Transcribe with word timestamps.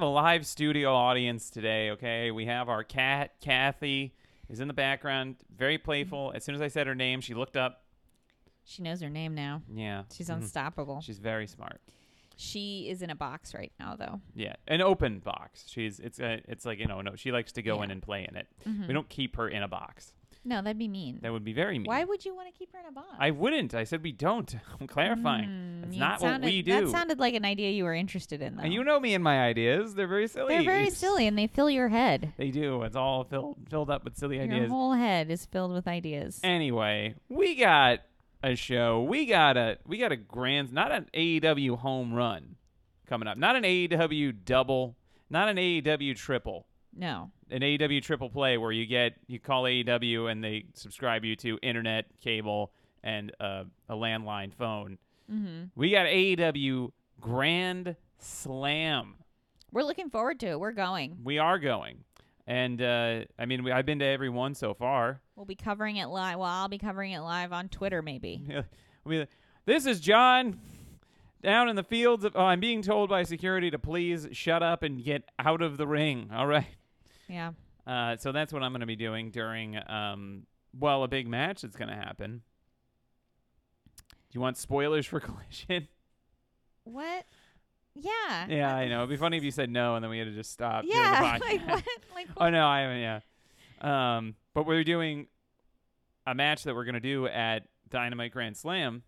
have 0.00 0.06
a 0.08 0.10
live 0.10 0.46
studio 0.46 0.94
audience 0.94 1.50
today. 1.50 1.90
Okay, 1.90 2.30
we 2.30 2.46
have 2.46 2.70
our 2.70 2.82
cat 2.82 3.32
Kathy 3.38 4.14
is 4.48 4.58
in 4.60 4.66
the 4.66 4.72
background, 4.72 5.36
very 5.54 5.76
playful. 5.76 6.32
As 6.34 6.42
soon 6.42 6.54
as 6.54 6.62
I 6.62 6.68
said 6.68 6.86
her 6.86 6.94
name, 6.94 7.20
she 7.20 7.34
looked 7.34 7.54
up. 7.54 7.82
She 8.64 8.82
knows 8.82 9.02
her 9.02 9.10
name 9.10 9.34
now. 9.34 9.60
Yeah, 9.70 10.04
She's 10.10 10.30
Mhm. 10.30 10.36
unstoppable. 10.36 11.02
She's 11.02 11.18
very 11.18 11.46
smart. 11.46 11.82
She 12.38 12.88
is 12.88 13.02
in 13.02 13.10
a 13.10 13.14
box 13.14 13.52
right 13.52 13.72
now, 13.78 13.94
though. 13.94 14.22
Yeah, 14.34 14.54
an 14.66 14.80
open 14.80 15.18
box. 15.18 15.66
She's 15.68 16.00
it's 16.00 16.18
a, 16.18 16.40
it's 16.48 16.64
like 16.64 16.78
you 16.78 16.86
know 16.86 17.02
no. 17.02 17.14
She 17.14 17.30
likes 17.30 17.52
to 17.52 17.62
go 17.62 17.76
Yeah. 17.76 17.84
in 17.84 17.90
and 17.90 18.02
play 18.02 18.26
in 18.26 18.36
it. 18.36 18.46
Mhm. 18.66 18.86
We 18.88 18.94
don't 18.94 19.08
keep 19.10 19.36
her 19.36 19.50
in 19.50 19.62
a 19.62 19.68
box. 19.68 20.14
No, 20.44 20.62
that'd 20.62 20.78
be 20.78 20.88
mean. 20.88 21.18
That 21.22 21.32
would 21.32 21.44
be 21.44 21.52
very 21.52 21.78
mean. 21.78 21.86
Why 21.86 22.02
would 22.04 22.24
you 22.24 22.34
want 22.34 22.52
to 22.52 22.58
keep 22.58 22.72
her 22.72 22.78
in 22.80 22.86
a 22.86 22.92
box? 22.92 23.08
I 23.18 23.30
wouldn't. 23.30 23.74
I 23.74 23.84
said 23.84 24.02
we 24.02 24.12
don't. 24.12 24.54
I'm 24.80 24.86
clarifying. 24.86 25.48
Mm, 25.48 25.80
That's 25.82 25.96
not 25.98 26.20
sounded- 26.20 26.42
what 26.46 26.52
we 26.52 26.62
That 26.62 26.88
sounded 26.88 27.18
like 27.18 27.34
an 27.34 27.44
idea 27.44 27.70
you 27.70 27.84
were 27.84 27.94
interested 27.94 28.40
in, 28.40 28.56
though. 28.56 28.62
And 28.62 28.72
you 28.72 28.82
know 28.82 28.98
me 28.98 29.14
and 29.14 29.22
my 29.22 29.40
ideas. 29.42 29.94
They're 29.94 30.06
very 30.06 30.28
silly. 30.28 30.54
They're 30.54 30.64
very 30.64 30.90
silly, 30.90 31.26
and 31.26 31.36
they 31.38 31.46
fill 31.46 31.68
your 31.68 31.88
head. 31.88 32.32
They 32.38 32.50
do. 32.50 32.82
It's 32.84 32.96
all 32.96 33.24
filled 33.24 33.58
filled 33.68 33.90
up 33.90 34.04
with 34.04 34.16
silly 34.16 34.36
Your 34.36 34.44
ideas. 34.44 34.60
Your 34.60 34.68
whole 34.68 34.94
head 34.94 35.30
is 35.30 35.44
filled 35.44 35.72
with 35.72 35.86
ideas. 35.86 36.40
Anyway, 36.42 37.14
we 37.28 37.54
got 37.56 38.00
a 38.42 38.54
show. 38.54 39.02
We 39.02 39.26
got 39.26 39.56
a 39.56 39.78
we 39.86 39.98
got 39.98 40.12
a 40.12 40.16
grand 40.16 40.72
not 40.72 40.90
an 40.90 41.06
AEW 41.14 41.78
home 41.78 42.14
run 42.14 42.56
coming 43.06 43.28
up. 43.28 43.36
Not 43.36 43.56
an 43.56 43.64
AEW 43.64 44.44
double, 44.44 44.96
not 45.28 45.48
an 45.48 45.56
AEW 45.56 46.16
triple. 46.16 46.66
No. 46.96 47.30
An 47.50 47.60
AEW 47.62 48.02
triple 48.02 48.30
play 48.30 48.58
where 48.58 48.72
you 48.72 48.86
get 48.86 49.14
you 49.26 49.38
call 49.38 49.64
AEW 49.64 50.30
and 50.30 50.42
they 50.42 50.64
subscribe 50.74 51.24
you 51.24 51.36
to 51.36 51.58
internet, 51.62 52.06
cable, 52.20 52.72
and 53.02 53.32
uh, 53.40 53.64
a 53.88 53.94
landline 53.94 54.52
phone. 54.54 54.98
hmm 55.28 55.64
We 55.74 55.90
got 55.90 56.06
AEW 56.06 56.90
Grand 57.20 57.96
Slam. 58.18 59.14
We're 59.72 59.82
looking 59.84 60.10
forward 60.10 60.40
to 60.40 60.46
it. 60.48 60.60
We're 60.60 60.72
going. 60.72 61.18
We 61.22 61.38
are 61.38 61.58
going. 61.58 62.04
And 62.46 62.82
uh, 62.82 63.20
I 63.38 63.46
mean, 63.46 63.62
we, 63.62 63.70
I've 63.70 63.86
been 63.86 64.00
to 64.00 64.04
every 64.04 64.28
one 64.28 64.54
so 64.54 64.74
far. 64.74 65.20
We'll 65.36 65.46
be 65.46 65.54
covering 65.54 65.96
it 65.96 66.06
live. 66.06 66.38
Well, 66.38 66.48
I'll 66.48 66.68
be 66.68 66.78
covering 66.78 67.12
it 67.12 67.20
live 67.20 67.52
on 67.52 67.68
Twitter, 67.68 68.02
maybe. 68.02 68.42
Yeah, 69.08 69.24
this 69.64 69.86
is 69.86 69.98
John 69.98 70.60
down 71.42 71.70
in 71.70 71.76
the 71.76 71.82
fields. 71.82 72.22
Of, 72.22 72.36
oh, 72.36 72.44
I'm 72.44 72.60
being 72.60 72.82
told 72.82 73.08
by 73.08 73.22
security 73.22 73.70
to 73.70 73.78
please 73.78 74.28
shut 74.32 74.62
up 74.62 74.82
and 74.82 75.02
get 75.02 75.22
out 75.38 75.62
of 75.62 75.78
the 75.78 75.86
ring. 75.86 76.28
All 76.34 76.46
right. 76.46 76.66
Yeah. 77.30 77.52
Uh, 77.86 78.16
so 78.16 78.32
that's 78.32 78.52
what 78.52 78.62
I'm 78.62 78.72
going 78.72 78.80
to 78.80 78.86
be 78.86 78.96
doing 78.96 79.30
during, 79.30 79.78
um, 79.88 80.46
well, 80.78 81.02
a 81.04 81.08
big 81.08 81.26
match 81.26 81.62
that's 81.62 81.76
going 81.76 81.88
to 81.88 81.96
happen. 81.96 82.42
Do 83.96 84.36
you 84.36 84.40
want 84.40 84.56
spoilers 84.58 85.06
for 85.06 85.20
Collision? 85.20 85.88
What? 86.84 87.24
Yeah. 87.94 88.46
yeah, 88.48 88.74
I 88.74 88.88
know. 88.88 88.98
It'd 88.98 89.10
be 89.10 89.16
funny 89.16 89.36
if 89.36 89.42
you 89.42 89.50
said 89.50 89.70
no 89.70 89.96
and 89.96 90.04
then 90.04 90.10
we 90.10 90.18
had 90.18 90.26
to 90.26 90.34
just 90.34 90.52
stop. 90.52 90.84
Yeah. 90.86 91.38
like 91.40 91.66
what? 91.66 91.84
Like 92.14 92.28
what? 92.34 92.46
Oh 92.46 92.50
no, 92.50 92.66
I 92.66 92.80
haven't. 92.80 93.00
Yeah. 93.00 93.20
Um, 93.80 94.34
but 94.54 94.66
we're 94.66 94.84
doing 94.84 95.26
a 96.26 96.34
match 96.34 96.64
that 96.64 96.74
we're 96.74 96.84
gonna 96.84 97.00
do 97.00 97.26
at 97.26 97.64
Dynamite 97.88 98.32
Grand 98.32 98.56
Slam. 98.56 99.02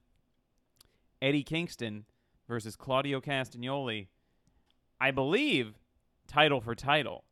Eddie 1.20 1.44
Kingston 1.44 2.04
versus 2.48 2.74
Claudio 2.74 3.20
Castagnoli. 3.20 4.08
I 5.00 5.12
believe 5.12 5.74
title 6.26 6.60
for 6.60 6.74
title. 6.74 7.24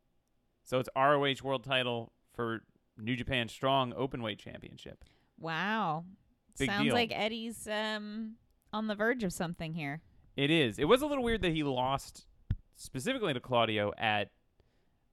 So 0.71 0.79
it's 0.79 0.87
ROH 0.95 1.43
World 1.43 1.65
Title 1.65 2.13
for 2.33 2.61
New 2.97 3.17
Japan 3.17 3.49
Strong 3.49 3.91
Openweight 3.91 4.39
Championship. 4.39 5.03
Wow. 5.37 6.05
Big 6.57 6.69
Sounds 6.69 6.85
deal. 6.85 6.93
like 6.93 7.11
Eddie's 7.13 7.67
um 7.67 8.35
on 8.71 8.87
the 8.87 8.95
verge 8.95 9.25
of 9.25 9.33
something 9.33 9.73
here. 9.73 9.99
It 10.37 10.49
is. 10.49 10.79
It 10.79 10.85
was 10.85 11.01
a 11.01 11.07
little 11.07 11.25
weird 11.25 11.41
that 11.41 11.51
he 11.51 11.63
lost 11.63 12.25
specifically 12.77 13.33
to 13.33 13.41
Claudio 13.41 13.91
at 13.97 14.29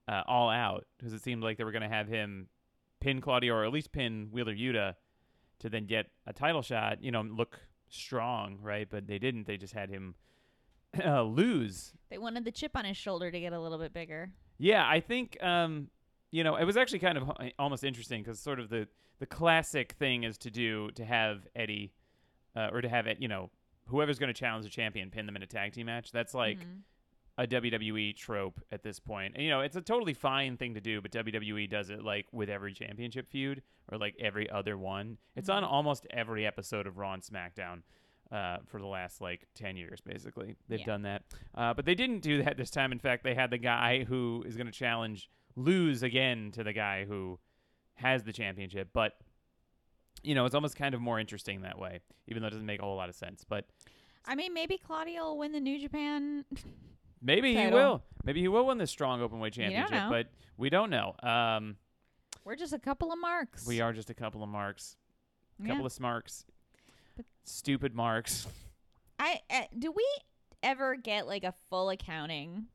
uh, 0.07 0.23
All 0.27 0.49
Out 0.49 0.85
because 0.97 1.11
it 1.11 1.21
seemed 1.21 1.43
like 1.43 1.57
they 1.57 1.65
were 1.65 1.73
going 1.73 1.81
to 1.81 1.89
have 1.89 2.07
him 2.07 2.47
pin 3.01 3.19
Claudio 3.19 3.53
or 3.53 3.65
at 3.65 3.73
least 3.73 3.91
pin 3.91 4.29
Wheeler 4.31 4.55
Yuta 4.55 4.95
to 5.59 5.69
then 5.69 5.87
get 5.87 6.05
a 6.25 6.31
title 6.31 6.61
shot, 6.61 7.03
you 7.03 7.11
know, 7.11 7.19
look 7.19 7.59
strong, 7.89 8.59
right? 8.61 8.87
But 8.89 9.07
they 9.07 9.19
didn't. 9.19 9.45
They 9.45 9.57
just 9.57 9.73
had 9.73 9.89
him 9.89 10.15
uh, 11.05 11.23
lose. 11.23 11.91
They 12.09 12.17
wanted 12.17 12.45
the 12.45 12.51
chip 12.53 12.77
on 12.77 12.85
his 12.85 12.95
shoulder 12.95 13.29
to 13.29 13.39
get 13.41 13.51
a 13.51 13.59
little 13.59 13.77
bit 13.77 13.93
bigger. 13.93 14.31
Yeah, 14.59 14.87
I 14.87 14.99
think 14.99 15.41
um, 15.43 15.89
you 16.31 16.43
know 16.43 16.55
it 16.57 16.65
was 16.65 16.77
actually 16.77 16.99
kind 16.99 17.17
of 17.17 17.31
almost 17.57 17.83
interesting 17.83 18.21
because 18.21 18.39
sort 18.39 18.59
of 18.59 18.69
the 18.69 18.87
the 19.19 19.25
classic 19.25 19.93
thing 19.93 20.23
is 20.23 20.37
to 20.39 20.51
do 20.51 20.91
to 20.91 21.03
have 21.05 21.47
Eddie 21.55 21.93
uh, 22.55 22.69
or 22.71 22.81
to 22.81 22.89
have 22.89 23.07
it, 23.07 23.19
you 23.21 23.27
know, 23.27 23.49
whoever's 23.87 24.19
going 24.19 24.31
to 24.33 24.39
challenge 24.39 24.63
the 24.65 24.71
champion 24.71 25.09
pin 25.09 25.25
them 25.25 25.35
in 25.35 25.43
a 25.43 25.47
tag 25.47 25.73
team 25.73 25.85
match. 25.87 26.11
That's 26.11 26.33
like 26.33 26.59
Mhm. 26.59 26.81
a 27.37 27.47
WWE 27.47 28.13
trope 28.15 28.59
at 28.71 28.83
this 28.83 28.99
point. 28.99 29.33
And 29.35 29.43
you 29.43 29.49
know, 29.49 29.61
it's 29.61 29.75
a 29.75 29.81
totally 29.81 30.13
fine 30.13 30.57
thing 30.57 30.73
to 30.75 30.81
do, 30.81 31.01
but 31.01 31.11
WWE 31.11 31.67
does 31.69 31.89
it 31.89 32.03
like 32.03 32.27
with 32.31 32.49
every 32.49 32.73
championship 32.73 33.29
feud 33.29 33.61
or 33.91 33.97
like 33.97 34.15
every 34.19 34.49
other 34.49 34.77
one. 34.77 35.17
It's 35.35 35.49
on 35.49 35.63
Mhm. 35.63 35.67
almost 35.71 36.05
every 36.11 36.45
episode 36.45 36.85
of 36.87 36.97
Raw 36.97 37.13
and 37.13 37.23
SmackDown. 37.23 37.81
Uh, 38.31 38.57
for 38.67 38.79
the 38.79 38.85
last 38.85 39.21
like 39.21 39.47
10 39.55 39.75
years, 39.75 40.01
basically. 40.01 40.55
They've 40.67 40.81
Yeah. 40.81 40.85
done 40.85 41.01
that. 41.01 41.23
Uh, 41.55 41.73
but 41.73 41.85
they 41.85 41.95
didn't 41.95 42.19
do 42.19 42.43
that 42.43 42.57
this 42.57 42.69
time. 42.69 42.91
In 42.91 42.99
fact, 42.99 43.23
they 43.23 43.33
had 43.33 43.49
the 43.49 43.57
guy 43.57 44.03
who 44.03 44.43
is 44.45 44.55
going 44.55 44.67
to 44.67 44.71
challenge, 44.71 45.31
lose 45.55 46.03
again 46.03 46.51
to 46.51 46.63
the 46.63 46.71
guy 46.71 47.05
who 47.05 47.39
has 47.95 48.23
the 48.23 48.31
championship. 48.31 48.89
But, 48.93 49.13
you 50.21 50.35
know, 50.35 50.45
it's 50.45 50.53
almost 50.53 50.75
kind 50.75 50.93
of 50.93 51.01
more 51.01 51.19
interesting 51.19 51.61
that 51.61 51.79
way, 51.79 52.01
even 52.27 52.43
though 52.43 52.47
it 52.49 52.51
doesn't 52.51 52.67
make 52.67 52.81
a 52.81 52.83
whole 52.83 52.97
lot 52.97 53.09
of 53.09 53.15
sense. 53.15 53.43
But 53.43 53.65
I 54.25 54.35
mean, 54.35 54.53
maybe 54.53 54.77
Claudio 54.77 55.23
will 55.23 55.37
win 55.39 55.51
the 55.51 55.59
New 55.59 55.79
Japan. 55.79 56.45
Maybe 57.21 57.55
he 57.55 57.67
will. 57.67 58.03
Maybe 58.23 58.39
he 58.41 58.47
will 58.47 58.65
win 58.67 58.77
the 58.77 58.85
strong 58.87 59.21
open 59.21 59.39
weight 59.39 59.53
championship, 59.53 60.03
but 60.09 60.27
we 60.55 60.69
don't 60.69 60.89
know. 60.91 61.15
Um, 61.23 61.77
We're 62.45 62.55
just 62.55 62.73
a 62.73 62.79
couple 62.79 63.11
of 63.11 63.17
marks. 63.19 63.65
we 63.67 63.81
are 63.81 63.91
just 63.91 64.09
a 64.09 64.13
couple 64.13 64.41
of 64.43 64.49
marks, 64.49 64.95
a 65.59 65.63
Yeah. 65.63 65.69
couple 65.69 65.85
of 65.85 65.91
smarks, 65.91 66.45
Stupid 67.43 67.95
marks. 67.95 68.47
I 69.17 69.41
uh, 69.49 69.61
do 69.77 69.91
we 69.91 70.05
ever 70.63 70.95
get 70.95 71.27
like 71.27 71.43
a 71.43 71.53
full 71.69 71.89
accounting 71.89 72.67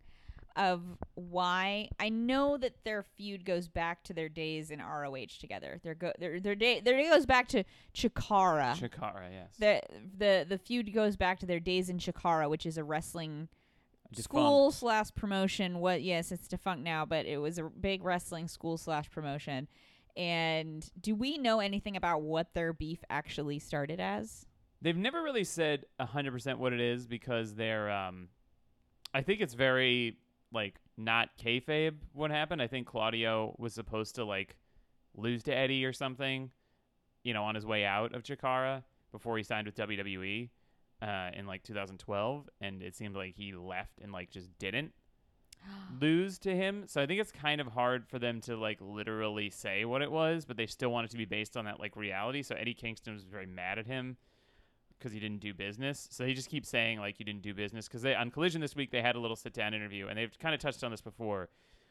of 0.56 0.82
why? 1.14 1.88
I 1.98 2.08
know 2.10 2.56
that 2.56 2.84
their 2.84 3.02
feud 3.02 3.44
goes 3.44 3.68
back 3.68 4.04
to 4.04 4.12
their 4.12 4.28
days 4.28 4.70
in 4.70 4.80
ROH 4.80 5.38
together. 5.40 5.80
Their 5.82 5.94
go 5.94 6.12
their 6.18 6.40
their 6.40 6.54
day 6.54 6.80
their 6.80 6.96
day 6.96 7.08
goes 7.08 7.26
back 7.26 7.48
to 7.48 7.64
Chikara. 7.94 8.74
Chikara, 8.78 9.30
yes. 9.30 9.56
the 9.58 9.80
the 10.16 10.46
the 10.48 10.58
feud 10.58 10.92
goes 10.92 11.16
back 11.16 11.40
to 11.40 11.46
their 11.46 11.60
days 11.60 11.88
in 11.88 11.98
Chikara, 11.98 12.48
which 12.48 12.66
is 12.66 12.78
a 12.78 12.84
wrestling 12.84 13.48
Defunct. 14.10 14.24
school 14.24 14.70
slash 14.70 15.14
promotion. 15.14 15.80
What? 15.80 16.02
Yes, 16.02 16.30
it's 16.30 16.46
defunct 16.46 16.84
now, 16.84 17.04
but 17.04 17.26
it 17.26 17.38
was 17.38 17.58
a 17.58 17.64
big 17.64 18.04
wrestling 18.04 18.48
school 18.48 18.76
slash 18.76 19.10
promotion. 19.10 19.68
And 20.16 20.88
do 21.00 21.14
we 21.14 21.38
know 21.38 21.60
anything 21.60 21.96
about 21.96 22.22
what 22.22 22.54
their 22.54 22.72
beef 22.72 23.02
actually 23.10 23.58
started 23.58 24.00
as? 24.00 24.46
They've 24.80 24.96
never 24.96 25.22
really 25.22 25.44
said 25.44 25.86
hundred 25.98 26.32
percent 26.32 26.58
what 26.58 26.72
it 26.72 26.80
is 26.80 27.06
because 27.06 27.54
they're. 27.54 27.90
Um, 27.90 28.28
I 29.12 29.22
think 29.22 29.40
it's 29.40 29.54
very 29.54 30.18
like 30.52 30.76
not 30.96 31.30
kayfabe. 31.42 31.94
What 32.12 32.30
happened? 32.30 32.62
I 32.62 32.66
think 32.66 32.86
Claudio 32.86 33.54
was 33.58 33.74
supposed 33.74 34.16
to 34.16 34.24
like 34.24 34.56
lose 35.16 35.42
to 35.44 35.56
Eddie 35.56 35.84
or 35.84 35.92
something, 35.92 36.50
you 37.22 37.32
know, 37.32 37.44
on 37.44 37.54
his 37.54 37.64
way 37.64 37.84
out 37.84 38.14
of 38.14 38.22
Chikara 38.22 38.82
before 39.10 39.36
he 39.36 39.42
signed 39.42 39.66
with 39.66 39.76
WWE 39.76 40.50
uh, 41.00 41.30
in 41.34 41.46
like 41.46 41.62
2012, 41.62 42.48
and 42.60 42.82
it 42.82 42.96
seemed 42.96 43.16
like 43.16 43.34
he 43.34 43.52
left 43.52 44.00
and 44.02 44.12
like 44.12 44.30
just 44.30 44.48
didn't 44.58 44.92
lose 46.00 46.38
to 46.40 46.54
him. 46.54 46.84
So 46.86 47.00
I 47.00 47.06
think 47.06 47.20
it's 47.20 47.32
kind 47.32 47.60
of 47.60 47.68
hard 47.68 48.06
for 48.06 48.18
them 48.18 48.40
to 48.42 48.56
like 48.56 48.78
literally 48.80 49.50
say 49.50 49.84
what 49.84 50.02
it 50.02 50.10
was, 50.10 50.44
but 50.44 50.56
they 50.56 50.66
still 50.66 50.90
want 50.90 51.06
it 51.06 51.10
to 51.10 51.16
be 51.16 51.24
based 51.24 51.56
on 51.56 51.64
that 51.66 51.80
like 51.80 51.96
reality. 51.96 52.42
So 52.42 52.54
Eddie 52.54 52.74
Kingston 52.74 53.14
was 53.14 53.24
very 53.24 53.46
mad 53.46 53.78
at 53.78 53.86
him 53.86 54.16
because 54.98 55.12
he 55.12 55.20
didn't 55.20 55.40
do 55.40 55.54
business. 55.54 56.08
So 56.10 56.24
he 56.24 56.34
just 56.34 56.48
keeps 56.48 56.68
saying 56.68 56.98
like 56.98 57.18
you 57.18 57.24
didn't 57.24 57.42
do 57.42 57.54
business 57.54 57.86
because 57.86 58.02
they 58.02 58.14
on 58.14 58.30
Collision 58.30 58.60
this 58.60 58.74
week 58.74 58.90
they 58.90 59.02
had 59.02 59.16
a 59.16 59.20
little 59.20 59.36
sit 59.36 59.52
down 59.52 59.74
interview 59.74 60.08
and 60.08 60.18
they've 60.18 60.36
kind 60.38 60.54
of 60.54 60.60
touched 60.60 60.82
on 60.82 60.90
this 60.90 61.00
before, 61.00 61.48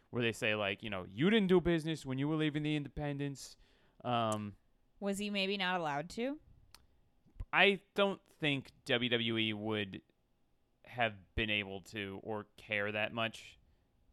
where 0.09 0.23
they 0.23 0.31
say 0.31 0.55
like 0.55 0.83
you 0.83 0.89
know 0.89 1.05
you 1.13 1.29
didn't 1.29 1.47
do 1.47 1.61
business 1.61 2.05
when 2.05 2.17
you 2.17 2.27
were 2.27 2.35
leaving 2.35 2.63
the 2.63 2.75
independents. 2.75 3.55
Um, 4.03 4.53
Was 4.99 5.17
he 5.17 5.29
maybe 5.29 5.57
not 5.57 5.79
allowed 5.79 6.09
to? 6.11 6.37
I 7.51 7.79
don't 7.95 8.19
think 8.39 8.71
WWE 8.87 9.53
would 9.53 10.01
have 10.85 11.13
been 11.35 11.49
able 11.49 11.81
to 11.81 12.19
or 12.23 12.45
care 12.57 12.91
that 12.91 13.13
much 13.13 13.57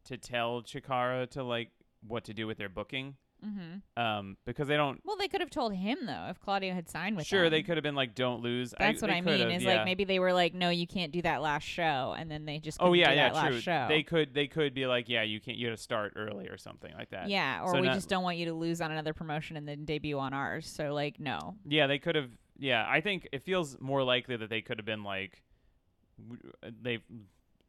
to 0.05 0.17
tell 0.17 0.61
Chikara 0.61 1.29
to 1.31 1.43
like 1.43 1.69
what 2.07 2.23
to 2.25 2.33
do 2.33 2.47
with 2.47 2.57
their 2.57 2.69
booking. 2.69 3.15
Mm-hmm. 3.43 3.99
Um, 3.99 4.37
because 4.45 4.67
they 4.67 4.77
don't. 4.77 5.01
Well, 5.03 5.17
they 5.17 5.27
could 5.27 5.41
have 5.41 5.49
told 5.49 5.73
him 5.73 5.97
though 6.05 6.27
if 6.29 6.39
Claudio 6.39 6.75
had 6.75 6.87
signed 6.87 7.17
with 7.17 7.25
Sure, 7.25 7.45
them. 7.45 7.51
they 7.51 7.63
could 7.63 7.75
have 7.75 7.83
been 7.83 7.95
like, 7.95 8.13
"Don't 8.13 8.43
lose." 8.43 8.71
That's 8.77 9.01
what 9.01 9.09
I 9.09 9.19
mean. 9.21 9.39
have, 9.39 9.49
Is 9.49 9.63
yeah. 9.63 9.77
like 9.77 9.85
maybe 9.85 10.03
they 10.03 10.19
were 10.19 10.31
like, 10.31 10.53
no, 10.53 10.69
you 10.69 10.85
can't 10.85 11.11
do 11.11 11.23
that 11.23 11.41
last 11.41 11.63
show, 11.63 12.13
and 12.15 12.29
then 12.29 12.45
they 12.45 12.59
just 12.59 12.77
Oh 12.79 12.93
yeah, 12.93 13.11
yeah, 13.13 13.47
true. 13.49 13.59
show. 13.59 13.87
They 13.89 14.03
could, 14.03 14.35
they 14.35 14.45
could 14.45 14.75
be 14.75 14.85
like, 14.85 15.09
"Yeah, 15.09 15.23
you 15.23 15.39
can't. 15.39 15.57
You 15.57 15.69
got 15.69 15.75
to 15.75 15.81
start 15.81 16.13
early 16.17 16.49
or 16.49 16.57
something 16.57 16.93
like 16.95 17.09
that." 17.09 17.29
yeah, 17.29 17.63
or 17.63 17.73
So 17.73 17.81
we 17.81 17.87
not- 17.87 17.95
just 17.95 18.09
don't 18.09 18.21
want 18.21 18.37
you 18.37 18.45
to 18.45 18.53
lose 18.53 18.79
on 18.79 18.91
another 18.91 19.13
promotion 19.15 19.57
and 19.57 19.67
then 19.67 19.85
debut 19.85 20.19
on 20.19 20.35
ours. 20.35 20.67
So 20.67 20.93
like, 20.93 21.19
no. 21.19 21.55
Yeah, 21.67 21.87
they 21.87 21.97
could 21.97 22.13
have. 22.15 22.29
Yeah, 22.59 22.85
I 22.87 23.01
think 23.01 23.27
it 23.31 23.41
feels 23.41 23.75
more 23.81 24.03
likely 24.03 24.35
that 24.37 24.51
they 24.51 24.61
could 24.61 24.77
have 24.77 24.85
been 24.85 25.03
like, 25.03 25.41
they. 26.83 26.99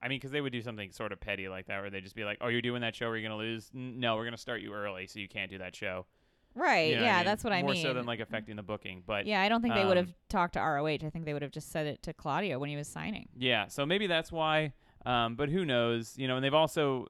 I 0.02 0.08
mean, 0.08 0.18
because 0.18 0.32
they 0.32 0.40
would 0.40 0.52
do 0.52 0.62
something 0.62 0.90
sort 0.90 1.12
of 1.12 1.20
petty 1.20 1.48
like 1.48 1.66
that, 1.66 1.80
where 1.80 1.90
they'd 1.90 2.02
just 2.02 2.16
be 2.16 2.24
like, 2.24 2.38
"Oh, 2.40 2.48
you're 2.48 2.62
doing 2.62 2.80
that 2.82 2.96
show, 2.96 3.06
where 3.06 3.16
you're 3.16 3.28
gonna 3.28 3.40
lose? 3.40 3.70
N- 3.74 4.00
No, 4.00 4.16
we're 4.16 4.24
gonna 4.24 4.36
start 4.36 4.60
you 4.60 4.72
early, 4.72 5.06
so 5.06 5.20
you 5.20 5.28
can't 5.28 5.50
do 5.50 5.58
that 5.58 5.76
show." 5.76 6.06
Right. 6.54 6.90
You 6.90 6.96
know 6.96 7.02
yeah, 7.02 7.22
that's 7.22 7.44
what 7.44 7.52
I 7.52 7.56
mean. 7.56 7.64
More 7.66 7.74
mean. 7.74 7.82
so 7.82 7.94
than 7.94 8.04
like 8.04 8.20
affecting 8.20 8.56
the 8.56 8.62
booking, 8.62 9.02
but 9.06 9.26
yeah, 9.26 9.40
I 9.40 9.48
don't 9.48 9.62
think 9.62 9.74
they 9.74 9.84
would 9.84 9.96
um, 9.96 10.06
have 10.06 10.14
talked 10.28 10.54
to 10.54 10.60
ROH. 10.60 10.86
I 10.86 11.10
think 11.10 11.24
they 11.24 11.32
would 11.32 11.42
have 11.42 11.50
just 11.50 11.70
said 11.70 11.86
it 11.86 12.02
to 12.02 12.12
Claudio 12.12 12.58
when 12.58 12.68
he 12.68 12.76
was 12.76 12.88
signing. 12.88 13.28
Yeah, 13.36 13.68
so 13.68 13.86
maybe 13.86 14.06
that's 14.06 14.30
why. 14.30 14.72
Um, 15.06 15.34
but 15.34 15.48
who 15.48 15.64
knows? 15.64 16.14
You 16.18 16.28
know, 16.28 16.36
and 16.36 16.44
they've 16.44 16.52
also 16.52 17.06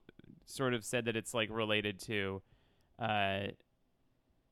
sort 0.47 0.75
of 0.75 0.85
said 0.85 1.07
that 1.07 1.17
it's 1.17 1.35
like 1.35 1.51
related 1.51 1.99
to 2.01 2.43
uh, 2.99 3.49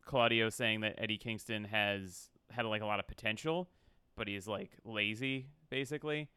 Claudio 0.05 0.51
saying 0.51 0.81
that 0.81 0.97
Eddie 0.99 1.19
Kingston 1.19 1.65
has 1.65 2.31
had 2.51 2.65
like 2.67 2.83
a 2.83 2.87
lot 2.87 2.99
of 2.99 3.07
potential, 3.07 3.69
but 4.17 4.27
he's 4.27 4.49
like 4.49 4.73
lazy 4.85 5.47
basically, 5.71 6.29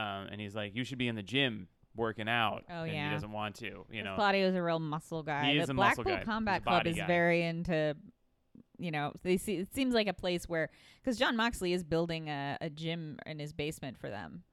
um, 0.00 0.28
and 0.30 0.40
he's 0.40 0.54
like, 0.56 0.74
you 0.74 0.84
should 0.84 0.98
be 0.98 1.08
in 1.08 1.16
the 1.16 1.22
gym 1.22 1.68
working 1.96 2.28
out. 2.28 2.64
Oh, 2.70 2.82
and 2.84 2.92
yeah. 2.92 3.08
he 3.08 3.14
doesn't 3.14 3.32
want 3.32 3.56
to. 3.56 3.66
You 3.66 3.74
'Cause 3.92 4.04
know, 4.04 4.14
Claudio's 4.14 4.54
a 4.54 4.62
real 4.62 4.78
muscle 4.78 5.22
guy. 5.22 5.50
He 5.52 5.56
the 5.58 5.62
is 5.64 5.68
a 5.68 5.74
muscle 5.74 6.04
guy. 6.04 6.22
Combat 6.24 6.62
Club 6.64 6.86
is 6.86 6.96
guy. 6.96 7.06
very 7.06 7.42
into, 7.42 7.96
you 8.78 8.90
know, 8.90 9.12
they 9.22 9.36
see 9.36 9.56
it 9.56 9.74
seems 9.74 9.92
like 9.94 10.06
a 10.06 10.12
place 10.14 10.48
where 10.48 10.70
because 11.02 11.18
Jon 11.18 11.36
Moxley 11.36 11.72
is 11.72 11.82
building 11.84 12.28
a, 12.28 12.56
a 12.60 12.70
gym 12.70 13.18
in 13.26 13.38
his 13.38 13.52
basement 13.52 13.98
for 13.98 14.08
them, 14.08 14.44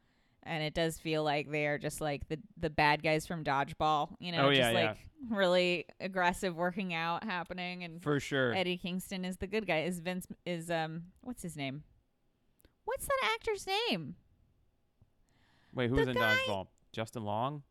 and 0.44 0.64
it 0.64 0.74
does 0.74 0.98
feel 1.00 1.24
like 1.24 1.50
they 1.52 1.68
are 1.68 1.78
just 1.78 2.02
like 2.02 2.28
the 2.28 2.40
the 2.58 2.70
bad 2.70 3.04
guys 3.04 3.26
from 3.28 3.44
Dodgeball. 3.44 4.16
You 4.20 4.32
know, 4.32 4.48
Oh, 4.48 4.50
just 4.50 4.60
yeah, 4.60 4.72
yeah. 4.72 4.88
like 4.90 4.98
really 5.30 5.86
aggressive 6.00 6.56
working 6.56 6.94
out 6.94 7.24
happening, 7.24 7.84
and 7.84 8.02
for 8.04 8.20
sure. 8.20 8.54
Eddie 8.56 8.78
Kingston 8.78 9.24
is 9.24 9.38
the 9.38 9.48
good 9.48 9.66
guy. 9.68 9.82
Is 9.82 10.00
Vince 10.00 10.26
is 10.46 10.70
um 10.72 11.04
what's 11.22 11.44
his 11.44 11.56
name? 11.56 11.84
What's 12.86 13.06
that 13.06 13.32
actor's 13.36 13.68
name? 13.68 14.16
Wait, 15.78 15.90
who's 15.90 16.06
the 16.06 16.12
in 16.12 16.18
guy- 16.18 16.36
Dodgeball? 16.48 16.68
Justin 16.92 17.24
Long? 17.24 17.64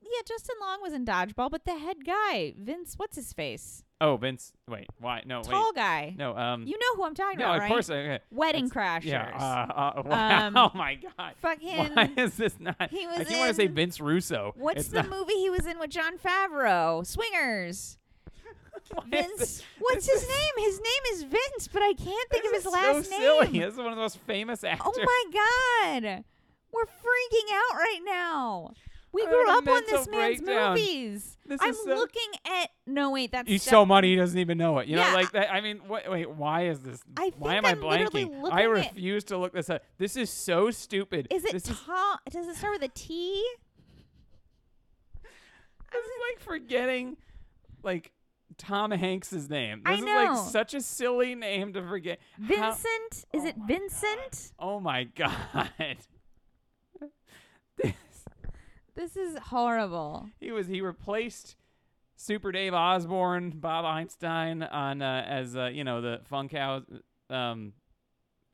Yeah, 0.00 0.22
Justin 0.26 0.56
Long 0.60 0.78
was 0.80 0.92
in 0.92 1.04
Dodgeball, 1.04 1.50
but 1.50 1.64
the 1.64 1.76
head 1.76 2.04
guy, 2.06 2.54
Vince, 2.58 2.94
what's 2.96 3.16
his 3.16 3.32
face? 3.32 3.82
Oh, 4.00 4.16
Vince. 4.16 4.52
Wait, 4.68 4.86
why? 5.00 5.22
No, 5.26 5.42
Tall 5.42 5.72
guy. 5.72 6.14
No, 6.16 6.36
um. 6.36 6.62
You 6.66 6.78
know 6.78 6.94
who 6.96 7.04
I'm 7.04 7.14
talking 7.14 7.36
about. 7.38 7.46
no, 7.48 7.54
about, 7.54 7.56
of 7.56 7.62
right? 7.62 7.68
course. 7.68 7.90
Okay. 7.90 8.20
Wedding 8.30 8.66
It's- 8.66 8.72
Crashers. 9.02 9.04
Yeah. 9.04 9.30
Uh, 9.36 9.72
uh, 9.98 10.02
wow. 10.06 10.46
Um, 10.46 10.56
oh 10.56 10.70
my 10.74 10.94
God. 10.94 11.32
Fucking. 11.42 11.94
Why 11.94 12.10
is 12.16 12.36
this 12.36 12.54
not? 12.60 12.76
He 12.90 13.04
I 13.04 13.18
was 13.18 13.28
keep 13.28 13.36
want 13.38 13.48
to 13.50 13.54
say 13.54 13.64
in- 13.66 13.74
Vince 13.74 14.00
Russo. 14.00 14.52
What's 14.56 14.80
It's 14.82 14.88
the 14.90 15.02
not- 15.02 15.10
movie 15.10 15.34
he 15.34 15.50
was 15.50 15.66
in 15.66 15.78
with 15.80 15.90
Jon 15.90 16.16
Favreau? 16.16 17.04
Swingers. 17.04 17.98
why 18.92 19.02
is 19.04 19.10
Vince. 19.10 19.38
this- 19.38 19.62
What's 19.80 20.06
this 20.06 20.14
his 20.14 20.22
is- 20.22 20.28
name? 20.28 20.64
His 20.64 20.76
name 20.80 21.12
is 21.14 21.22
Vince, 21.24 21.68
but 21.72 21.82
I 21.82 21.92
can't 21.94 22.30
think 22.30 22.44
of 22.44 22.52
this 22.52 22.64
his 22.64 22.66
is 22.66 22.72
last 22.72 23.10
so 23.10 23.18
name. 23.18 23.20
silly. 23.46 23.58
This 23.60 23.72
is 23.74 23.78
one 23.78 23.88
of 23.88 23.96
the 23.96 24.02
most 24.02 24.18
famous 24.20 24.62
actors. 24.64 24.94
Oh 24.96 25.04
my 25.04 26.02
god. 26.02 26.24
We're 26.72 26.84
freaking 26.84 27.52
out 27.54 27.76
right 27.76 28.00
now. 28.04 28.72
We 29.10 29.24
grew 29.26 29.48
up 29.50 29.66
on 29.66 29.82
this 29.86 30.06
man's 30.08 30.40
breakdown. 30.42 30.74
movies. 30.74 31.38
This 31.46 31.58
I'm 31.62 31.72
so- 31.74 31.94
looking 31.94 32.28
at 32.44 32.68
no 32.86 33.10
wait, 33.10 33.32
that's 33.32 33.48
He's 33.48 33.62
so 33.62 33.86
money 33.86 34.10
he 34.10 34.16
doesn't 34.16 34.38
even 34.38 34.58
know 34.58 34.78
it. 34.78 34.86
You 34.86 34.98
Yeah, 34.98 35.08
know, 35.10 35.14
like 35.16 35.32
that. 35.32 35.50
I 35.52 35.62
mean, 35.62 35.78
what, 35.86 36.10
wait, 36.10 36.28
why 36.30 36.66
is 36.66 36.80
this? 36.80 37.00
I 37.16 37.32
why 37.38 37.54
am 37.56 37.64
I 37.64 37.70
I'm 37.70 37.80
literally 37.80 38.26
blanking? 38.26 38.52
I 38.52 38.62
refuse 38.64 39.24
to 39.24 39.38
look 39.38 39.54
this 39.54 39.70
up. 39.70 39.82
This 39.96 40.14
is 40.16 40.28
so 40.28 40.70
stupid. 40.70 41.26
Is 41.30 41.44
it 41.46 41.52
This 41.52 41.70
is, 41.70 41.80
Tom? 41.80 42.18
Does 42.30 42.46
it 42.48 42.56
start 42.56 42.74
with 42.80 42.90
a 42.90 42.92
T? 42.94 43.42
this 45.22 46.02
is 46.04 46.10
like 46.30 46.40
forgetting, 46.40 47.16
like 47.82 48.12
Tom 48.58 48.90
Hanks's 48.90 49.48
name. 49.48 49.82
I 49.86 49.92
This 49.92 50.00
is 50.00 50.06
like 50.06 50.50
such 50.50 50.74
a 50.74 50.80
silly 50.82 51.34
name 51.34 51.72
to 51.72 51.82
forget. 51.82 52.18
Vincent? 52.38 53.24
Is 53.32 53.42
Oh 53.42 53.46
it 53.46 53.54
Vincent? 53.66 54.52
oh 54.58 54.80
my 54.80 55.04
god. 55.16 55.70
This 57.82 57.94
This 58.94 59.16
is 59.16 59.38
horrible. 59.38 60.28
He 60.40 60.50
was 60.50 60.66
he 60.66 60.80
replaced 60.80 61.56
Super 62.16 62.50
Dave 62.50 62.74
Osborne, 62.74 63.50
Bob 63.50 63.84
Einstein 63.84 64.64
on 64.64 65.02
uh, 65.02 65.24
as 65.26 65.56
uh, 65.56 65.66
you 65.66 65.84
know 65.84 66.00
the 66.00 66.20
Funkhouse 66.30 66.84
um 67.30 67.72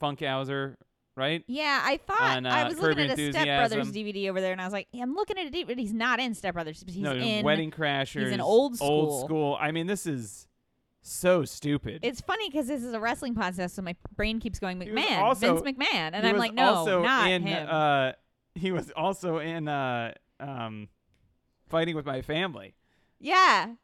Funkhouser, 0.02 0.76
right? 1.16 1.42
Yeah, 1.46 1.80
I 1.82 1.96
thought 1.96 2.36
On, 2.36 2.46
I 2.46 2.62
uh, 2.62 2.68
was 2.68 2.74
Curb 2.74 2.84
looking 2.98 3.10
at 3.10 3.18
a 3.18 3.32
Step 3.32 3.44
Brothers 3.46 3.90
DVD 3.90 4.28
over 4.28 4.40
there, 4.40 4.52
and 4.52 4.60
I 4.60 4.64
was 4.64 4.72
like, 4.72 4.88
yeah, 4.92 5.02
I'm 5.02 5.14
looking 5.14 5.38
at 5.38 5.46
a 5.46 5.50
DVD, 5.50 5.66
but 5.66 5.78
he's 5.78 5.94
not 5.94 6.20
in 6.20 6.34
Step 6.34 6.52
Brothers. 6.54 6.82
But 6.84 6.92
he's 6.92 7.02
no, 7.02 7.14
in. 7.14 7.42
Wedding 7.44 7.70
Crashers. 7.70 8.24
He's 8.24 8.32
in 8.32 8.40
old 8.40 8.76
Old 8.82 9.08
school. 9.08 9.24
school. 9.24 9.58
I 9.58 9.70
mean, 9.70 9.86
this 9.86 10.06
is 10.06 10.46
so 11.00 11.44
stupid. 11.44 12.00
It's 12.02 12.20
funny 12.20 12.50
because 12.50 12.66
this 12.66 12.82
is 12.82 12.92
a 12.92 13.00
wrestling 13.00 13.34
podcast, 13.34 13.70
so 13.70 13.82
my 13.82 13.94
brain 14.16 14.40
keeps 14.40 14.58
going 14.58 14.78
McMahon, 14.78 15.18
also- 15.18 15.54
Vince 15.54 15.78
McMahon, 15.78 16.10
and 16.12 16.26
I'm 16.26 16.36
like, 16.36 16.52
no, 16.52 16.74
also 16.74 17.02
not 17.02 17.30
in, 17.30 17.42
him. 17.42 17.66
Uh, 17.70 18.12
he 18.54 18.72
was 18.72 18.90
also 18.96 19.38
in 19.38 19.68
uh, 19.68 20.12
um, 20.40 20.88
Fighting 21.68 21.96
with 21.96 22.06
My 22.06 22.22
Family. 22.22 22.74
yeah, 23.18 23.74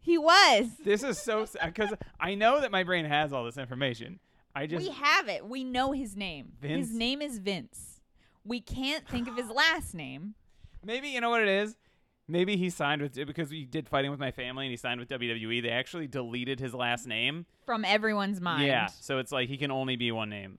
he 0.00 0.18
was. 0.18 0.68
This 0.84 1.02
is 1.02 1.18
so 1.18 1.46
because 1.64 1.94
I 2.20 2.34
know 2.34 2.60
that 2.60 2.70
my 2.70 2.84
brain 2.84 3.06
has 3.06 3.32
all 3.32 3.44
this 3.44 3.56
information. 3.56 4.20
I 4.54 4.66
just 4.66 4.86
we 4.86 4.92
have 4.92 5.28
it. 5.28 5.46
We 5.46 5.64
know 5.64 5.92
his 5.92 6.16
name. 6.16 6.52
Vince? 6.60 6.88
His 6.88 6.96
name 6.96 7.20
is 7.22 7.38
Vince. 7.38 8.00
We 8.44 8.60
can't 8.60 9.06
think 9.08 9.26
of 9.28 9.36
his 9.36 9.48
last 9.54 9.94
name. 9.94 10.34
Maybe 10.84 11.08
you 11.08 11.20
know 11.20 11.30
what 11.30 11.40
it 11.42 11.48
is. 11.48 11.76
Maybe 12.28 12.56
he 12.56 12.70
signed 12.70 13.02
with 13.02 13.14
because 13.26 13.50
he 13.50 13.64
did 13.64 13.88
fighting 13.88 14.10
with 14.10 14.20
my 14.20 14.30
family 14.30 14.64
and 14.66 14.70
he 14.70 14.76
signed 14.76 14.98
with 15.00 15.08
WWE. 15.10 15.62
They 15.62 15.70
actually 15.70 16.06
deleted 16.06 16.58
his 16.60 16.72
last 16.72 17.06
name. 17.06 17.46
From 17.66 17.84
everyone's 17.84 18.40
mind. 18.40 18.66
Yeah, 18.66 18.86
so 18.86 19.18
it's 19.18 19.32
like 19.32 19.48
he 19.48 19.56
can 19.56 19.70
only 19.70 19.96
be 19.96 20.10
one 20.12 20.30
name. 20.30 20.58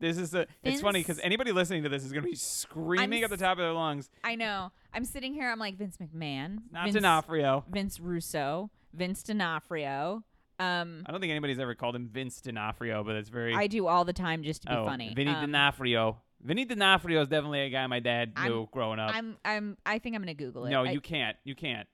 This 0.00 0.16
is 0.18 0.34
a. 0.34 0.46
It's 0.62 0.80
funny 0.80 1.00
because 1.00 1.18
anybody 1.20 1.52
listening 1.52 1.82
to 1.82 1.88
this 1.88 2.04
is 2.04 2.12
going 2.12 2.22
to 2.22 2.30
be 2.30 2.36
screaming 2.36 3.24
at 3.24 3.30
the 3.30 3.36
top 3.36 3.52
of 3.52 3.58
their 3.58 3.72
lungs. 3.72 4.10
I 4.22 4.36
know. 4.36 4.70
I'm 4.94 5.04
sitting 5.04 5.34
here. 5.34 5.50
I'm 5.50 5.58
like 5.58 5.76
Vince 5.76 5.96
McMahon. 5.96 6.58
Not 6.72 6.84
Vince, 6.84 6.94
D'Onofrio. 6.94 7.64
Vince 7.70 8.00
Russo. 8.00 8.70
Vince 8.92 9.22
D'Onofrio. 9.22 10.22
Um, 10.60 11.04
I 11.06 11.12
don't 11.12 11.20
think 11.20 11.30
anybody's 11.30 11.58
ever 11.58 11.74
called 11.74 11.94
him 11.94 12.08
Vince 12.08 12.40
D'Onofrio, 12.40 13.04
but 13.04 13.16
it's 13.16 13.28
very. 13.28 13.54
I 13.54 13.66
do 13.66 13.86
all 13.86 14.04
the 14.04 14.12
time 14.12 14.42
just 14.42 14.62
to 14.62 14.68
be 14.68 14.74
oh, 14.74 14.86
funny. 14.86 15.12
Vinny 15.14 15.30
um, 15.30 15.44
D'Onofrio. 15.44 16.18
Vinny 16.42 16.64
D'Onofrio 16.64 17.22
is 17.22 17.28
definitely 17.28 17.60
a 17.60 17.70
guy 17.70 17.86
my 17.86 18.00
dad 18.00 18.32
I'm- 18.36 18.50
knew 18.50 18.68
growing 18.72 18.98
up. 18.98 19.14
I'm. 19.14 19.36
I'm. 19.44 19.76
I 19.84 19.98
think 19.98 20.14
I'm 20.14 20.22
gonna 20.22 20.34
Google 20.34 20.66
it. 20.66 20.70
no, 20.70 20.84
I- 20.84 20.92
you 20.92 21.00
can't. 21.00 21.36
You 21.44 21.54
can't. 21.54 21.88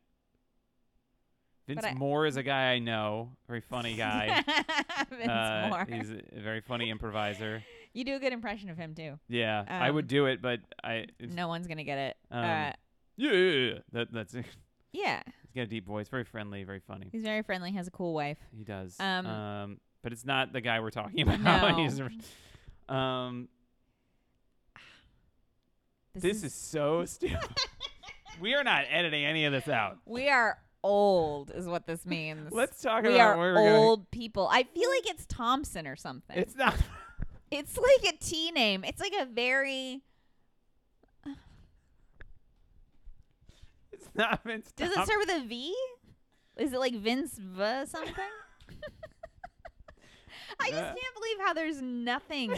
Vince 1.66 1.84
I- 1.84 1.94
Moore 1.94 2.26
is 2.26 2.36
a 2.36 2.42
guy 2.42 2.72
I 2.72 2.78
know. 2.78 3.30
Very 3.48 3.62
funny 3.62 3.96
guy. 3.96 4.44
Vince 5.10 5.28
Uh, 5.28 5.66
Moore. 5.70 5.86
He's 5.88 6.10
a 6.10 6.40
very 6.40 6.60
funny 6.60 6.90
improviser. 6.90 7.62
You 7.94 8.04
do 8.04 8.16
a 8.16 8.18
good 8.18 8.32
impression 8.32 8.68
of 8.70 8.76
him 8.76 8.94
too. 8.94 9.18
Yeah, 9.28 9.64
I 9.68 9.90
would 9.90 10.04
Um, 10.04 10.08
do 10.08 10.26
it, 10.26 10.42
but 10.42 10.60
I. 10.82 11.06
No 11.20 11.48
one's 11.48 11.66
gonna 11.68 11.84
get 11.84 11.96
it. 11.98 12.16
Um, 12.30 12.40
uh, 12.44 12.44
Yeah, 12.44 12.74
yeah, 13.16 13.30
yeah, 13.32 13.72
yeah. 13.72 13.78
That, 13.92 14.12
that's. 14.12 14.32
He's 14.34 14.44
yeah, 14.92 15.22
he's 15.42 15.54
got 15.54 15.62
a 15.62 15.66
deep 15.66 15.86
voice. 15.86 16.08
Very 16.08 16.24
friendly. 16.24 16.64
Very 16.64 16.80
funny. 16.80 17.08
he's 17.12 17.22
very 17.22 17.42
friendly. 17.42 17.70
Has 17.72 17.86
a 17.86 17.92
cool 17.92 18.12
wife. 18.12 18.38
He 18.56 18.64
does. 18.64 18.96
Um, 18.98 19.26
Um, 19.26 19.80
but 20.02 20.12
it's 20.12 20.24
not 20.24 20.52
the 20.52 20.60
guy 20.60 20.80
we're 20.80 20.90
talking 20.90 21.22
about. 21.28 21.40
No. 21.40 21.76
He's, 21.82 22.00
um, 22.88 23.48
this 26.14 26.42
is 26.44 26.52
so 26.52 27.04
stupid. 27.04 27.38
we 28.40 28.54
are 28.54 28.64
not 28.64 28.84
editing 28.90 29.24
any 29.24 29.44
of 29.46 29.52
this 29.52 29.68
out. 29.68 29.98
We 30.04 30.28
are 30.28 30.58
old, 30.82 31.50
is 31.54 31.66
what 31.66 31.86
this 31.86 32.04
means. 32.04 32.52
Let's 32.52 32.82
talk 32.82 33.04
we 33.04 33.14
about 33.14 33.38
are 33.38 33.56
old 33.58 34.10
people. 34.10 34.48
I 34.50 34.64
feel 34.64 34.90
like 34.90 35.08
it's 35.10 35.26
Thompson 35.26 35.86
or 35.86 35.96
something. 35.96 36.36
It's 36.36 36.54
not. 36.54 36.74
It's 37.54 37.78
like 37.78 38.12
a 38.14 38.16
T 38.18 38.50
name. 38.50 38.84
It's 38.84 39.00
like 39.00 39.12
a 39.18 39.24
very. 39.26 40.02
It's 43.92 44.08
not 44.14 44.42
Vince. 44.44 44.72
Does 44.76 44.90
it 44.90 44.94
Tom- 44.96 45.04
start 45.06 45.20
with 45.26 45.30
a 45.36 45.44
V? 45.46 45.74
Is 46.56 46.72
it 46.72 46.78
like 46.78 46.94
Vince 46.94 47.38
V 47.38 47.62
something? 47.86 48.14
I 50.60 50.70
just 50.70 50.82
Uh. 50.82 50.94
can't 50.94 51.14
believe 51.14 51.36
how 51.40 51.52
there's 51.52 51.80
nothing 51.82 52.54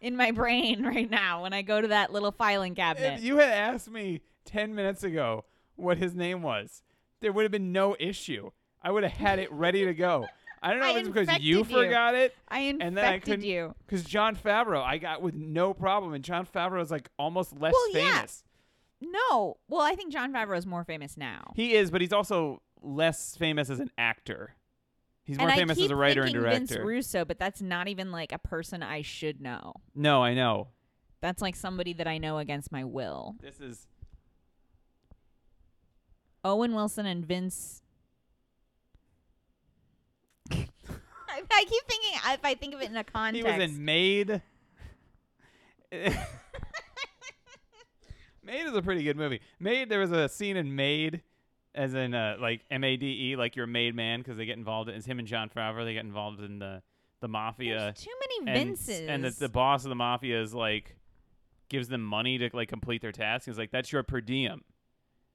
in 0.00 0.16
my 0.16 0.30
brain 0.32 0.84
right 0.84 1.08
now 1.10 1.42
when 1.42 1.52
I 1.52 1.62
go 1.62 1.80
to 1.80 1.88
that 1.88 2.12
little 2.12 2.32
filing 2.32 2.74
cabinet. 2.74 3.18
If 3.18 3.24
you 3.24 3.36
had 3.38 3.50
asked 3.50 3.90
me 3.90 4.20
ten 4.44 4.74
minutes 4.74 5.02
ago 5.04 5.44
what 5.76 5.98
his 5.98 6.14
name 6.14 6.42
was, 6.42 6.82
there 7.20 7.32
would 7.32 7.42
have 7.42 7.52
been 7.52 7.72
no 7.72 7.96
issue. 7.98 8.50
I 8.82 8.90
would 8.90 9.02
have 9.02 9.12
had 9.12 9.38
it 9.38 9.52
ready 9.52 9.84
to 9.84 9.92
go. 9.94 10.26
I 10.62 10.70
don't 10.70 10.80
know 10.80 10.86
I 10.86 10.90
if 10.90 10.96
it's 10.98 11.08
because 11.08 11.38
you 11.40 11.58
you. 11.58 11.64
forgot 11.64 12.14
it. 12.14 12.34
I 12.48 12.60
infected 12.60 12.86
and 12.88 12.96
then 12.98 13.04
I 13.04 13.18
couldn't- 13.18 13.44
you. 13.44 13.74
Because 13.86 14.04
Jon 14.04 14.36
Favreau, 14.36 14.82
I 14.82 14.98
got 14.98 15.22
with 15.22 15.34
no 15.34 15.72
problem, 15.72 16.12
and 16.12 16.22
Jon 16.22 16.46
Favreau 16.46 16.82
is 16.82 16.90
like 16.90 17.08
almost 17.18 17.58
less 17.58 17.72
Well, 17.72 17.90
yeah. 17.92 18.14
famous. 18.16 18.44
No. 19.00 19.56
Well, 19.68 19.80
I 19.80 19.94
think 19.94 20.12
Jon 20.12 20.32
Favreau 20.32 20.58
is 20.58 20.66
more 20.66 20.84
famous 20.84 21.16
now. 21.16 21.52
He 21.56 21.74
is, 21.74 21.90
but 21.90 22.02
he's 22.02 22.12
also 22.12 22.60
less 22.82 23.36
famous 23.36 23.70
as 23.70 23.80
an 23.80 23.90
actor. 23.96 24.54
He's 25.24 25.38
more 25.38 25.48
and 25.48 25.56
famous 25.58 25.80
as 25.80 25.90
a 25.90 25.96
writer 25.96 26.22
and 26.22 26.32
director. 26.34 26.58
Vince 26.58 26.76
Russo, 26.76 27.24
but 27.24 27.38
that's 27.38 27.62
not 27.62 27.88
even 27.88 28.10
like 28.12 28.32
a 28.32 28.38
person 28.38 28.82
I 28.82 29.00
should 29.02 29.40
know. 29.40 29.74
no, 29.94 30.22
I 30.22 30.34
know. 30.34 30.68
That's 31.22 31.40
like 31.42 31.54
somebody 31.56 31.92
that 31.94 32.06
I 32.08 32.18
know 32.18 32.38
against 32.38 32.72
my 32.72 32.82
will. 32.84 33.36
This 33.40 33.60
is 33.60 33.86
Owen 36.44 36.74
Wilson 36.74 37.06
and 37.06 37.24
Vince. 37.24 37.79
I 41.32 41.64
keep 41.64 41.82
thinking 41.86 42.10
if 42.26 42.44
I 42.44 42.54
think 42.54 42.74
of 42.74 42.82
it 42.82 42.90
in 42.90 42.96
a 42.96 43.04
context. 43.04 43.46
he 43.46 43.58
was 43.58 43.70
in 43.70 43.84
Made. 43.84 44.42
Made 45.92 46.14
is 48.66 48.74
a 48.74 48.82
pretty 48.82 49.02
good 49.02 49.16
movie. 49.16 49.40
Made 49.58 49.88
there 49.88 50.00
was 50.00 50.12
a 50.12 50.28
scene 50.28 50.56
in 50.56 50.74
Made, 50.74 51.22
as 51.74 51.94
in 51.94 52.14
uh, 52.14 52.36
like 52.40 52.64
M 52.70 52.84
A 52.84 52.96
D 52.96 53.30
E, 53.30 53.36
like 53.36 53.56
you're 53.56 53.64
a 53.64 53.68
made 53.68 53.94
man 53.94 54.20
because 54.20 54.36
they 54.36 54.46
get 54.46 54.58
involved. 54.58 54.88
It's 54.88 55.06
him 55.06 55.18
and 55.18 55.28
Jon 55.28 55.48
Favreau. 55.48 55.84
They 55.84 55.94
get 55.94 56.04
involved 56.04 56.40
in 56.40 56.58
the 56.58 56.82
the 57.20 57.28
mafia. 57.28 57.78
There's 57.78 58.04
too 58.04 58.10
many 58.20 58.58
and, 58.58 58.68
Vinces. 58.68 59.08
and 59.08 59.24
the, 59.24 59.30
the 59.30 59.48
boss 59.48 59.84
of 59.84 59.88
the 59.90 59.94
mafia 59.94 60.40
is 60.40 60.54
like 60.54 60.96
gives 61.68 61.88
them 61.88 62.02
money 62.02 62.38
to 62.38 62.50
like 62.52 62.68
complete 62.68 63.02
their 63.02 63.12
task. 63.12 63.46
He's 63.46 63.58
like, 63.58 63.70
"That's 63.70 63.92
your 63.92 64.02
per 64.02 64.20
diem," 64.20 64.62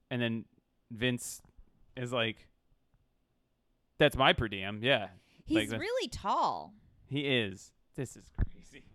and 0.10 0.22
then 0.22 0.46
Vince 0.92 1.42
is 1.96 2.12
like, 2.12 2.48
"That's 3.98 4.16
my 4.16 4.34
per 4.34 4.48
diem." 4.48 4.80
Yeah, 4.82 5.08
He's 5.46 5.72
like 5.72 5.80
really 5.80 6.08
tall. 6.10 6.74
he 7.08 7.22
is. 7.22 7.72
This 7.96 8.16
is 8.18 8.26
crazy. 8.38 8.84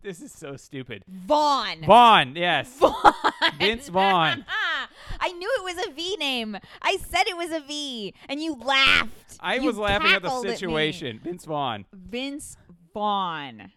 This 0.00 0.22
is 0.22 0.30
so 0.30 0.54
stupid. 0.56 1.02
Vaughn. 1.08 1.84
Vaughn, 1.84 2.36
yes. 2.36 2.72
Vaughn. 2.78 2.94
Vince 3.58 3.88
Vaughn. 3.88 4.44
I 5.20 5.32
knew 5.32 5.50
it 5.58 5.64
was 5.64 5.86
a 5.88 5.90
V 5.90 6.16
name. 6.18 6.56
I 6.80 6.98
said 6.98 7.24
it 7.26 7.36
was 7.36 7.50
a 7.50 7.58
V, 7.58 8.14
and 8.28 8.40
you 8.40 8.54
laughed. 8.54 9.38
I 9.40 9.56
You 9.56 9.66
was 9.66 9.76
laughing 9.76 10.12
at 10.12 10.22
the 10.22 10.40
situation. 10.40 11.18
Vince 11.22 11.44
Vaughn. 11.44 11.84
Vince 11.92 12.56
Vaughn. 12.94 13.72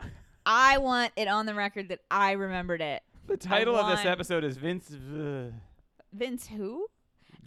I 0.45 0.77
want 0.77 1.11
it 1.15 1.27
on 1.27 1.47
the 1.47 1.55
record 1.55 1.89
that 1.89 2.01
I 2.11 2.33
remembered 2.33 2.81
it. 2.81 3.01
The 3.25 3.37
title 3.37 3.75
of 3.75 3.89
this 3.97 4.05
episode 4.05 4.43
is 4.43 4.57
Vince. 4.57 4.89
V- 4.89 5.53
Vince 6.13 6.45
who? 6.47 6.85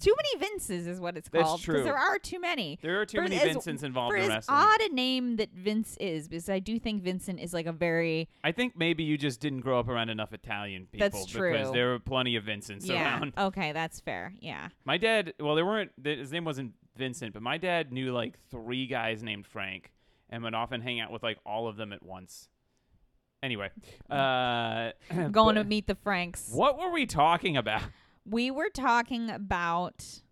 Too 0.04 0.14
many 0.16 0.50
Vinces 0.50 0.86
is 0.86 1.00
what 1.00 1.16
it's 1.16 1.28
That's 1.30 1.44
called. 1.44 1.60
true. 1.62 1.82
there 1.82 1.96
are 1.96 2.18
too 2.18 2.38
many. 2.38 2.78
There 2.82 3.00
are 3.00 3.06
too 3.06 3.18
For 3.18 3.22
many 3.22 3.36
as- 3.36 3.42
Vincents 3.44 3.82
involved 3.82 4.12
For 4.12 4.16
in 4.16 4.24
as 4.24 4.28
wrestling. 4.28 4.58
odd 4.58 4.80
a 4.82 4.88
name 4.92 5.36
that 5.36 5.50
Vince 5.54 5.96
is, 5.98 6.28
because 6.28 6.50
I 6.50 6.58
do 6.58 6.78
think 6.78 7.02
Vincent 7.02 7.40
is 7.40 7.54
like 7.54 7.66
a 7.66 7.72
very 7.72 8.28
I 8.42 8.52
think 8.52 8.76
maybe 8.76 9.02
you 9.02 9.16
just 9.16 9.40
didn't 9.40 9.60
grow 9.60 9.78
up 9.80 9.88
around 9.88 10.10
enough 10.10 10.32
Italian 10.32 10.86
people 10.92 11.08
That's 11.08 11.24
because 11.26 11.32
true. 11.32 11.70
there 11.72 11.88
were 11.90 11.98
plenty 11.98 12.36
of 12.36 12.44
Vincents 12.44 12.84
yeah. 12.86 13.18
around. 13.18 13.32
Okay, 13.38 13.72
that's 13.72 14.00
fair. 14.00 14.34
Yeah. 14.40 14.68
My 14.84 14.98
dad, 14.98 15.32
well, 15.40 15.54
there 15.54 15.64
weren't. 15.64 15.90
th- 16.02 16.18
His 16.18 16.30
name 16.32 16.44
wasn't 16.44 16.72
Vincent, 16.96 17.32
but 17.32 17.42
my 17.42 17.56
dad 17.58 17.92
knew 17.92 18.12
like 18.12 18.34
three 18.50 18.86
guys 18.86 19.22
named 19.22 19.46
Frank, 19.46 19.90
and 20.30 20.42
would 20.44 20.54
often 20.54 20.80
hang 20.82 21.00
out 21.00 21.10
with 21.10 21.22
like 21.22 21.38
all 21.46 21.66
of 21.66 21.76
them 21.76 21.92
at 21.92 22.02
once. 22.02 22.48
Anyway, 23.42 23.68
uh, 24.10 24.90
Going 25.10 25.30
but 25.32 25.52
to 25.54 25.64
meet 25.64 25.86
the 25.86 25.94
Franks. 25.96 26.50
What 26.52 26.78
were 26.78 26.90
we 26.90 27.06
talking 27.06 27.56
about? 27.56 27.82
We 28.26 28.50
were 28.50 28.70
talking 28.70 29.30
about 29.30 30.22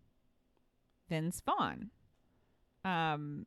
Vince 1.08 1.40
Vaughn. 1.44 1.90
Um. 2.84 3.46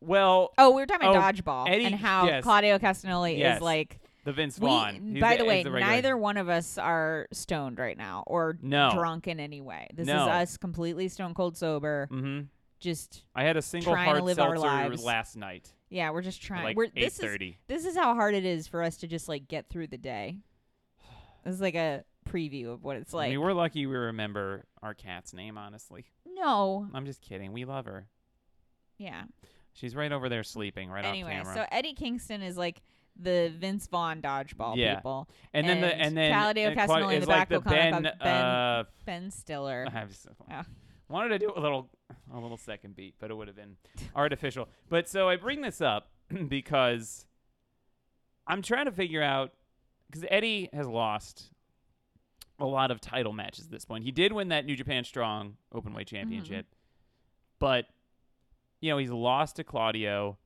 Well, 0.00 0.52
Oh, 0.58 0.70
we 0.70 0.82
were 0.82 0.86
talking 0.86 1.08
about 1.08 1.16
Oh, 1.16 1.42
dodgeball 1.42 1.68
Eddie- 1.68 1.86
and 1.86 1.94
how 1.94 2.26
yes. 2.26 2.42
Claudio 2.44 2.78
Castagnoli 2.78 3.38
Yes. 3.38 3.56
is 3.56 3.62
like. 3.62 4.00
the 4.24 4.32
Vince 4.32 4.58
Vaughn. 4.58 5.12
He's 5.12 5.20
by 5.20 5.36
the, 5.36 5.42
the 5.42 5.48
way, 5.48 5.62
the 5.62 5.70
neither 5.70 6.16
one 6.16 6.36
of 6.36 6.48
us 6.48 6.76
are 6.78 7.26
stoned 7.32 7.78
right 7.78 7.96
now 7.96 8.24
or 8.26 8.58
No. 8.62 8.90
drunk 8.94 9.26
in 9.28 9.38
any 9.40 9.60
way. 9.60 9.86
This 9.94 10.06
No. 10.06 10.22
is 10.22 10.28
us 10.28 10.56
completely 10.56 11.08
stone 11.08 11.32
cold 11.34 11.56
sober. 11.56 12.08
Mhm. 12.10 12.48
Just 12.80 13.24
I 13.34 13.44
had 13.44 13.56
a 13.56 13.62
single 13.62 13.94
hard 13.94 14.22
live 14.24 14.38
our 14.38 14.56
seltzer 14.56 14.66
lives. 14.90 15.04
last 15.04 15.36
night, 15.36 15.72
yeah, 15.88 16.10
we're 16.10 16.20
just 16.22 16.42
trying. 16.42 16.64
like 16.64 16.76
we're 16.76 16.88
this 16.88 17.18
is 17.18 17.38
this 17.66 17.84
is 17.86 17.96
how 17.96 18.14
hard 18.14 18.34
it 18.34 18.44
is 18.44 18.66
for 18.66 18.82
us 18.82 18.96
to 18.98 19.06
just 19.06 19.26
like 19.28 19.46
get 19.48 19.68
through 19.70 19.86
the 19.86 19.96
day. 19.98 20.36
This 21.44 21.54
is 21.54 21.60
like 21.62 21.74
a 21.76 22.04
preview 22.28 22.72
of 22.72 22.82
what 22.84 22.96
it's 22.96 23.12
I 23.14 23.18
like. 23.18 23.30
mean, 23.30 23.40
we're 23.40 23.52
lucky 23.52 23.86
we 23.86 23.94
remember 23.96 24.64
our 24.82 24.94
cat's 24.94 25.32
name. 25.32 25.56
Honestly, 25.58 26.04
no, 26.26 26.86
I'm 26.94 27.06
just 27.06 27.20
kidding. 27.20 27.52
We 27.52 27.64
love 27.64 27.86
her. 27.86 28.08
yeah. 28.98 29.24
She's 29.76 29.96
right 29.96 30.12
over 30.12 30.28
there 30.28 30.44
sleeping, 30.44 30.88
right 30.88 31.04
anyway, 31.04 31.36
off 31.36 31.46
camera. 31.46 31.54
so 31.68 31.76
Eddie 31.76 31.94
Kingston 31.94 32.42
is 32.42 32.56
like 32.56 32.80
the 33.20 33.52
Vince 33.58 33.88
Vaughn 33.88 34.22
dodgeball 34.22 34.76
Yeah. 34.76 34.96
people. 34.96 35.28
and 35.52 35.68
then 35.68 35.80
the 35.80 35.88
and 35.92 36.02
and 36.02 36.16
then 36.16 36.32
Claudio 36.32 36.68
and 36.68 36.78
Castagnoli 36.78 37.14
in 37.14 37.20
the 37.22 37.26
like 37.26 37.36
back 37.36 37.48
the 37.48 37.54
will 37.56 37.62
kind 37.62 37.74
Ben. 37.92 38.06
of 38.06 38.12
have 38.12 38.18
Ben- 38.20 38.44
uh, 38.44 38.84
Ben 39.04 39.30
Stiller. 39.32 39.84
I 39.88 39.90
have 39.90 40.14
so- 40.14 40.30
Oh. 40.50 40.62
wanted 41.08 41.30
to 41.30 41.38
do 41.40 41.52
a 41.56 41.60
little 41.60 41.90
a 42.32 42.38
little 42.38 42.56
second 42.56 42.94
beat, 42.94 43.14
but 43.18 43.30
it 43.32 43.34
would 43.34 43.48
have 43.48 43.56
been 43.56 43.76
artificial. 44.16 44.68
But 44.88 45.08
so 45.08 45.28
I 45.28 45.36
bring 45.36 45.60
this 45.60 45.80
up 45.80 46.08
because 46.48 47.26
I'm 48.46 48.62
trying 48.62 48.84
to 48.86 48.92
figure 48.92 49.22
out 49.22 49.52
because 50.10 50.24
Eddie 50.30 50.68
has 50.72 50.86
lost 50.86 51.50
a 52.64 52.68
lot 52.68 52.90
of 52.90 53.00
title 53.00 53.32
matches 53.32 53.66
at 53.66 53.70
this 53.70 53.84
point. 53.84 54.04
He 54.04 54.10
did 54.10 54.32
win 54.32 54.48
that 54.48 54.64
New 54.66 54.76
Japan 54.76 55.04
Strong 55.04 55.56
Openweight 55.72 56.06
Championship, 56.06 56.66
but 57.58 57.86
you 58.80 58.90
know 58.90 58.98
he's 58.98 59.10
lost 59.10 59.56
to 59.56 59.64
Claudio 59.64 60.38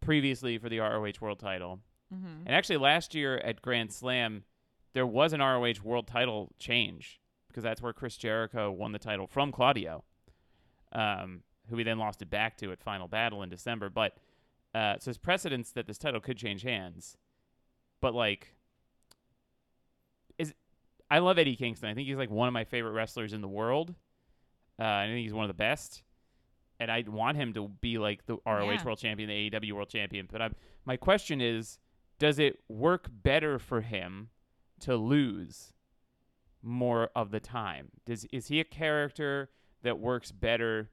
previously 0.00 0.58
for 0.58 0.68
the 0.68 0.78
ROH 0.80 1.12
World 1.20 1.38
Title. 1.38 1.80
hmm 2.12 2.42
And 2.46 2.54
actually, 2.54 2.76
last 2.78 3.14
year 3.14 3.38
at 3.38 3.62
Grand 3.62 3.92
Slam, 3.92 4.44
there 4.92 5.06
was 5.06 5.32
an 5.32 5.40
ROH 5.40 5.82
World 5.84 6.06
Title 6.06 6.52
change 6.58 7.20
because 7.48 7.62
that's 7.62 7.80
where 7.80 7.92
Chris 7.92 8.16
Jericho 8.16 8.70
won 8.70 8.92
the 8.92 8.98
title 8.98 9.26
from 9.26 9.50
Claudio, 9.52 10.04
um, 10.92 11.42
who 11.68 11.76
he 11.76 11.84
then 11.84 11.98
lost 11.98 12.20
it 12.22 12.30
back 12.30 12.56
to 12.58 12.70
at 12.72 12.82
Final 12.82 13.08
Battle 13.08 13.42
in 13.42 13.48
December. 13.48 13.88
But 13.88 14.16
uh, 14.74 14.94
so 14.98 15.06
there's 15.06 15.18
precedence 15.18 15.70
that 15.72 15.86
this 15.86 15.96
title 15.98 16.20
could 16.20 16.36
change 16.36 16.62
hands. 16.62 17.16
But 18.02 18.14
like, 18.14 18.55
I 21.10 21.18
love 21.18 21.38
Eddie 21.38 21.56
Kingston. 21.56 21.88
I 21.88 21.94
think 21.94 22.08
he's 22.08 22.16
like 22.16 22.30
one 22.30 22.48
of 22.48 22.54
my 22.54 22.64
favorite 22.64 22.92
wrestlers 22.92 23.32
in 23.32 23.40
the 23.40 23.48
world. 23.48 23.94
Uh, 24.78 24.84
I 24.84 25.06
think 25.06 25.22
he's 25.22 25.32
one 25.32 25.44
of 25.44 25.48
the 25.48 25.54
best. 25.54 26.02
And 26.78 26.90
I 26.90 27.04
want 27.06 27.36
him 27.38 27.54
to 27.54 27.68
be 27.80 27.96
like 27.98 28.26
the 28.26 28.36
ROH 28.44 28.70
Yeah. 28.70 28.84
World 28.84 28.98
Champion, 28.98 29.28
the 29.28 29.50
AEW 29.50 29.72
World 29.72 29.88
Champion. 29.88 30.28
But 30.30 30.42
I'm, 30.42 30.54
my 30.84 30.96
question 30.96 31.40
is, 31.40 31.78
does 32.18 32.38
it 32.38 32.58
work 32.68 33.08
better 33.10 33.58
for 33.58 33.80
him 33.80 34.28
to 34.80 34.96
lose 34.96 35.72
more 36.62 37.10
of 37.14 37.30
the 37.30 37.40
time? 37.40 37.88
Does 38.04 38.26
is 38.32 38.48
he 38.48 38.60
a 38.60 38.64
character 38.64 39.50
that 39.82 39.98
works 39.98 40.32
better 40.32 40.90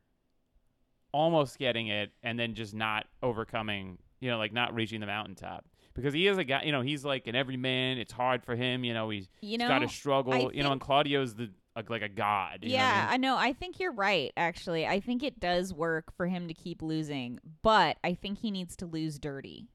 almost 1.11 1.57
getting 1.59 1.87
it 1.87 2.11
and 2.21 2.39
then 2.39 2.53
just 2.53 2.73
not 2.73 3.05
overcoming, 3.21 3.97
you 4.19 4.29
know, 4.29 4.37
like 4.37 4.53
not 4.53 4.73
reaching 4.73 4.99
the 5.01 5.05
mountaintop? 5.05 5.65
Because 5.95 6.13
he 6.13 6.27
is 6.27 6.37
a 6.37 6.43
guy, 6.43 6.63
you 6.63 6.71
know, 6.71 6.81
he's 6.81 7.05
like 7.05 7.27
an 7.27 7.35
everyman. 7.35 7.97
It's 7.99 8.11
hard 8.13 8.43
for 8.43 8.55
him, 8.55 8.83
you 8.83 8.93
know, 8.93 9.09
he's, 9.09 9.27
You 9.41 9.49
he's 9.51 9.59
know, 9.59 9.67
got 9.67 9.79
to 9.79 9.87
struggle, 9.89 10.33
I 10.33 10.37
you 10.37 10.63
know, 10.63 10.71
and 10.71 10.79
think- 10.79 10.81
Claudio's 10.83 11.35
the 11.35 11.49
like, 11.75 11.89
like 11.89 12.01
a 12.03 12.09
god. 12.09 12.59
you 12.61 12.69
know 12.69 12.75
I 12.75 12.77
yeah, 12.77 13.01
mean? 13.01 13.13
I 13.13 13.17
know. 13.17 13.35
I 13.37 13.53
think 13.53 13.79
you're 13.79 13.91
right. 13.93 14.31
Actually, 14.37 14.85
I 14.85 14.99
think 14.99 15.23
it 15.23 15.39
does 15.39 15.73
work 15.73 16.11
for 16.15 16.27
him 16.27 16.47
to 16.47 16.53
keep 16.53 16.81
losing, 16.83 17.39
but 17.63 17.97
I 18.03 18.13
think 18.13 18.39
he 18.39 18.51
needs 18.51 18.75
to 18.77 18.85
lose 18.85 19.17
dirty. 19.19 19.67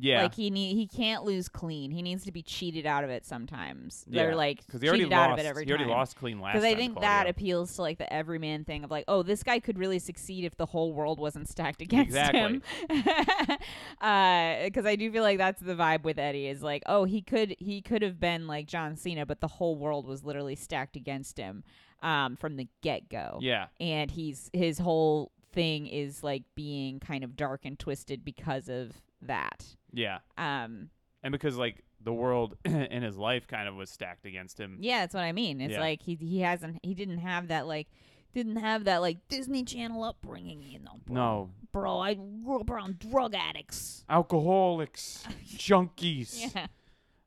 Yeah. 0.00 0.22
Like 0.22 0.34
he 0.34 0.50
need 0.50 0.74
he 0.74 0.86
can't 0.86 1.24
lose 1.24 1.48
clean. 1.48 1.90
He 1.90 2.02
needs 2.02 2.24
to 2.24 2.32
be 2.32 2.42
cheated 2.42 2.86
out 2.86 3.04
of 3.04 3.10
it 3.10 3.24
sometimes. 3.26 4.04
Yeah, 4.08 4.22
They're 4.24 4.34
like 4.36 4.64
because 4.66 4.80
he 4.80 4.88
already 4.88 5.04
cheated 5.04 5.16
lost. 5.16 5.28
out 5.28 5.32
of 5.34 5.38
it 5.44 5.48
every 5.48 5.64
he 5.64 5.70
already 5.70 5.84
time. 5.84 5.92
lost 5.92 6.16
clean 6.16 6.40
last 6.40 6.52
time. 6.54 6.62
Because 6.62 6.64
I 6.66 6.70
time, 6.72 6.78
think 6.78 7.00
that 7.00 7.28
appeals 7.28 7.76
to 7.76 7.82
like 7.82 7.98
the 7.98 8.12
everyman 8.12 8.64
thing 8.64 8.84
of 8.84 8.90
like, 8.90 9.04
oh, 9.08 9.22
this 9.22 9.42
guy 9.42 9.60
could 9.60 9.78
really 9.78 9.98
succeed 9.98 10.44
if 10.44 10.56
the 10.56 10.66
whole 10.66 10.92
world 10.92 11.18
wasn't 11.18 11.48
stacked 11.48 11.82
against 11.82 12.16
him. 12.16 12.62
Exactly. 12.90 13.58
Because 14.00 14.86
I 14.86 14.96
do 14.96 15.10
feel 15.12 15.22
like 15.22 15.38
that's 15.38 15.60
the 15.60 15.74
vibe 15.74 16.04
with 16.04 16.18
Eddie 16.18 16.46
is 16.48 16.62
like, 16.62 16.82
oh, 16.86 17.04
he 17.04 17.22
could 17.22 17.54
he 17.58 17.82
could 17.82 18.02
have 18.02 18.18
been 18.18 18.46
like 18.46 18.66
John 18.66 18.96
Cena, 18.96 19.26
but 19.26 19.40
the 19.40 19.48
whole 19.48 19.76
world 19.76 20.06
was 20.06 20.24
literally 20.24 20.54
stacked 20.56 20.96
against 20.96 21.38
him 21.38 21.64
um, 22.02 22.36
from 22.36 22.56
the 22.56 22.68
get 22.82 23.08
go. 23.08 23.38
yeah. 23.40 23.66
and 23.80 24.10
he's 24.10 24.50
his 24.52 24.78
whole 24.78 25.32
thing 25.52 25.86
is 25.86 26.22
like 26.22 26.44
being 26.54 27.00
kind 27.00 27.24
of 27.24 27.36
dark 27.36 27.64
and 27.64 27.78
twisted 27.78 28.24
because 28.24 28.68
of 28.68 28.92
that. 29.22 29.76
Yeah. 29.92 30.18
Um, 30.38 30.90
And 31.22 31.32
because 31.32 31.56
like 31.56 31.84
the 32.02 32.12
world 32.12 32.56
in 32.64 33.02
his 33.02 33.16
life 33.18 33.46
kind 33.46 33.68
of 33.68 33.74
was 33.74 33.90
stacked 33.90 34.24
against 34.26 34.58
him. 34.58 34.78
yeah, 34.80 35.00
that's 35.00 35.14
what 35.14 35.24
I 35.24 35.32
mean. 35.32 35.60
It's 35.60 35.72
Yeah. 35.74 35.80
like 35.80 36.02
he 36.02 36.14
he 36.14 36.40
hasn't 36.40 36.78
he 36.82 36.94
didn't 36.94 37.18
have 37.18 37.48
that 37.48 37.66
like 37.66 37.88
didn't 38.32 38.56
have 38.56 38.84
that 38.84 38.98
like 38.98 39.26
Disney 39.28 39.64
Channel 39.64 40.04
upbringing, 40.04 40.62
you 40.62 40.78
know. 40.78 41.00
Bro. 41.04 41.14
No. 41.14 41.50
bro, 41.72 41.98
I 41.98 42.14
grew 42.14 42.60
up 42.60 42.70
around 42.70 42.98
drug 42.98 43.34
addicts. 43.34 44.04
Alcoholics, 44.08 45.26
junkies. 45.56 46.54
Yeah, 46.54 46.66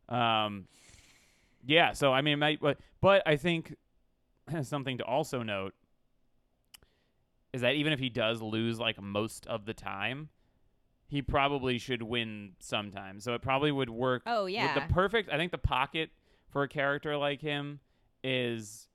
Um, 0.10 0.68
yeah. 1.66 1.92
So 1.94 2.12
I 2.14 2.22
mean, 2.22 2.40
but 2.40 2.78
but 3.02 3.22
I 3.28 3.36
think 3.36 3.76
something 4.64 4.98
to 5.00 5.04
also 5.06 5.44
note 5.44 5.74
is 7.54 7.62
that 7.62 7.76
even 7.76 7.94
if 7.94 8.00
he 8.00 8.10
does 8.10 8.42
lose 8.42 8.80
like 8.80 9.00
most 9.02 9.46
of 9.48 9.66
the 9.66 9.74
time, 9.74 10.30
he 11.14 11.22
probably 11.22 11.78
should 11.78 12.02
win 12.02 12.54
sometimes. 12.60 13.24
So 13.24 13.36
it 13.36 13.42
probably 13.44 13.72
would 13.72 13.90
work. 13.90 14.24
Oh 14.26 14.46
with 14.46 14.54
yeah. 14.54 14.74
the 14.74 14.92
perfect. 14.94 15.30
I 15.32 15.38
think 15.38 15.52
the 15.52 15.58
pocket 15.60 16.10
for 16.50 16.64
a 16.64 16.68
character 16.68 17.16
like 17.18 17.40
him 17.40 17.80
is 18.24 18.88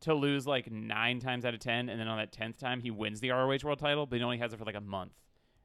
to 0.00 0.14
lose 0.14 0.46
like 0.46 0.70
nine 0.70 1.20
times 1.20 1.44
out 1.44 1.52
of 1.52 1.60
ten, 1.60 1.90
and 1.90 2.00
then 2.00 2.08
on 2.08 2.16
that 2.16 2.32
tenth 2.32 2.56
time 2.58 2.80
he 2.80 2.90
wins 2.90 3.20
the 3.20 3.28
ROH 3.30 3.58
World 3.62 3.78
Title, 3.78 4.06
but 4.06 4.16
he 4.18 4.24
only 4.24 4.38
has 4.38 4.54
it 4.54 4.58
for 4.58 4.64
like 4.64 4.74
a 4.74 4.80
month, 4.80 5.12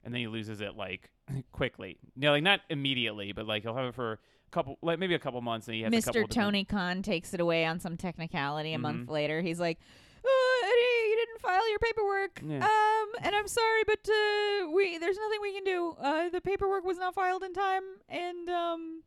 and 0.04 0.14
then 0.14 0.20
he 0.20 0.28
loses 0.28 0.60
it 0.60 0.76
like 0.76 1.12
quickly. 1.54 1.98
You 2.16 2.24
know, 2.24 2.32
like 2.32 2.44
not 2.44 2.60
immediately, 2.70 3.32
but 3.32 3.48
like 3.48 3.64
he'll 3.64 3.76
have 3.76 3.86
it 3.88 3.96
for 3.96 4.12
a 4.14 4.18
couple, 4.52 4.78
like 4.82 5.00
maybe 5.00 5.16
a 5.16 5.20
couple 5.20 5.40
months, 5.42 5.68
and 5.68 5.76
he 5.76 5.84
has 5.84 5.94
a 5.94 5.96
couple 5.96 6.12
Mr. 6.12 6.14
different- 6.14 6.32
Tony 6.32 6.66
Khan 6.66 7.02
takes 7.04 7.34
it 7.34 7.40
away 7.40 7.64
on 7.66 7.80
some 7.80 7.96
technicality 7.96 8.74
a 8.74 8.80
month 8.80 9.08
Mhm. 9.08 9.12
later. 9.12 9.42
He's 9.42 9.62
like, 9.62 9.80
you 10.26 10.95
didn't 11.36 11.42
file 11.42 11.70
your 11.70 11.80
paperwork. 11.80 12.42
Yeah. 12.46 12.66
Um, 12.66 13.10
and 13.26 13.36
I'm 13.36 13.48
sorry, 13.48 13.84
but 13.86 14.00
uh, 14.10 14.70
we 14.72 14.98
there's 14.98 15.18
nothing 15.18 15.40
we 15.42 15.54
can 15.54 15.64
do. 15.64 15.96
Uh, 16.02 16.30
the 16.30 16.42
paperwork 16.42 16.84
was 16.86 16.98
not 16.98 17.14
filed 17.16 17.44
in 17.44 17.54
time, 17.54 17.84
and 18.10 18.50
um, 18.50 19.04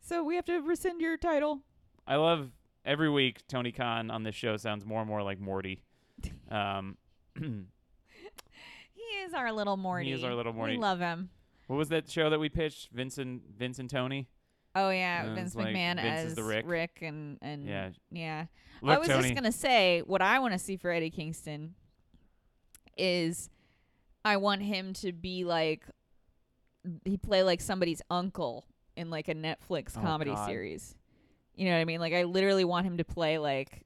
so 0.00 0.22
we 0.24 0.36
have 0.36 0.44
to 0.46 0.60
rescind 0.60 1.00
your 1.00 1.16
title. 1.16 1.60
I 2.06 2.16
love 2.16 2.50
every 2.84 3.10
week 3.10 3.46
Tony 3.48 3.72
Khan 3.72 4.10
on 4.10 4.22
this 4.22 4.34
show 4.34 4.56
sounds 4.56 4.84
more 4.84 5.00
and 5.00 5.08
more 5.08 5.22
like 5.22 5.40
Morty. 5.40 5.82
Um, 6.50 6.96
He 7.38 9.02
is 9.24 9.34
our 9.34 9.52
little 9.52 9.76
Morty. 9.76 10.06
He 10.06 10.12
is 10.12 10.24
our 10.24 10.34
little 10.34 10.52
Morty. 10.52 10.74
We 10.74 10.78
love 10.78 10.98
him. 11.00 11.30
what 11.68 11.76
was 11.76 11.88
that 11.90 12.08
show 12.10 12.30
that 12.30 12.40
we 12.40 12.48
pitched? 12.48 12.90
Vincent, 12.92 13.42
Vincent 13.56 13.90
Tony. 13.90 14.28
Oh 14.76 14.90
yeah, 14.90 15.26
Uh, 15.28 15.34
Vince 15.34 15.54
like 15.56 15.68
McMahon 15.68 15.96
Vince 16.00 16.30
as 16.30 16.34
the 16.34 16.42
Rick. 16.44 16.98
and 17.02 17.38
and 17.42 17.66
Yeah. 17.66 17.90
yeah. 18.10 18.46
Look, 18.82 18.94
I 18.94 18.98
was 18.98 19.08
Tony. 19.08 19.22
just 19.22 19.34
gonna 19.34 19.50
say 19.52 20.02
what 20.06 20.20
I 20.22 20.38
want 20.38 20.52
to 20.52 20.58
see 20.58 20.76
for 20.76 20.90
Eddie 20.90 21.10
Kingston 21.10 21.74
is 22.96 23.50
I 24.24 24.36
want 24.36 24.62
him 24.62 24.92
to 24.94 25.12
be 25.12 25.44
like 25.44 25.84
he 27.04 27.16
play 27.16 27.42
like 27.42 27.60
somebody's 27.60 28.02
uncle 28.10 28.64
in 28.96 29.10
like 29.10 29.28
a 29.28 29.34
Netflix 29.34 29.96
Oh, 29.96 30.00
comedy 30.02 30.30
God. 30.32 30.46
series. 30.46 30.94
You 31.54 31.66
know 31.66 31.72
what 31.72 31.80
I 31.80 31.84
mean? 31.84 32.00
Like 32.00 32.12
I 32.12 32.24
literally 32.24 32.64
want 32.64 32.86
him 32.86 32.98
to 32.98 33.04
play 33.04 33.38
like 33.38 33.82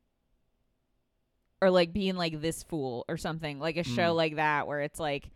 or 1.62 1.70
like 1.70 1.92
being 1.92 2.16
like 2.16 2.40
this 2.40 2.62
fool 2.62 3.04
or 3.08 3.16
something 3.16 3.58
like 3.60 3.76
a 3.76 3.84
show 3.84 4.12
Mm. 4.12 4.16
like 4.16 4.36
that 4.36 4.66
where 4.66 4.80
it's 4.80 4.98
like 4.98 5.30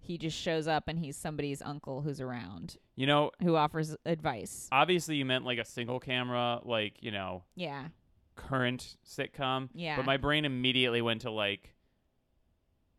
he 0.00 0.16
just 0.18 0.36
shows 0.38 0.66
up 0.66 0.88
and 0.88 0.98
he's 0.98 1.16
somebody's 1.16 1.60
uncle 1.62 2.02
who's 2.02 2.20
around 2.20 2.76
You 2.96 3.06
know, 3.06 3.30
who 3.42 3.56
offers 3.56 3.94
advice. 4.06 4.68
obviously 4.72 5.16
you 5.16 5.24
meant 5.24 5.44
like 5.44 5.58
a 5.58 5.64
single 5.64 6.00
camera, 6.00 6.60
like 6.64 7.02
you 7.02 7.10
know, 7.10 7.44
Yeah. 7.54 7.88
current 8.36 8.96
sitcom. 9.06 9.68
Yeah. 9.74 9.96
But 9.96 10.04
my 10.06 10.16
brain 10.16 10.44
immediately 10.44 11.02
went 11.02 11.22
to 11.22 11.30
like 11.30 11.74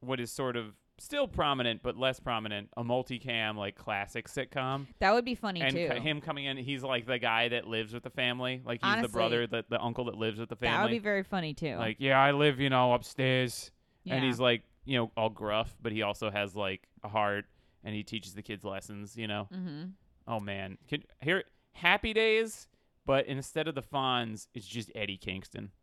what 0.01 0.20
is 0.20 0.32
sort 0.32 0.56
of 0.56 0.74
still 0.98 1.27
prominent 1.29 1.82
but 1.82 1.96
less 1.98 2.20
prominent, 2.20 2.70
a 2.75 2.84
multicam 2.84 3.56
like 3.56 3.75
classic 3.75 4.27
sitcom. 4.27 4.86
That 5.00 5.13
would 5.13 5.24
be 5.25 5.36
funny 5.36 5.62
and 5.62 5.74
too. 5.74 5.89
c- 5.94 6.00
him 6.00 6.20
coming 6.22 6.46
in, 6.46 6.58
he's 6.58 6.84
like 6.84 7.06
the 7.06 7.18
guy 7.20 7.48
that 7.50 7.68
lives 7.68 7.94
with 7.94 8.03
the 8.03 8.10
family, 8.10 8.62
like 8.65 8.84
he's 8.84 9.01
the 9.01 9.08
brother, 9.08 9.48
the, 9.48 9.63
the 9.70 9.82
uncle 9.82 10.06
that 10.06 10.15
lives 10.15 10.39
with 10.39 10.50
the 10.50 10.56
family 10.58 10.75
that 10.77 10.84
would 10.84 10.91
be 10.91 11.00
very 11.00 11.24
funny 11.24 11.53
too. 11.53 11.75
like, 11.77 11.98
yeah, 12.00 12.20
I 12.20 12.32
live, 12.32 12.60
you 12.60 12.70
know, 12.70 12.94
upstairs, 12.94 13.72
yeah. 14.03 14.15
and 14.15 14.25
he's 14.25 14.39
like, 14.41 14.63
you 14.86 14.98
know, 14.98 15.12
all 15.15 15.29
gruff, 15.29 15.75
but 15.81 15.91
he 15.91 16.01
also 16.01 16.29
has 16.29 16.55
like 16.55 16.88
a 17.03 17.07
heart, 17.07 17.45
and 17.83 17.95
he 17.95 18.03
teaches 18.03 18.33
the 18.33 18.41
kids 18.41 18.63
lessons. 18.63 19.17
You 19.17 19.27
know, 19.27 19.48
mm-hmm. 19.53 19.86
oh 20.27 20.39
man, 20.39 20.77
Can, 20.88 21.03
here, 21.21 21.43
Happy 21.74 22.13
Days, 22.13 22.67
but 23.05 23.25
instead 23.27 23.67
of 23.67 23.75
the 23.75 23.81
Fonz, 23.81 24.48
it's 24.53 24.67
just 24.67 24.91
Eddie 24.95 25.17
Kingston. 25.17 25.71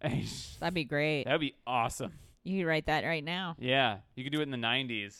That'd 0.60 0.74
be 0.74 0.84
great. 0.84 1.24
That 1.24 1.32
would 1.32 1.40
be 1.40 1.54
awesome. 1.66 2.12
You 2.44 2.62
could 2.62 2.68
write 2.68 2.86
that 2.86 3.04
right 3.04 3.24
now. 3.24 3.56
Yeah, 3.58 3.98
you 4.14 4.22
could 4.22 4.32
do 4.32 4.40
it 4.40 4.44
in 4.44 4.50
the 4.50 4.56
'90s. 4.56 5.16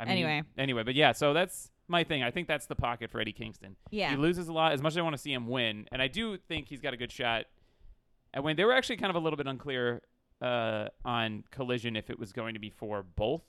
I 0.00 0.04
mean, 0.04 0.12
Anyway. 0.12 0.42
anyway, 0.58 0.82
but 0.82 0.94
yeah, 0.94 1.12
so 1.12 1.32
that's 1.32 1.70
my 1.86 2.04
thing. 2.04 2.22
I 2.22 2.30
think 2.30 2.48
that's 2.48 2.66
the 2.66 2.74
pocket 2.74 3.10
for 3.10 3.20
Eddie 3.20 3.32
Kingston. 3.32 3.76
Yeah. 3.90 4.10
He 4.10 4.16
loses 4.16 4.48
a 4.48 4.52
lot. 4.52 4.72
As 4.72 4.82
much 4.82 4.94
as 4.94 4.98
I 4.98 5.02
want 5.02 5.14
to 5.14 5.22
see 5.22 5.32
him 5.32 5.46
win, 5.46 5.86
and 5.92 6.02
I 6.02 6.08
do 6.08 6.36
think 6.36 6.68
he's 6.68 6.80
got 6.80 6.94
a 6.94 6.96
good 6.96 7.12
shot 7.12 7.44
at 8.32 8.42
win. 8.42 8.56
They 8.56 8.64
were 8.64 8.72
actually 8.72 8.96
kind 8.96 9.10
of 9.10 9.16
a 9.16 9.20
little 9.20 9.36
bit 9.36 9.46
unclear 9.46 10.02
uh, 10.40 10.88
on 11.04 11.44
Collision 11.50 11.96
if 11.96 12.10
it 12.10 12.18
was 12.18 12.32
going 12.32 12.54
to 12.54 12.60
be 12.60 12.70
for 12.70 13.02
both, 13.02 13.42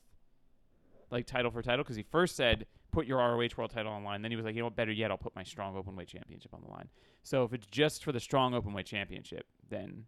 like 1.11 1.25
title 1.25 1.51
for 1.51 1.61
title, 1.61 1.83
because 1.83 1.95
he 1.95 2.03
first 2.03 2.35
said 2.35 2.65
put 2.95 3.05
your 3.05 3.17
ROH 3.17 3.49
World 3.57 3.71
Title 3.71 3.91
on 3.91 4.03
line. 4.03 4.21
Then 4.21 4.31
he 4.31 4.37
was 4.37 4.45
like, 4.45 4.55
you 4.55 4.61
know 4.61 4.67
what, 4.67 4.75
better 4.75 4.91
yet, 4.91 5.11
I'll 5.11 5.17
put 5.17 5.35
my 5.35 5.43
Strong 5.43 5.75
Openweight 5.75 6.07
Championship 6.07 6.53
on 6.53 6.61
the 6.61 6.71
line. 6.71 6.87
So 7.23 7.43
if 7.43 7.53
it's 7.53 7.67
just 7.67 8.03
for 8.03 8.13
the 8.13 8.21
Strong 8.21 8.53
Openweight 8.53 8.85
Championship, 8.85 9.45
then 9.69 10.05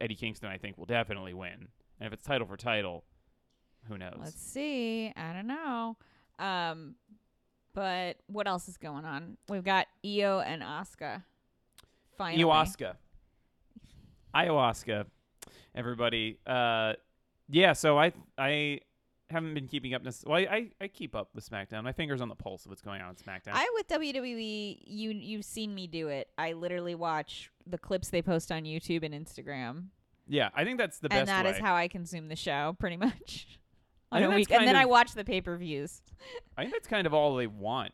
Eddie 0.00 0.16
Kingston, 0.16 0.48
I 0.48 0.58
think, 0.58 0.76
will 0.76 0.86
definitely 0.86 1.34
win. 1.34 1.68
And 2.00 2.06
if 2.06 2.12
it's 2.12 2.24
title 2.24 2.46
for 2.46 2.56
title, 2.56 3.04
who 3.88 3.96
knows? 3.96 4.16
Let's 4.18 4.42
see. 4.42 5.12
I 5.16 5.32
don't 5.32 5.46
know. 5.46 5.96
Um, 6.38 6.96
but 7.74 8.16
what 8.26 8.48
else 8.48 8.68
is 8.68 8.76
going 8.76 9.04
on? 9.04 9.36
We've 9.48 9.64
got 9.64 9.86
Iyo 10.04 10.44
and 10.44 10.62
Asuka. 10.62 11.22
Finally. 12.16 12.42
Ayahuasca. 12.42 12.94
Ayahuasca. 14.44 15.06
Everybody. 15.74 16.38
Uh, 16.46 16.94
yeah. 17.48 17.72
So 17.72 17.98
I 17.98 18.12
I 18.36 18.80
haven't 19.30 19.54
been 19.54 19.68
keeping 19.68 19.94
up. 19.94 20.02
This, 20.04 20.24
well, 20.26 20.38
I, 20.38 20.40
I 20.40 20.70
I 20.80 20.88
keep 20.88 21.14
up 21.14 21.30
with 21.34 21.48
SmackDown. 21.48 21.84
My 21.84 21.92
fingers 21.92 22.20
on 22.20 22.28
the 22.28 22.34
pulse 22.34 22.64
of 22.64 22.70
what's 22.70 22.82
going 22.82 23.00
on 23.00 23.10
in 23.10 23.16
SmackDown. 23.16 23.52
I 23.52 23.68
with 23.74 23.88
WWE, 23.88 24.78
you 24.84 25.10
you've 25.10 25.44
seen 25.44 25.74
me 25.74 25.86
do 25.86 26.08
it. 26.08 26.28
I 26.36 26.52
literally 26.52 26.94
watch 26.94 27.50
the 27.66 27.78
clips 27.78 28.08
they 28.08 28.22
post 28.22 28.50
on 28.50 28.62
YouTube 28.62 29.04
and 29.04 29.14
Instagram, 29.14 29.86
yeah, 30.28 30.50
I 30.54 30.64
think 30.64 30.78
that's 30.78 30.98
the 30.98 31.08
best 31.08 31.20
and 31.20 31.28
that 31.28 31.46
is 31.46 31.54
way. 31.54 31.60
how 31.60 31.74
I 31.74 31.88
consume 31.88 32.28
the 32.28 32.36
show, 32.36 32.76
pretty 32.78 32.96
much. 32.96 33.48
On 34.10 34.22
a 34.22 34.30
week, 34.30 34.50
and 34.50 34.66
then 34.66 34.74
I 34.74 34.86
watch 34.86 35.12
the 35.12 35.22
pay 35.22 35.42
per 35.42 35.54
views. 35.58 36.00
I 36.56 36.62
think 36.62 36.72
that's 36.72 36.88
kind 36.88 37.06
of 37.06 37.12
all 37.12 37.36
they 37.36 37.46
want. 37.46 37.92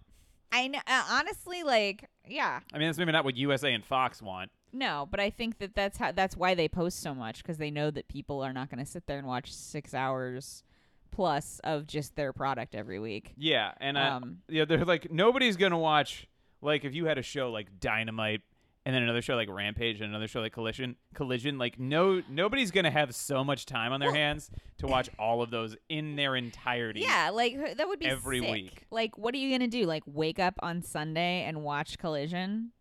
I 0.52 0.68
know, 0.68 0.78
uh, 0.86 1.02
honestly, 1.10 1.64
like, 1.64 2.08
yeah, 2.24 2.60
I 2.72 2.78
mean, 2.78 2.86
that's 2.86 2.98
maybe 2.98 3.10
not 3.10 3.24
what 3.24 3.36
USA 3.36 3.72
and 3.72 3.84
Fox 3.84 4.22
want. 4.22 4.52
No, 4.74 5.06
but 5.10 5.20
I 5.20 5.30
think 5.30 5.58
that 5.58 5.74
that's 5.74 5.98
how 5.98 6.10
that's 6.12 6.36
why 6.36 6.54
they 6.54 6.68
post 6.68 7.00
so 7.00 7.14
much 7.14 7.38
because 7.42 7.58
they 7.58 7.70
know 7.70 7.90
that 7.92 8.08
people 8.08 8.42
are 8.42 8.52
not 8.52 8.68
going 8.70 8.84
to 8.84 8.90
sit 8.90 9.06
there 9.06 9.18
and 9.18 9.26
watch 9.26 9.52
six 9.54 9.94
hours 9.94 10.64
plus 11.12 11.60
of 11.62 11.86
just 11.86 12.16
their 12.16 12.32
product 12.32 12.74
every 12.74 12.98
week. 12.98 13.32
Yeah, 13.36 13.72
and 13.80 13.96
uh, 13.96 14.18
Um, 14.22 14.38
yeah, 14.48 14.64
they're 14.64 14.84
like 14.84 15.10
nobody's 15.12 15.56
gonna 15.56 15.78
watch. 15.78 16.26
Like 16.60 16.84
if 16.84 16.92
you 16.94 17.06
had 17.06 17.18
a 17.18 17.22
show 17.22 17.50
like 17.52 17.78
Dynamite, 17.78 18.40
and 18.84 18.94
then 18.94 19.02
another 19.04 19.22
show 19.22 19.36
like 19.36 19.48
Rampage, 19.48 20.00
and 20.00 20.10
another 20.10 20.26
show 20.26 20.40
like 20.40 20.52
Collision, 20.52 20.96
Collision, 21.14 21.56
like 21.56 21.78
no, 21.78 22.20
nobody's 22.28 22.72
gonna 22.72 22.90
have 22.90 23.14
so 23.14 23.44
much 23.44 23.66
time 23.66 23.92
on 23.92 24.00
their 24.00 24.08
Well- 24.08 24.16
hands 24.16 24.50
to 24.78 24.88
watch 24.88 25.08
all 25.18 25.40
of 25.40 25.50
those 25.50 25.76
in 25.88 26.16
their 26.16 26.34
entirety. 26.34 27.00
Yeah, 27.02 27.30
like 27.30 27.76
that 27.76 27.86
would 27.86 28.00
be 28.00 28.06
Every 28.06 28.40
sick. 28.40 28.50
week. 28.50 28.82
Like, 28.90 29.16
what 29.16 29.34
are 29.34 29.38
you 29.38 29.52
gonna 29.56 29.68
do? 29.68 29.84
Like, 29.86 30.02
wake 30.06 30.40
up 30.40 30.54
on 30.62 30.82
Sunday 30.82 31.44
and 31.44 31.62
watch 31.62 31.96
Collision? 31.96 32.72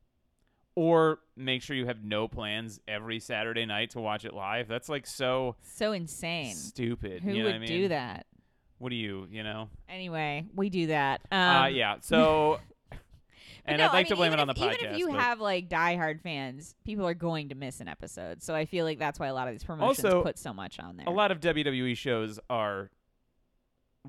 Or 0.75 1.19
make 1.35 1.61
sure 1.61 1.75
you 1.75 1.85
have 1.85 2.03
no 2.03 2.27
plans 2.27 2.79
every 2.87 3.19
Saturday 3.19 3.65
night 3.65 3.91
to 3.91 3.99
watch 3.99 4.25
it 4.25 4.33
live. 4.33 4.67
That's 4.67 4.89
like 4.89 5.05
so 5.07 5.55
So 5.61 5.91
insane. 5.91 6.55
stupid. 6.55 7.21
Who 7.23 7.31
you 7.31 7.39
know 7.39 7.43
would 7.45 7.49
what 7.51 7.55
I 7.55 7.59
mean? 7.59 7.67
do 7.69 7.87
that? 7.89 8.25
What 8.79 8.89
do 8.89 8.95
you, 8.95 9.27
you 9.31 9.43
know? 9.43 9.69
Anyway, 9.87 10.45
we 10.55 10.69
do 10.69 10.87
that. 10.87 11.21
Um, 11.31 11.39
uh, 11.39 11.65
yeah. 11.67 11.95
So, 12.01 12.59
and 13.65 13.77
no, 13.77 13.85
I'd 13.85 13.89
I 13.91 13.93
like 13.93 14.07
to 14.07 14.15
blame 14.17 14.33
it 14.33 14.39
on 14.41 14.49
if, 14.49 14.57
the 14.57 14.61
podcast. 14.61 14.73
Even 14.81 14.91
if 14.93 14.97
you 14.97 15.07
but- 15.11 15.19
have 15.21 15.39
like 15.39 15.69
diehard 15.69 16.21
fans, 16.21 16.75
people 16.83 17.07
are 17.07 17.13
going 17.13 17.49
to 17.49 17.55
miss 17.55 17.79
an 17.79 17.87
episode. 17.87 18.41
So 18.43 18.53
I 18.53 18.65
feel 18.65 18.83
like 18.83 18.99
that's 18.99 19.19
why 19.19 19.27
a 19.27 19.33
lot 19.33 19.47
of 19.47 19.53
these 19.53 19.63
promotions 19.63 20.03
Also, 20.03 20.21
put 20.23 20.37
so 20.37 20.53
much 20.53 20.79
on 20.79 20.97
there. 20.97 21.05
a 21.07 21.11
lot 21.11 21.31
of 21.31 21.39
WWE 21.39 21.95
shows 21.95 22.39
are 22.49 22.89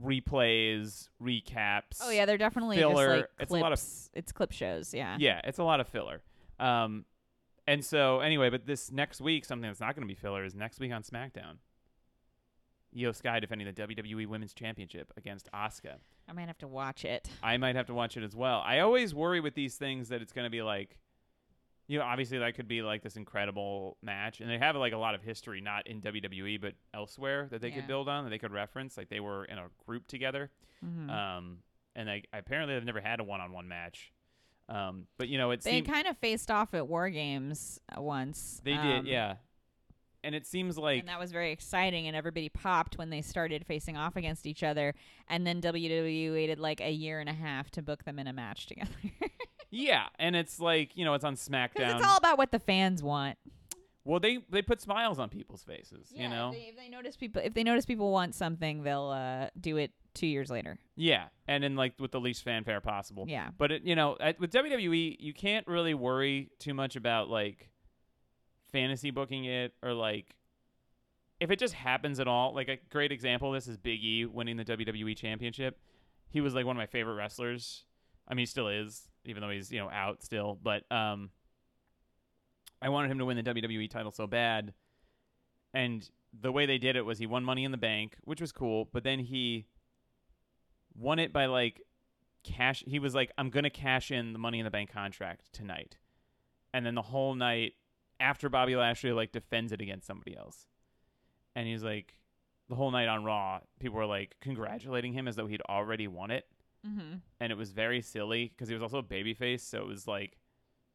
replays, 0.02 1.08
recaps. 1.22 2.00
Oh 2.02 2.10
yeah, 2.10 2.26
they're 2.26 2.36
definitely 2.38 2.76
filler. 2.78 3.06
just 3.06 3.16
like 3.20 3.28
It's 3.40 3.52
a 3.52 3.56
lot 3.56 3.72
of- 3.72 3.82
it's 4.14 4.32
clip 4.32 4.52
shows. 4.52 4.92
Yeah. 4.92 5.16
Yeah, 5.20 5.40
it's 5.44 5.58
a 5.58 5.64
lot 5.64 5.80
of 5.80 5.88
filler. 5.88 6.22
Um, 6.64 7.04
and 7.66 7.84
so 7.84 8.20
anyway, 8.20 8.50
but 8.50 8.66
this 8.66 8.90
next 8.92 9.20
week, 9.20 9.44
something 9.44 9.68
that's 9.68 9.80
not 9.80 9.94
going 9.94 10.06
to 10.06 10.12
be 10.12 10.18
filler 10.18 10.44
is 10.44 10.54
next 10.54 10.80
week 10.80 10.92
on 10.92 11.02
SmackDown. 11.02 11.56
Iyo 12.96 13.14
Sky 13.14 13.40
defending 13.40 13.66
the 13.66 13.72
WWE 13.72 14.26
Women's 14.28 14.54
Championship 14.54 15.12
against 15.16 15.50
Asuka. 15.52 15.96
I 16.28 16.32
might 16.32 16.46
have 16.46 16.58
to 16.58 16.68
watch 16.68 17.04
it. 17.04 17.28
I 17.42 17.56
might 17.56 17.74
have 17.74 17.86
to 17.86 17.94
watch 17.94 18.16
it 18.16 18.22
as 18.22 18.36
well. 18.36 18.62
I 18.64 18.78
always 18.80 19.14
worry 19.14 19.40
with 19.40 19.54
these 19.54 19.74
things 19.76 20.08
that 20.10 20.22
it's 20.22 20.32
going 20.32 20.44
to 20.46 20.50
be 20.50 20.62
like, 20.62 20.96
you 21.88 21.98
know, 21.98 22.04
obviously 22.04 22.38
that 22.38 22.54
could 22.54 22.68
be 22.68 22.82
like 22.82 23.02
this 23.02 23.16
incredible 23.16 23.98
match, 24.00 24.40
and 24.40 24.48
they 24.48 24.58
have 24.58 24.76
like 24.76 24.92
a 24.92 24.96
lot 24.98 25.14
of 25.14 25.22
history, 25.22 25.60
not 25.60 25.86
in 25.86 26.00
WWE 26.00 26.58
but 26.60 26.74
elsewhere 26.94 27.48
that 27.50 27.60
they 27.60 27.68
Yeah. 27.68 27.74
could 27.76 27.86
build 27.88 28.08
on, 28.08 28.24
that 28.24 28.30
they 28.30 28.38
could 28.38 28.52
reference. 28.52 28.96
Like 28.96 29.08
they 29.10 29.20
were 29.20 29.44
in 29.44 29.58
a 29.58 29.66
group 29.86 30.06
together, 30.06 30.50
Mhm. 30.82 31.10
um, 31.10 31.58
and 31.94 32.08
they 32.08 32.22
apparently 32.32 32.74
they've 32.74 32.84
never 32.84 33.02
had 33.02 33.20
a 33.20 33.24
one-on-one 33.24 33.68
match. 33.68 34.12
Um, 34.68 35.06
but 35.18 35.28
you 35.28 35.38
know, 35.38 35.50
it 35.50 35.62
they 35.62 35.72
seemed 35.72 35.88
kind 35.88 36.06
of 36.06 36.16
faced 36.18 36.50
off 36.50 36.74
at 36.74 36.88
War 36.88 37.10
Games 37.10 37.80
uh, 37.96 38.00
once. 38.00 38.60
they 38.64 38.72
um, 38.72 38.86
did, 38.86 39.06
yeah. 39.06 39.36
And 40.22 40.34
it 40.34 40.46
seems 40.46 40.78
like 40.78 41.00
and 41.00 41.08
that 41.08 41.20
was 41.20 41.32
very 41.32 41.52
exciting, 41.52 42.06
and 42.06 42.16
everybody 42.16 42.48
popped 42.48 42.96
when 42.96 43.10
they 43.10 43.20
started 43.20 43.66
facing 43.66 43.98
off 43.98 44.16
against 44.16 44.46
each 44.46 44.62
other. 44.62 44.94
And 45.28 45.46
then 45.46 45.60
WWE 45.60 46.32
waited 46.32 46.58
like 46.58 46.80
a 46.80 46.90
year 46.90 47.20
and 47.20 47.28
a 47.28 47.34
half 47.34 47.70
to 47.72 47.82
book 47.82 48.04
them 48.04 48.18
in 48.18 48.26
a 48.26 48.32
match 48.32 48.64
together. 48.68 48.90
yeah, 49.70 50.06
and 50.18 50.34
it's 50.34 50.58
like 50.58 50.96
you 50.96 51.04
know 51.04 51.12
it's 51.12 51.24
on 51.24 51.34
SmackDown. 51.36 51.96
it's 51.96 52.06
all 52.06 52.16
about 52.16 52.38
what 52.38 52.52
the 52.52 52.58
fans 52.58 53.02
want. 53.02 53.36
well, 54.04 54.18
they 54.18 54.38
they 54.48 54.62
put 54.62 54.80
smiles 54.80 55.18
on 55.18 55.28
people's 55.28 55.62
faces, 55.62 56.10
Yeah, 56.10 56.22
you 56.22 56.28
know. 56.30 56.48
if 56.48 56.54
they, 56.54 56.62
if 56.68 56.76
they 56.78 56.88
notice 56.88 57.16
people, 57.16 57.42
if 57.44 57.52
they 57.52 57.62
notice 57.64 57.84
people 57.84 58.10
want 58.10 58.34
something, 58.34 58.82
they'll 58.82 59.08
uh, 59.10 59.48
do 59.60 59.76
it 59.76 59.90
two 60.14 60.26
years 60.26 60.50
later. 60.50 60.78
Yeah, 60.96 61.24
and 61.46 61.64
in 61.64 61.76
like 61.76 61.94
with 61.98 62.12
the 62.12 62.20
least 62.20 62.44
fanfare 62.44 62.80
possible. 62.80 63.26
Yeah. 63.28 63.50
But 63.56 63.72
it, 63.72 63.82
you 63.82 63.96
know, 63.96 64.16
at, 64.20 64.40
with 64.40 64.52
WWE, 64.52 65.16
you 65.18 65.34
can't 65.34 65.66
really 65.66 65.94
worry 65.94 66.50
too 66.58 66.74
much 66.74 66.96
about 66.96 67.28
like 67.28 67.70
fantasy 68.72 69.10
booking 69.10 69.44
it 69.44 69.74
or 69.82 69.92
like 69.92 70.34
if 71.40 71.50
it 71.50 71.58
just 71.58 71.74
happens 71.74 72.20
at 72.20 72.28
all. 72.28 72.54
Like 72.54 72.68
a 72.68 72.78
great 72.90 73.12
example 73.12 73.48
of 73.48 73.54
this 73.54 73.68
is 73.68 73.76
Big 73.76 74.02
E 74.02 74.24
winning 74.24 74.56
the 74.56 74.64
WWE 74.64 75.16
Championship. 75.16 75.78
He 76.30 76.40
was 76.40 76.54
like 76.54 76.66
one 76.66 76.76
of 76.76 76.78
my 76.78 76.86
favorite 76.86 77.14
wrestlers. 77.14 77.84
I 78.26 78.34
mean, 78.34 78.42
he 78.42 78.46
still 78.46 78.68
is, 78.68 79.02
even 79.24 79.42
though 79.42 79.50
he's 79.50 79.70
you 79.70 79.78
know 79.78 79.90
out 79.90 80.22
still. 80.22 80.58
But 80.62 80.90
um, 80.90 81.30
I 82.80 82.88
wanted 82.88 83.10
him 83.10 83.18
to 83.18 83.24
win 83.24 83.36
the 83.36 83.42
WWE 83.42 83.90
title 83.90 84.12
so 84.12 84.26
bad, 84.26 84.72
and 85.72 86.08
the 86.40 86.50
way 86.50 86.66
they 86.66 86.78
did 86.78 86.96
it 86.96 87.04
was 87.04 87.18
he 87.18 87.26
won 87.26 87.44
Money 87.44 87.64
in 87.64 87.70
the 87.70 87.76
Bank, 87.76 88.16
which 88.22 88.40
was 88.40 88.50
cool. 88.50 88.88
But 88.92 89.04
then 89.04 89.18
he 89.18 89.66
won 90.98 91.18
it 91.18 91.32
by 91.32 91.46
like 91.46 91.80
cash 92.44 92.84
he 92.86 92.98
was 92.98 93.14
like 93.14 93.32
i'm 93.38 93.48
gonna 93.50 93.70
cash 93.70 94.10
in 94.10 94.32
the 94.34 94.38
money 94.38 94.58
in 94.58 94.64
the 94.64 94.70
bank 94.70 94.92
contract 94.92 95.50
tonight 95.52 95.96
and 96.74 96.84
then 96.84 96.94
the 96.94 97.02
whole 97.02 97.34
night 97.34 97.72
after 98.20 98.48
Bobby 98.48 98.76
Lashley 98.76 99.12
like 99.12 99.32
defends 99.32 99.72
it 99.72 99.80
against 99.80 100.06
somebody 100.06 100.36
else, 100.36 100.66
and 101.56 101.66
he's 101.66 101.82
like 101.82 102.14
the 102.68 102.74
whole 102.76 102.90
night 102.92 103.08
on 103.08 103.24
Raw, 103.24 103.60
people 103.80 103.98
were 103.98 104.06
like 104.06 104.36
congratulating 104.40 105.12
him 105.12 105.26
as 105.28 105.34
though 105.36 105.46
he'd 105.46 105.62
already 105.68 106.06
won 106.08 106.30
it, 106.30 106.46
Mm-hmm. 106.86 107.16
and 107.40 107.52
it 107.52 107.56
was 107.56 107.72
very 107.72 108.00
silly 108.02 108.48
because 108.54 108.68
he 108.68 108.74
was 108.74 108.82
also 108.82 108.98
a 108.98 109.02
babyface, 109.02 109.60
so 109.60 109.78
it 109.80 109.86
was 109.86 110.06
like 110.06 110.36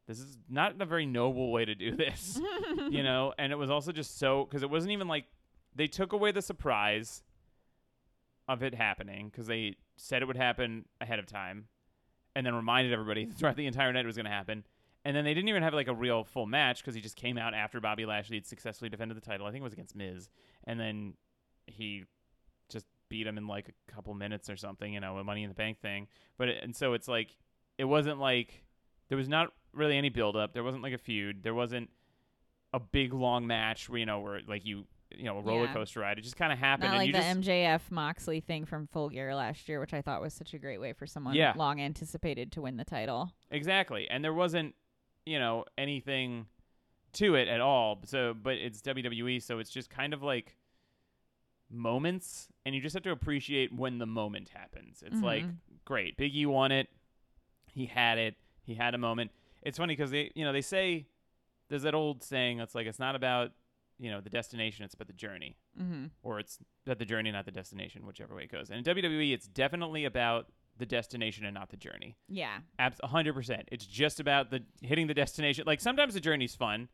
this 0.08 0.20
is 0.20 0.38
not 0.50 0.82
a 0.82 0.86
very 0.86 1.06
noble 1.06 1.52
way 1.52 1.66
to 1.66 1.76
do 1.76 1.96
this, 1.96 2.40
you 2.90 3.04
know. 3.04 3.34
And 3.38 3.52
it 3.52 3.58
was 3.58 3.70
also 3.70 3.92
just 3.92 4.18
so 4.18 4.46
because 4.46 4.64
it 4.64 4.70
wasn't 4.70 4.92
even 4.94 5.08
like 5.08 5.26
they 5.76 5.88
took 5.88 6.14
away 6.14 6.32
the 6.32 6.42
surprise 6.42 7.22
of 8.50 8.64
it 8.64 8.74
happening 8.74 9.30
because 9.30 9.48
they 9.48 9.76
said 9.96 10.22
it 10.22 10.26
would 10.26 10.36
happen 10.36 10.86
ahead 11.00 11.20
of 11.20 11.28
time, 11.28 11.68
and 12.36 12.46
then 12.46 12.56
reminded 12.56 12.92
everybody 12.92 13.26
throughout 13.38 13.56
the 13.56 13.68
entire 13.68 13.94
night 13.94 14.04
it 14.04 14.08
was 14.08 14.18
going 14.18 14.26
to 14.26 14.32
happen. 14.32 14.66
And 15.06 15.16
then 15.16 15.24
they 15.24 15.34
didn't 15.34 15.48
even 15.48 15.64
have 15.64 15.74
like 15.74 15.88
a 15.88 15.94
real 15.94 16.26
full 16.26 16.46
match 16.46 16.82
because 16.82 16.94
he 16.94 17.00
just 17.00 17.16
came 17.16 17.38
out 17.38 17.54
after 17.54 17.80
Bobby 17.80 18.06
Lashley 18.06 18.36
had 18.36 18.46
successfully 18.46 18.90
defended 18.90 19.16
the 19.16 19.22
title. 19.22 19.48
I 19.48 19.52
think 19.52 19.62
it 19.62 19.64
was 19.64 19.74
against 19.74 19.96
Miz, 19.96 20.30
and 20.66 20.80
then 20.80 21.14
he 21.68 22.04
just 22.68 22.86
beat 23.08 23.26
him 23.26 23.38
in 23.38 23.48
like 23.48 23.70
a 23.70 23.92
couple 23.92 24.14
minutes 24.14 24.50
or 24.50 24.58
something, 24.58 24.94
you 24.94 25.00
know, 25.00 25.18
a 25.18 25.24
Money 25.24 25.44
in 25.44 25.50
the 25.50 25.56
Bank 25.56 25.80
thing. 25.80 26.08
But 26.38 26.50
it, 26.50 26.64
and 26.64 26.76
so 26.76 26.94
it's 26.94 27.08
like 27.08 27.38
it 27.78 27.86
wasn't 27.86 28.20
like 28.20 28.66
there 29.08 29.18
was 29.18 29.30
not 29.30 29.54
really 29.74 29.98
any 29.98 30.10
build 30.10 30.36
up. 30.36 30.54
There 30.54 30.64
wasn't 30.64 30.84
like 30.84 30.94
a 30.94 30.98
feud. 30.98 31.44
There 31.44 31.54
wasn't 31.54 31.90
a 32.74 32.80
big 32.80 33.14
long 33.14 33.48
match 33.48 33.90
where 33.90 34.00
you 34.00 34.06
know 34.06 34.20
where 34.20 34.42
like 34.48 34.66
you 34.66 34.86
you 35.16 35.24
know 35.26 35.38
a 35.38 35.42
roller 35.42 35.66
Yeah. 35.66 35.74
coaster 35.74 36.00
ride. 36.02 36.18
It 36.20 36.22
just 36.22 36.38
kind 36.38 36.52
of 36.54 36.60
happened, 36.60 36.92
Not 36.92 37.00
and 37.02 37.14
like 37.14 37.14
the 37.14 37.18
just 37.20 37.48
MJF 37.50 37.92
Moxley 37.92 38.40
thing 38.42 38.66
from 38.66 38.88
Full 38.88 39.10
Gear 39.10 39.34
last 39.36 39.68
year, 39.68 39.80
which 39.80 39.94
I 39.94 40.02
thought 40.02 40.22
was 40.22 40.34
such 40.34 40.54
a 40.54 40.60
great 40.60 40.80
way 40.80 40.94
for 40.94 41.06
someone 41.08 41.36
Yeah. 41.36 41.54
long 41.56 41.82
anticipated 41.82 42.52
to 42.54 42.62
win 42.62 42.78
the 42.78 42.86
title. 42.86 43.32
exactly. 43.52 44.10
And 44.10 44.24
there 44.24 44.34
wasn't 44.34 44.76
you 45.26 45.40
know 45.40 45.66
anything 45.78 46.48
to 47.14 47.36
it 47.36 47.48
at 47.48 47.60
all. 47.62 48.00
So, 48.06 48.34
but 48.34 48.58
it's 48.58 48.82
WWE, 48.82 49.40
so 49.42 49.58
it's 49.60 49.70
just 49.72 49.90
kind 49.90 50.14
of 50.14 50.22
like 50.24 50.56
moments, 51.70 52.48
and 52.66 52.74
you 52.74 52.82
just 52.82 52.94
have 52.94 53.04
to 53.04 53.12
appreciate 53.12 53.74
when 53.74 53.98
the 54.00 54.06
moment 54.06 54.50
happens. 54.50 55.04
It's 55.06 55.22
like 55.22 55.44
Mhm. 55.44 55.58
great, 55.86 56.18
Big 56.18 56.36
E 56.36 56.46
won 56.46 56.72
it. 56.72 56.90
He 57.72 57.86
had 57.86 58.18
it. 58.18 58.36
He 58.64 58.76
had 58.76 58.96
a 58.96 58.98
moment. 58.98 59.32
It's 59.62 59.78
funny 59.78 59.94
because 59.96 60.12
they, 60.12 60.32
you 60.36 60.44
know, 60.44 60.52
they 60.54 60.62
say 60.62 61.06
there's 61.68 61.84
that 61.84 61.94
old 61.94 62.24
saying 62.24 62.58
that's 62.58 62.74
like 62.74 62.88
it's 62.88 62.98
not 63.00 63.16
about 63.16 63.52
you 64.00 64.10
know 64.10 64.22
the 64.22 64.30
destination, 64.30 64.86
it's 64.86 64.94
about 64.94 65.08
the 65.08 65.14
journey, 65.14 65.58
Mm-hmm. 65.80 66.06
or 66.24 66.40
it's 66.40 66.58
about 66.86 67.00
the 67.00 67.06
journey, 67.06 67.32
not 67.32 67.46
the 67.46 67.52
destination, 67.52 68.06
whichever 68.06 68.34
way 68.36 68.44
it 68.44 68.52
goes. 68.52 68.70
And 68.70 68.86
in 68.88 68.96
WWE, 68.96 69.34
it's 69.34 69.48
definitely 69.48 70.06
about 70.06 70.48
the 70.78 70.86
destination 70.86 71.46
and 71.46 71.54
not 71.54 71.70
the 71.70 71.78
journey. 71.78 72.16
Yeah. 72.30 72.60
Abs- 72.80 73.02
100%. 73.04 73.64
It's 73.70 73.86
just 73.86 74.20
about 74.22 74.50
the 74.50 74.64
hitting 74.82 75.08
the 75.08 75.14
destination. 75.14 75.66
Like 75.68 75.82
sometimes 75.82 76.14
the 76.14 76.22
journey's 76.22 76.56
fun, 76.56 76.88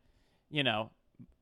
you 0.50 0.64
know, 0.64 0.90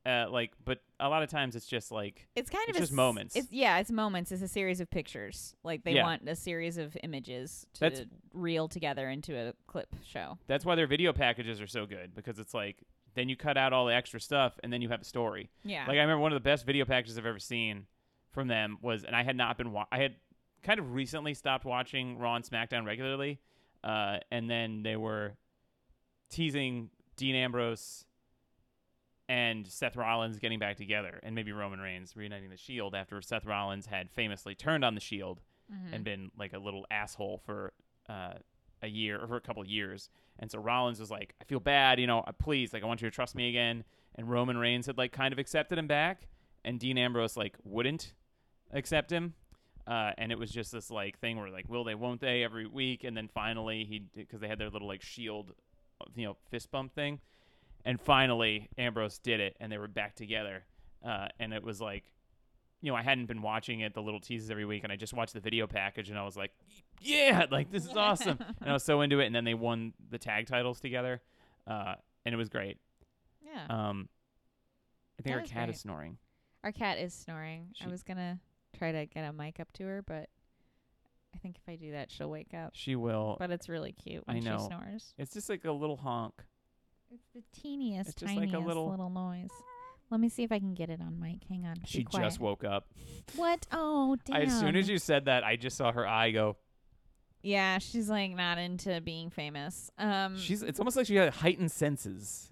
uh, 0.05 0.27
like, 0.31 0.53
but 0.63 0.83
a 1.01 1.09
lot 1.09 1.23
of 1.23 1.31
times 1.31 1.57
it's 1.57 1.65
just 1.67 1.91
like, 1.91 2.29
It's 2.37 2.51
kind 2.51 2.65
It's 2.69 2.77
of 2.77 2.83
just 2.83 2.93
s- 2.93 2.97
moments. 2.97 3.35
It's 3.37 3.51
yeah, 3.51 3.79
it's 3.79 3.91
moments. 3.91 4.31
It's 4.31 4.43
a 4.43 4.49
series 4.49 4.81
of 4.81 4.91
pictures. 4.91 5.55
Like 5.65 5.85
they 5.85 5.93
Yeah. 5.95 6.03
want 6.03 6.29
a 6.29 6.37
series 6.37 6.77
of 6.77 6.95
images 7.03 7.67
to 7.75 7.81
That's- 7.81 8.05
reel 8.35 8.69
together 8.69 9.09
into 9.09 9.35
a 9.35 9.55
clip 9.67 9.95
show. 10.05 10.37
that's 10.47 10.67
why 10.67 10.75
their 10.75 10.87
video 10.87 11.15
packages 11.15 11.59
are 11.63 11.67
so 11.67 11.87
good 11.87 12.15
because 12.15 12.39
it's 12.39 12.53
like, 12.53 12.83
then 13.15 13.29
you 13.29 13.37
cut 13.37 13.57
out 13.57 13.73
all 13.73 13.87
the 13.87 13.95
extra 13.95 14.21
stuff 14.21 14.59
and 14.63 14.73
then 14.73 14.83
you 14.83 14.89
have 14.89 15.01
a 15.01 15.05
story. 15.05 15.51
Yeah. 15.65 15.83
Like 15.87 15.97
I 15.99 16.01
remember 16.03 16.19
one 16.21 16.33
of 16.33 16.37
the 16.37 16.45
best 16.49 16.67
video 16.67 16.85
packages 16.85 17.17
I've 17.19 17.27
ever 17.27 17.39
seen 17.39 17.87
from 18.33 18.49
them 18.49 18.79
was, 18.83 19.05
and 19.05 19.15
I 19.15 19.23
had 19.23 19.37
not 19.37 19.57
been, 19.59 19.71
wa- 19.73 19.87
I 19.93 19.99
had 19.99 20.17
kind 20.63 20.81
of 20.81 20.95
recently 20.95 21.35
stopped 21.35 21.65
watching 21.65 22.19
Raw 22.19 22.35
and 22.37 22.45
SmackDown 22.45 22.85
regularly, 22.87 23.39
uh, 23.85 24.19
and 24.31 24.51
then 24.51 24.83
they 24.83 24.97
were 24.97 25.35
teasing 26.31 26.91
Dean 27.17 27.35
Ambrose 27.37 28.05
and 29.29 29.67
Seth 29.67 29.97
Rollins 29.97 30.39
getting 30.39 30.59
back 30.59 30.77
together, 30.77 31.21
and 31.23 31.35
maybe 31.35 31.53
Roman 31.53 31.81
Reigns 31.81 32.15
reuniting 32.17 32.51
the 32.51 32.57
Shield 32.57 32.95
after 32.95 33.21
Seth 33.23 33.47
Rollins 33.47 33.87
had 33.87 34.11
famously 34.11 34.55
turned 34.55 34.85
on 34.85 34.95
the 34.95 35.01
Shield 35.01 35.41
Mhm. 35.73 35.93
and 35.95 36.05
been 36.05 36.31
like 36.37 36.53
a 36.53 36.59
little 36.59 36.87
asshole 36.91 37.39
for 37.39 37.73
uh, 38.09 38.35
a 38.85 38.89
year 38.89 39.19
or 39.21 39.27
for 39.27 39.37
a 39.37 39.41
couple 39.41 39.67
years. 39.67 40.11
And 40.39 40.51
so 40.51 40.59
Rollins 40.59 41.01
was 41.01 41.11
like, 41.11 41.35
I 41.41 41.45
feel 41.45 41.61
bad, 41.61 41.99
you 41.99 42.07
know, 42.07 42.21
uh, 42.21 42.33
please, 42.33 42.73
like, 42.73 42.83
I 42.83 42.87
want 42.87 43.03
you 43.03 43.11
to 43.11 43.15
trust 43.15 43.35
me 43.35 43.49
again. 43.49 43.85
And 44.17 44.31
Roman 44.31 44.57
Reigns 44.57 44.87
had 44.87 44.99
like 44.99 45.13
kind 45.13 45.33
of 45.33 45.39
accepted 45.39 45.79
him 45.79 45.89
back, 45.89 46.29
and 46.65 46.79
Dean 46.79 46.99
Ambrose 46.99 47.37
like 47.37 47.57
wouldn't 47.65 48.15
accept 48.73 49.11
him. 49.11 49.35
Uh, 49.87 50.13
and 50.17 50.33
it 50.33 50.39
was 50.39 50.51
just 50.51 50.73
this 50.73 50.91
like 50.91 51.19
thing 51.19 51.37
where 51.39 51.51
like, 51.51 51.69
will 51.69 51.85
they, 51.85 51.95
won't 51.95 52.21
they, 52.21 52.45
every 52.45 52.67
week, 52.67 53.05
and 53.05 53.17
then 53.17 53.29
finally 53.35 53.85
he, 53.85 54.07
because 54.15 54.41
they 54.41 54.49
had 54.49 54.59
their 54.59 54.71
little 54.71 54.89
like 54.89 55.03
shield, 55.03 55.53
you 56.15 56.25
know, 56.27 56.37
fist 56.51 56.71
bump 56.71 56.95
thing, 56.95 57.21
and 57.85 58.01
finally 58.01 58.69
Ambrose 58.79 59.19
did 59.19 59.41
it, 59.41 59.57
and 59.61 59.71
they 59.71 59.79
were 59.79 59.89
back 59.89 60.15
together. 60.15 60.65
Uh, 61.05 61.29
and 61.39 61.53
it 61.53 61.63
was 61.63 61.81
like, 61.81 62.05
you 62.85 62.91
know, 62.93 62.97
I 62.97 63.03
hadn't 63.03 63.27
been 63.27 63.41
watching 63.41 63.81
it, 63.81 63.95
the 63.95 64.03
little 64.03 64.21
teases 64.21 64.51
every 64.51 64.67
week, 64.67 64.85
and 64.85 64.93
I 64.93 64.97
just 64.97 65.15
watched 65.15 65.33
the 65.33 65.41
video 65.41 65.67
package, 65.67 66.11
and 66.11 66.19
I 66.19 66.25
was 66.25 66.37
like, 66.37 66.51
yeah, 67.01 67.47
like 67.51 67.71
this 67.71 67.85
is 67.87 67.97
awesome, 67.97 68.39
and 68.61 68.69
I 68.71 68.73
was 68.75 68.85
so 68.85 69.01
into 69.01 69.21
it. 69.21 69.27
And 69.27 69.35
then 69.35 69.45
they 69.45 69.55
won 69.55 69.95
the 70.11 70.19
tag 70.19 70.47
titles 70.47 70.81
together, 70.81 71.23
uh, 71.67 71.95
and 72.27 72.35
it 72.35 72.37
was 72.37 72.49
great. 72.51 72.77
yeah. 73.43 73.65
Um, 73.71 74.09
I 75.19 75.23
think 75.23 75.35
That 75.37 75.41
our 75.41 75.47
cat 75.47 75.67
great. 75.67 75.75
is 75.77 75.81
snoring. 75.81 76.19
Our 76.63 76.73
cat 76.73 76.99
is 76.99 77.15
snoring. 77.15 77.69
She- 77.75 77.85
I 77.85 77.89
was 77.89 78.03
gonna 78.03 78.39
try 78.77 78.93
to 78.93 79.07
get 79.07 79.23
a 79.23 79.33
mic 79.33 79.61
up 79.61 79.73
to 79.75 79.85
her, 79.85 80.03
but 80.07 80.29
I 81.35 81.39
think 81.39 81.57
if 81.57 81.69
I 81.73 81.77
do 81.77 81.93
that, 81.93 82.11
she'll 82.11 82.31
wake 82.31 82.53
up. 82.55 82.73
She 82.75 82.97
will. 82.97 83.37
But 83.39 83.51
it's 83.51 83.69
really 83.69 83.93
cute 83.93 84.25
I 84.29 84.35
when 84.35 84.45
know. 84.45 84.59
she 84.59 84.65
snores. 84.67 85.15
It's 85.19 85.33
just 85.33 85.49
like 85.49 85.65
a 85.65 85.73
little 85.73 85.97
honk. 85.97 86.35
It's 87.13 87.27
the 87.35 87.43
teeniest, 87.61 88.11
It's 88.11 88.21
just 88.21 88.31
like 88.35 88.51
tiniest 88.51 88.57
a 88.57 88.67
little- 88.67 88.91
little 88.91 89.09
noise. 89.11 89.51
Let 90.15 90.21
me 90.21 90.29
see 90.29 90.45
if 90.45 90.53
I 90.53 90.61
can 90.61 90.75
get 90.75 90.91
it 90.91 91.01
on 91.01 91.19
mic. 91.19 91.41
Hang 91.49 91.67
on. 91.67 91.75
She 91.85 92.05
just 92.05 92.39
woke 92.39 92.63
up. 92.63 92.87
What? 93.35 93.67
Oh, 93.73 94.17
damn. 94.25 94.43
As 94.43 94.61
soon 94.61 94.77
as 94.77 94.89
you 94.89 94.99
said 94.99 95.25
that, 95.25 95.43
I 95.43 95.57
just 95.57 95.77
saw 95.77 95.91
her 95.91 96.07
eye 96.07 96.31
go. 96.31 96.57
Yeah, 97.43 97.79
she's 97.79 98.09
like 98.09 98.31
not 98.31 98.59
into 98.59 99.01
being 99.01 99.31
famous. 99.31 99.91
Um, 99.99 100.39
She's. 100.39 100.63
It's 100.63 100.79
almost 100.79 100.97
like 100.97 101.07
she 101.07 101.17
had 101.17 101.35
heightened 101.35 101.73
senses. 101.73 102.49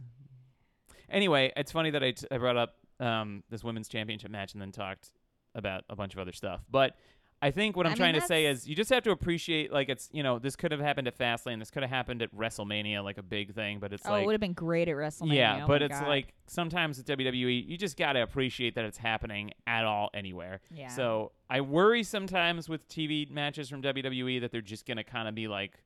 Anyway, 1.08 1.52
it's 1.56 1.70
funny 1.70 1.90
that 1.90 2.02
I, 2.02 2.10
t- 2.10 2.26
I 2.32 2.38
brought 2.38 2.56
up 2.56 2.74
um, 2.98 3.44
this 3.48 3.62
women's 3.62 3.86
championship 3.86 4.32
match 4.32 4.54
and 4.54 4.60
then 4.60 4.72
talked 4.72 5.12
about 5.54 5.84
a 5.88 5.94
bunch 5.94 6.14
of 6.14 6.18
other 6.18 6.32
stuff. 6.32 6.64
But 6.68 6.96
I 7.42 7.50
think 7.50 7.76
what 7.76 7.86
I 7.86 7.88
I'm 7.88 7.92
mean, 7.94 7.98
trying 7.98 8.14
to 8.14 8.20
say 8.20 8.46
is 8.46 8.68
you 8.68 8.76
just 8.76 8.88
have 8.90 9.02
to 9.02 9.10
appreciate 9.10 9.72
like 9.72 9.88
it's 9.88 10.08
you 10.12 10.22
know 10.22 10.38
this 10.38 10.54
could 10.54 10.70
have 10.70 10.80
happened 10.80 11.08
at 11.08 11.18
Fastlane, 11.18 11.58
this 11.58 11.70
could 11.70 11.82
have 11.82 11.90
happened 11.90 12.22
at 12.22 12.34
WrestleMania, 12.34 13.02
like 13.02 13.18
a 13.18 13.22
big 13.22 13.52
thing. 13.54 13.80
But 13.80 13.92
it's 13.92 14.06
oh, 14.06 14.12
like 14.12 14.22
it 14.22 14.26
would 14.26 14.32
have 14.32 14.40
been 14.40 14.52
great 14.52 14.88
at 14.88 14.94
WrestleMania. 14.94 15.34
Yeah, 15.34 15.64
Oh 15.64 15.66
but 15.66 15.82
it's 15.82 15.98
God. 15.98 16.08
like 16.08 16.34
sometimes 16.46 16.98
at 17.00 17.06
WWE, 17.06 17.68
you 17.68 17.76
just 17.76 17.96
got 17.96 18.12
to 18.12 18.22
appreciate 18.22 18.76
that 18.76 18.84
it's 18.84 18.98
happening 18.98 19.52
at 19.66 19.84
all 19.84 20.10
anywhere. 20.14 20.60
yeah. 20.70 20.88
So 20.88 21.32
I 21.50 21.60
worry 21.62 22.04
sometimes 22.04 22.68
with 22.68 22.88
TV 22.88 23.28
matches 23.28 23.68
from 23.68 23.82
WWE 23.82 24.40
that 24.42 24.52
they're 24.52 24.60
just 24.60 24.86
going 24.86 24.98
to 24.98 25.04
kind 25.04 25.28
of 25.28 25.34
be 25.34 25.48
like, 25.48 25.82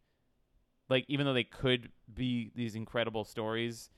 like, 0.89 1.05
even 1.09 1.27
though 1.27 1.35
they 1.35 1.45
could 1.45 1.91
be 2.15 2.53
these 2.55 2.75
incredible 2.77 3.25
stories 3.25 3.91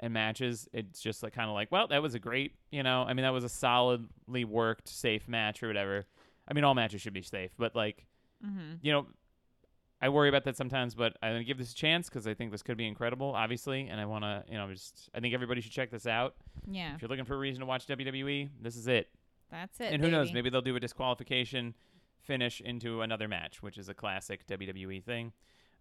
and 0.00 0.12
matches, 0.12 0.68
it's 0.72 1.00
just 1.00 1.22
like 1.22 1.32
kind 1.32 1.48
of 1.48 1.54
like, 1.54 1.70
well, 1.70 1.86
that 1.88 2.02
was 2.02 2.14
a 2.14 2.18
great, 2.18 2.54
you 2.70 2.82
know, 2.82 3.02
I 3.02 3.12
mean, 3.12 3.22
that 3.22 3.32
was 3.32 3.44
a 3.44 3.48
solidly 3.48 4.44
worked, 4.44 4.88
safe 4.88 5.28
match 5.28 5.62
or 5.62 5.68
whatever. 5.68 6.06
I 6.48 6.54
mean, 6.54 6.64
all 6.64 6.74
matches 6.74 7.00
should 7.00 7.12
be 7.14 7.22
safe, 7.22 7.52
but 7.58 7.74
like, 7.76 8.06
hmm 8.44 8.74
you 8.82 8.92
know, 8.92 9.06
I 10.00 10.08
worry 10.08 10.28
about 10.28 10.42
that 10.44 10.56
sometimes, 10.56 10.94
but 10.96 11.16
I'm 11.22 11.32
gonna 11.34 11.44
give 11.44 11.58
this 11.58 11.70
a 11.72 11.74
chance 11.76 12.08
because 12.08 12.26
I 12.26 12.34
think 12.34 12.50
this 12.50 12.62
could 12.62 12.76
be 12.76 12.86
incredible, 12.88 13.32
obviously, 13.36 13.86
and 13.88 14.00
I 14.00 14.04
want 14.06 14.24
to, 14.24 14.42
you 14.48 14.58
know, 14.58 14.68
just 14.72 15.08
I 15.14 15.20
think 15.20 15.32
everybody 15.34 15.60
should 15.60 15.70
check 15.72 15.90
this 15.90 16.06
out. 16.06 16.34
yeah, 16.68 16.94
If 16.96 17.02
you're 17.02 17.08
looking 17.08 17.24
for 17.24 17.34
a 17.34 17.38
reason 17.38 17.60
to 17.60 17.66
watch 17.66 17.86
WWE, 17.86 18.48
this 18.60 18.76
is 18.76 18.88
it. 18.88 19.08
that's 19.50 19.78
it. 19.80 19.92
and 19.92 20.02
who 20.02 20.10
knows, 20.10 20.32
maybe 20.32 20.50
they'll 20.50 20.60
do 20.60 20.74
a 20.74 20.80
disqualification 20.80 21.74
finish 22.20 22.60
into 22.60 23.02
another 23.02 23.28
match, 23.28 23.62
which 23.62 23.78
is 23.78 23.88
a 23.88 23.94
classic 23.94 24.46
WWE 24.48 25.02
thing. 25.04 25.32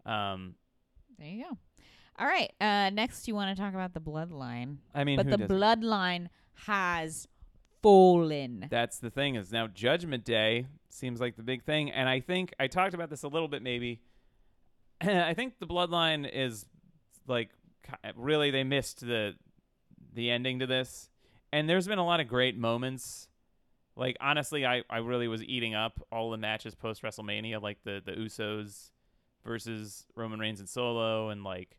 Um, 0.06 0.56
There 1.18 1.28
you 1.28 1.44
go. 1.46 1.58
All 2.20 2.28
right. 2.28 2.52
Uh, 2.62 2.90
next, 2.92 3.28
you 3.28 3.34
want 3.36 3.56
to 3.56 3.60
talk 3.62 3.74
about 3.74 3.94
the 3.94 4.02
bloodline, 4.02 4.78
I 4.94 5.04
mean, 5.04 5.18
but 5.18 5.30
the 5.30 5.38
doesn't? 5.38 5.56
bloodline 5.56 6.28
has 6.66 7.28
fallen. 7.82 8.68
That's 8.70 9.00
the 9.00 9.10
thing 9.10 9.36
is 9.36 9.52
now 9.52 9.68
Judgment 9.68 10.24
Day 10.24 10.68
seems 10.90 11.20
like 11.20 11.36
the 11.36 11.44
big 11.44 11.64
thing, 11.64 11.92
and 11.92 12.08
I 12.08 12.20
think 12.20 12.54
I 12.60 12.68
talked 12.68 12.94
about 12.94 13.10
this 13.10 13.24
a 13.24 13.28
little 13.28 13.48
bit 13.48 13.62
maybe. 13.62 14.02
I 15.02 15.34
think 15.34 15.60
the 15.60 15.68
Bloodline 15.68 16.30
is 16.32 16.66
like 17.28 17.50
really 18.16 18.52
they 18.52 18.64
missed 18.64 19.02
the 19.02 19.34
the 20.14 20.30
ending 20.30 20.60
to 20.60 20.68
this, 20.68 21.10
and 21.52 21.70
there's 21.70 21.88
been 21.88 22.00
a 22.00 22.06
lot 22.06 22.20
of 22.20 22.28
great 22.28 22.58
moments. 22.58 23.28
Like 23.96 24.18
honestly, 24.22 24.66
I 24.66 24.84
I 24.90 24.98
really 24.98 25.28
was 25.28 25.44
eating 25.44 25.74
up 25.74 26.06
all 26.12 26.32
the 26.32 26.38
matches 26.38 26.76
post 26.76 27.02
WrestleMania, 27.02 27.62
like 27.62 27.84
the 27.84 28.02
the 28.04 28.14
Usos 28.14 28.92
versus 29.44 30.06
Roman 30.16 30.40
Reigns 30.40 30.60
and 30.60 30.70
Solo, 30.70 31.30
and 31.30 31.44
like 31.44 31.78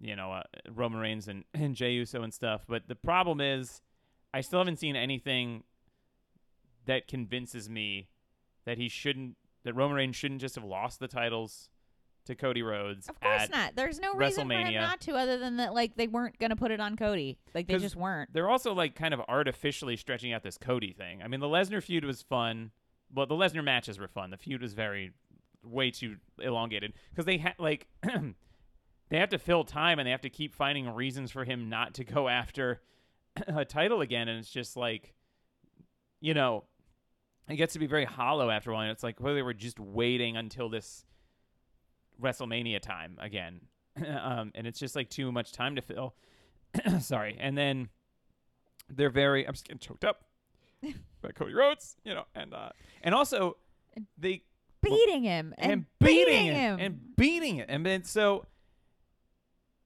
you 0.00 0.16
know 0.16 0.32
uh, 0.32 0.42
Roman 0.72 1.00
Reigns 1.00 1.28
and 1.28 1.44
and 1.54 1.74
Jey 1.74 1.92
Uso 1.92 2.22
and 2.22 2.32
stuff. 2.32 2.64
But 2.68 2.88
the 2.88 2.96
problem 2.96 3.40
is. 3.40 3.80
I 4.34 4.40
still 4.40 4.58
haven't 4.58 4.80
seen 4.80 4.96
anything 4.96 5.62
that 6.86 7.06
convinces 7.06 7.70
me 7.70 8.08
that 8.64 8.78
he 8.78 8.88
shouldn't 8.88 9.36
that 9.62 9.74
Roman 9.74 9.96
Reigns 9.96 10.16
shouldn't 10.16 10.40
just 10.40 10.56
have 10.56 10.64
lost 10.64 10.98
the 10.98 11.06
titles 11.06 11.70
to 12.24 12.34
Cody 12.34 12.60
Rhodes. 12.60 13.08
Of 13.08 13.20
course 13.20 13.48
not. 13.48 13.76
There's 13.76 14.00
no 14.00 14.12
reason 14.14 14.48
for 14.48 14.54
him 14.54 14.74
not 14.74 15.00
to, 15.02 15.12
other 15.12 15.38
than 15.38 15.58
that, 15.58 15.72
like 15.72 15.94
they 15.94 16.08
weren't 16.08 16.36
gonna 16.40 16.56
put 16.56 16.72
it 16.72 16.80
on 16.80 16.96
Cody. 16.96 17.38
Like 17.54 17.68
they 17.68 17.78
just 17.78 17.94
weren't. 17.94 18.32
They're 18.32 18.50
also 18.50 18.74
like 18.74 18.96
kind 18.96 19.14
of 19.14 19.20
artificially 19.28 19.96
stretching 19.96 20.32
out 20.32 20.42
this 20.42 20.58
Cody 20.58 20.92
thing. 20.92 21.22
I 21.22 21.28
mean, 21.28 21.38
the 21.38 21.46
Lesnar 21.46 21.80
feud 21.80 22.04
was 22.04 22.20
fun. 22.20 22.72
Well, 23.14 23.26
the 23.26 23.36
Lesnar 23.36 23.62
matches 23.62 24.00
were 24.00 24.08
fun. 24.08 24.30
The 24.30 24.36
feud 24.36 24.62
was 24.62 24.74
very 24.74 25.12
way 25.62 25.92
too 25.92 26.16
elongated 26.42 26.92
because 27.10 27.24
they 27.24 27.38
had 27.38 27.54
like 27.60 27.86
they 29.10 29.18
have 29.18 29.28
to 29.28 29.38
fill 29.38 29.62
time 29.62 30.00
and 30.00 30.06
they 30.08 30.10
have 30.10 30.22
to 30.22 30.30
keep 30.30 30.56
finding 30.56 30.90
reasons 30.90 31.30
for 31.30 31.44
him 31.44 31.68
not 31.68 31.94
to 31.94 32.04
go 32.04 32.28
after 32.28 32.80
a 33.46 33.64
title 33.64 34.00
again, 34.00 34.28
and 34.28 34.38
it's 34.38 34.50
just 34.50 34.76
like, 34.76 35.14
you 36.20 36.34
know, 36.34 36.64
it 37.48 37.56
gets 37.56 37.74
to 37.74 37.78
be 37.78 37.86
very 37.86 38.04
hollow 38.04 38.50
after 38.50 38.70
a 38.70 38.74
while. 38.74 38.82
And 38.82 38.90
it's 38.90 39.02
like 39.02 39.20
whether 39.20 39.34
they 39.34 39.42
were 39.42 39.54
just 39.54 39.78
waiting 39.78 40.36
until 40.36 40.68
this 40.68 41.04
WrestleMania 42.20 42.80
time 42.80 43.16
again, 43.20 43.60
um, 44.22 44.52
and 44.54 44.66
it's 44.66 44.78
just 44.78 44.96
like 44.96 45.10
too 45.10 45.30
much 45.32 45.52
time 45.52 45.76
to 45.76 45.82
fill. 45.82 46.14
Sorry, 47.00 47.36
and 47.38 47.56
then 47.56 47.88
they're 48.88 49.10
very. 49.10 49.46
I'm 49.46 49.54
just 49.54 49.66
getting 49.66 49.78
choked 49.78 50.04
up 50.04 50.24
by 51.22 51.30
Cody 51.32 51.54
Rhodes, 51.54 51.96
you 52.04 52.14
know, 52.14 52.24
and 52.34 52.54
uh, 52.54 52.70
and 53.02 53.14
also 53.14 53.56
they 54.18 54.42
beating 54.82 55.22
him 55.22 55.54
and, 55.58 55.72
and, 55.72 55.86
beating 55.98 56.46
him. 56.46 56.54
him 56.54 56.80
and 56.80 57.16
beating 57.16 57.56
it, 57.58 57.66
and 57.68 57.84
then 57.84 58.04
so. 58.04 58.46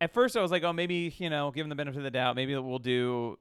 At 0.01 0.13
first, 0.13 0.37
I 0.37 0.43
was 0.43 0.51
like, 0.51 0.63
"Oh, 0.63 0.73
maybe 0.73 1.15
you 1.19 1.31
know, 1.31 1.51
give 1.51 1.65
them 1.65 1.71
the 1.71 1.77
benefit 1.77 1.99
of 1.99 2.05
the 2.05 2.11
doubt. 2.11 2.37
Maybe 2.37 2.57
we'll 2.57 2.79
do, 2.79 3.39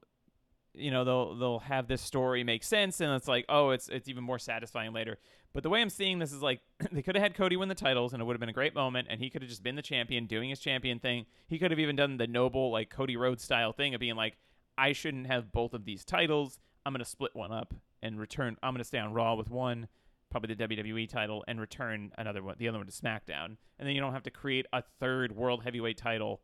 you 0.73 0.91
know, 0.91 1.03
they'll 1.03 1.35
they'll 1.35 1.59
have 1.59 1.87
this 1.87 2.01
story 2.01 2.43
make 2.43 2.63
sense." 2.63 2.99
And 2.99 3.13
it's 3.13 3.27
like, 3.27 3.45
"Oh, 3.49 3.69
it's 3.71 3.89
it's 3.89 4.07
even 4.07 4.23
more 4.23 4.39
satisfying 4.39 4.93
later." 4.93 5.17
But 5.53 5.63
the 5.63 5.69
way 5.69 5.81
I'm 5.81 5.89
seeing 5.89 6.19
this 6.19 6.33
is 6.33 6.41
like 6.41 6.61
they 6.91 7.01
could 7.01 7.15
have 7.15 7.23
had 7.23 7.35
Cody 7.35 7.55
win 7.57 7.69
the 7.69 7.75
titles, 7.75 8.13
and 8.13 8.21
it 8.21 8.25
would 8.25 8.33
have 8.33 8.39
been 8.39 8.49
a 8.49 8.53
great 8.53 8.75
moment, 8.75 9.07
and 9.09 9.19
he 9.19 9.29
could 9.29 9.41
have 9.41 9.49
just 9.49 9.63
been 9.63 9.75
the 9.75 9.81
champion, 9.81 10.25
doing 10.25 10.49
his 10.49 10.59
champion 10.59 10.99
thing. 10.99 11.25
He 11.47 11.59
could 11.59 11.71
have 11.71 11.79
even 11.79 11.95
done 11.95 12.17
the 12.17 12.27
noble 12.27 12.71
like 12.71 12.89
Cody 12.89 13.17
Rhodes 13.17 13.43
style 13.43 13.71
thing 13.71 13.93
of 13.93 13.99
being 13.99 14.15
like, 14.15 14.37
"I 14.77 14.93
shouldn't 14.93 15.27
have 15.27 15.51
both 15.51 15.73
of 15.73 15.85
these 15.85 16.03
titles. 16.03 16.59
I'm 16.85 16.93
gonna 16.93 17.05
split 17.05 17.35
one 17.35 17.51
up 17.51 17.73
and 18.01 18.19
return. 18.19 18.57
I'm 18.63 18.73
gonna 18.73 18.83
stay 18.83 18.99
on 18.99 19.13
Raw 19.13 19.35
with 19.35 19.49
one." 19.49 19.87
Probably 20.29 20.53
the 20.53 20.67
WWE 20.67 21.07
title 21.07 21.43
and 21.47 21.59
return 21.59 22.11
another 22.17 22.43
one, 22.43 22.55
the 22.57 22.67
other 22.67 22.77
one 22.77 22.87
to 22.87 22.91
SmackDown, 22.93 23.55
and 23.79 23.87
then 23.87 23.95
you 23.95 24.01
don't 24.01 24.13
have 24.13 24.23
to 24.23 24.29
create 24.31 24.65
a 24.73 24.83
third 24.99 25.31
World 25.35 25.63
Heavyweight 25.63 25.97
title 25.97 26.41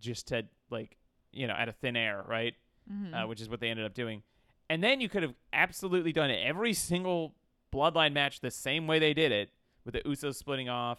just 0.00 0.28
to 0.28 0.44
like 0.70 0.96
you 1.32 1.46
know 1.46 1.54
out 1.54 1.68
of 1.68 1.76
thin 1.76 1.96
air, 1.96 2.24
right? 2.28 2.54
Mhm. 2.92 3.14
uh, 3.14 3.28
which 3.28 3.40
is 3.40 3.48
what 3.48 3.60
they 3.60 3.68
ended 3.68 3.86
up 3.86 3.94
doing. 3.94 4.24
And 4.68 4.82
then 4.82 5.00
you 5.00 5.08
could 5.08 5.22
have 5.22 5.34
absolutely 5.52 6.12
done 6.12 6.30
every 6.32 6.72
single 6.72 7.36
bloodline 7.72 8.12
match 8.12 8.40
the 8.40 8.50
same 8.50 8.88
way 8.88 8.98
they 8.98 9.14
did 9.14 9.30
it, 9.30 9.50
with 9.84 9.94
the 9.94 10.00
Usos 10.00 10.34
splitting 10.34 10.68
off, 10.68 10.98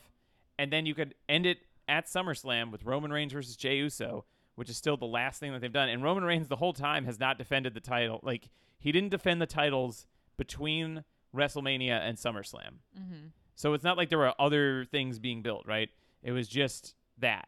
and 0.57 0.71
then 0.71 0.85
you 0.85 0.95
could 0.95 1.13
end 1.27 1.45
it 1.45 1.57
at 1.89 2.05
SummerSlam 2.05 2.71
with 2.71 2.85
Roman 2.85 3.11
Reigns 3.11 3.33
versus 3.33 3.57
Jey 3.57 3.75
Uso, 3.77 4.23
which 4.55 4.69
is 4.69 4.77
still 4.77 4.95
the 4.95 5.05
last 5.05 5.41
thing 5.41 5.51
that 5.51 5.59
they've 5.59 5.73
done. 5.73 5.89
And 5.89 6.01
Roman 6.01 6.23
Reigns 6.23 6.47
the 6.47 6.55
whole 6.55 6.71
time 6.71 7.03
has 7.03 7.19
not 7.19 7.37
defended 7.37 7.73
the 7.73 7.81
title. 7.81 8.21
Like 8.23 8.47
he 8.79 8.93
didn't 8.93 9.09
defend 9.09 9.41
the 9.41 9.45
titles 9.45 10.07
between 10.37 11.03
WrestleMania 11.35 11.99
and 11.99 12.17
SummerSlam. 12.17 12.75
Mhm. 12.97 13.31
So 13.55 13.73
it's 13.73 13.83
not 13.83 13.97
like 13.97 14.09
there 14.09 14.17
were 14.19 14.33
other 14.39 14.85
things 14.85 15.19
being 15.19 15.41
built, 15.41 15.65
right? 15.67 15.89
It 16.21 16.31
was 16.31 16.47
just 16.47 16.95
that. 17.19 17.47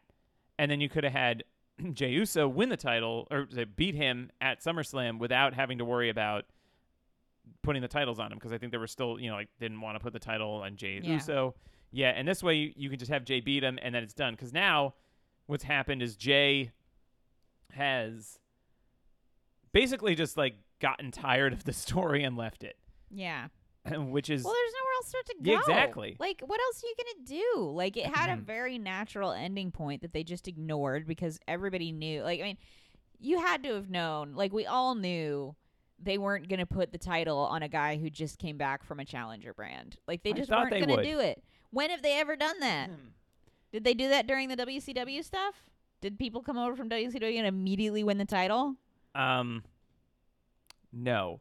And 0.58 0.70
then 0.70 0.80
you 0.80 0.88
could 0.88 1.04
have 1.04 1.12
had 1.12 1.44
Jey 1.92 2.10
Uso 2.12 2.48
win 2.48 2.68
the 2.68 2.76
title 2.76 3.26
or 3.30 3.46
beat 3.76 3.94
him 3.94 4.30
at 4.40 4.60
SummerSlam 4.62 5.18
without 5.18 5.54
having 5.54 5.78
to 5.78 5.84
worry 5.84 6.08
about 6.08 6.46
putting 7.62 7.82
the 7.82 7.88
titles 7.88 8.18
on 8.18 8.32
him 8.32 8.38
because 8.38 8.52
I 8.52 8.58
think 8.58 8.72
they 8.72 8.78
were 8.78 8.86
still, 8.86 9.20
you 9.20 9.28
know, 9.30 9.36
like 9.36 9.48
didn't 9.60 9.80
want 9.80 9.96
to 9.96 10.02
put 10.02 10.12
the 10.12 10.18
title 10.18 10.62
on 10.64 10.76
Jey 10.76 11.00
Yeah. 11.02 11.12
Uso. 11.14 11.54
Yeah, 11.92 12.10
and 12.10 12.26
this 12.26 12.42
way 12.42 12.54
you, 12.56 12.72
you 12.76 12.90
can 12.90 12.98
just 12.98 13.10
have 13.10 13.24
Jey 13.24 13.40
beat 13.40 13.62
him 13.62 13.78
and 13.82 13.94
then 13.94 14.02
it's 14.02 14.14
done. 14.14 14.34
Because 14.34 14.52
now 14.52 14.94
what's 15.46 15.64
happened 15.64 16.02
is 16.02 16.16
Jey 16.16 16.72
has 17.72 18.38
basically 19.72 20.14
just 20.14 20.36
like 20.36 20.54
gotten 20.80 21.10
tired 21.10 21.52
of 21.52 21.64
the 21.64 21.72
story 21.74 22.22
and 22.24 22.36
left 22.36 22.64
it, 22.64 22.76
Yeah. 23.10 23.48
which 23.90 24.30
is 24.30 24.44
Well, 24.44 24.54
there's 24.54 24.72
nowhere 24.72 24.92
else 24.96 25.10
for 25.12 25.18
it 25.18 25.26
to 25.26 25.34
go. 25.42 25.52
Yeah, 25.52 25.60
exactly. 25.60 26.16
Like, 26.18 26.42
what 26.44 26.60
else 26.60 26.82
are 26.82 26.86
you 26.86 26.94
gonna 26.96 27.26
do? 27.26 27.70
Like, 27.70 27.96
it 27.96 28.06
had 28.06 28.30
a 28.30 28.40
very 28.40 28.78
natural 28.78 29.32
ending 29.32 29.70
point 29.70 30.02
that 30.02 30.12
they 30.12 30.24
just 30.24 30.48
ignored 30.48 31.06
because 31.06 31.38
everybody 31.46 31.92
knew. 31.92 32.22
Like, 32.22 32.40
I 32.40 32.44
mean, 32.44 32.58
you 33.18 33.40
had 33.40 33.62
to 33.64 33.74
have 33.74 33.90
known. 33.90 34.34
Like, 34.34 34.52
we 34.52 34.66
all 34.66 34.94
knew 34.94 35.54
they 35.98 36.18
weren't 36.18 36.48
gonna 36.48 36.66
put 36.66 36.92
the 36.92 36.98
title 36.98 37.38
on 37.38 37.62
a 37.62 37.68
guy 37.68 37.96
who 37.96 38.10
just 38.10 38.38
came 38.38 38.58
back 38.58 38.84
from 38.84 39.00
a 39.00 39.04
challenger 39.04 39.54
brand. 39.54 39.96
Like, 40.06 40.22
they 40.22 40.30
I 40.30 40.34
just 40.34 40.50
weren't 40.50 40.70
they 40.70 40.80
gonna 40.80 40.96
would. 40.96 41.04
do 41.04 41.20
it. 41.20 41.42
When 41.70 41.90
have 41.90 42.02
they 42.02 42.18
ever 42.18 42.36
done 42.36 42.60
that? 42.60 42.90
Did 43.72 43.84
they 43.84 43.94
do 43.94 44.08
that 44.08 44.26
during 44.26 44.48
the 44.48 44.56
WCW 44.56 45.22
stuff? 45.24 45.54
Did 46.00 46.18
people 46.18 46.42
come 46.42 46.56
over 46.58 46.76
from 46.76 46.88
WCW 46.88 47.36
and 47.36 47.46
immediately 47.46 48.04
win 48.04 48.18
the 48.18 48.24
title? 48.24 48.76
Um, 49.14 49.64
no. 50.92 51.40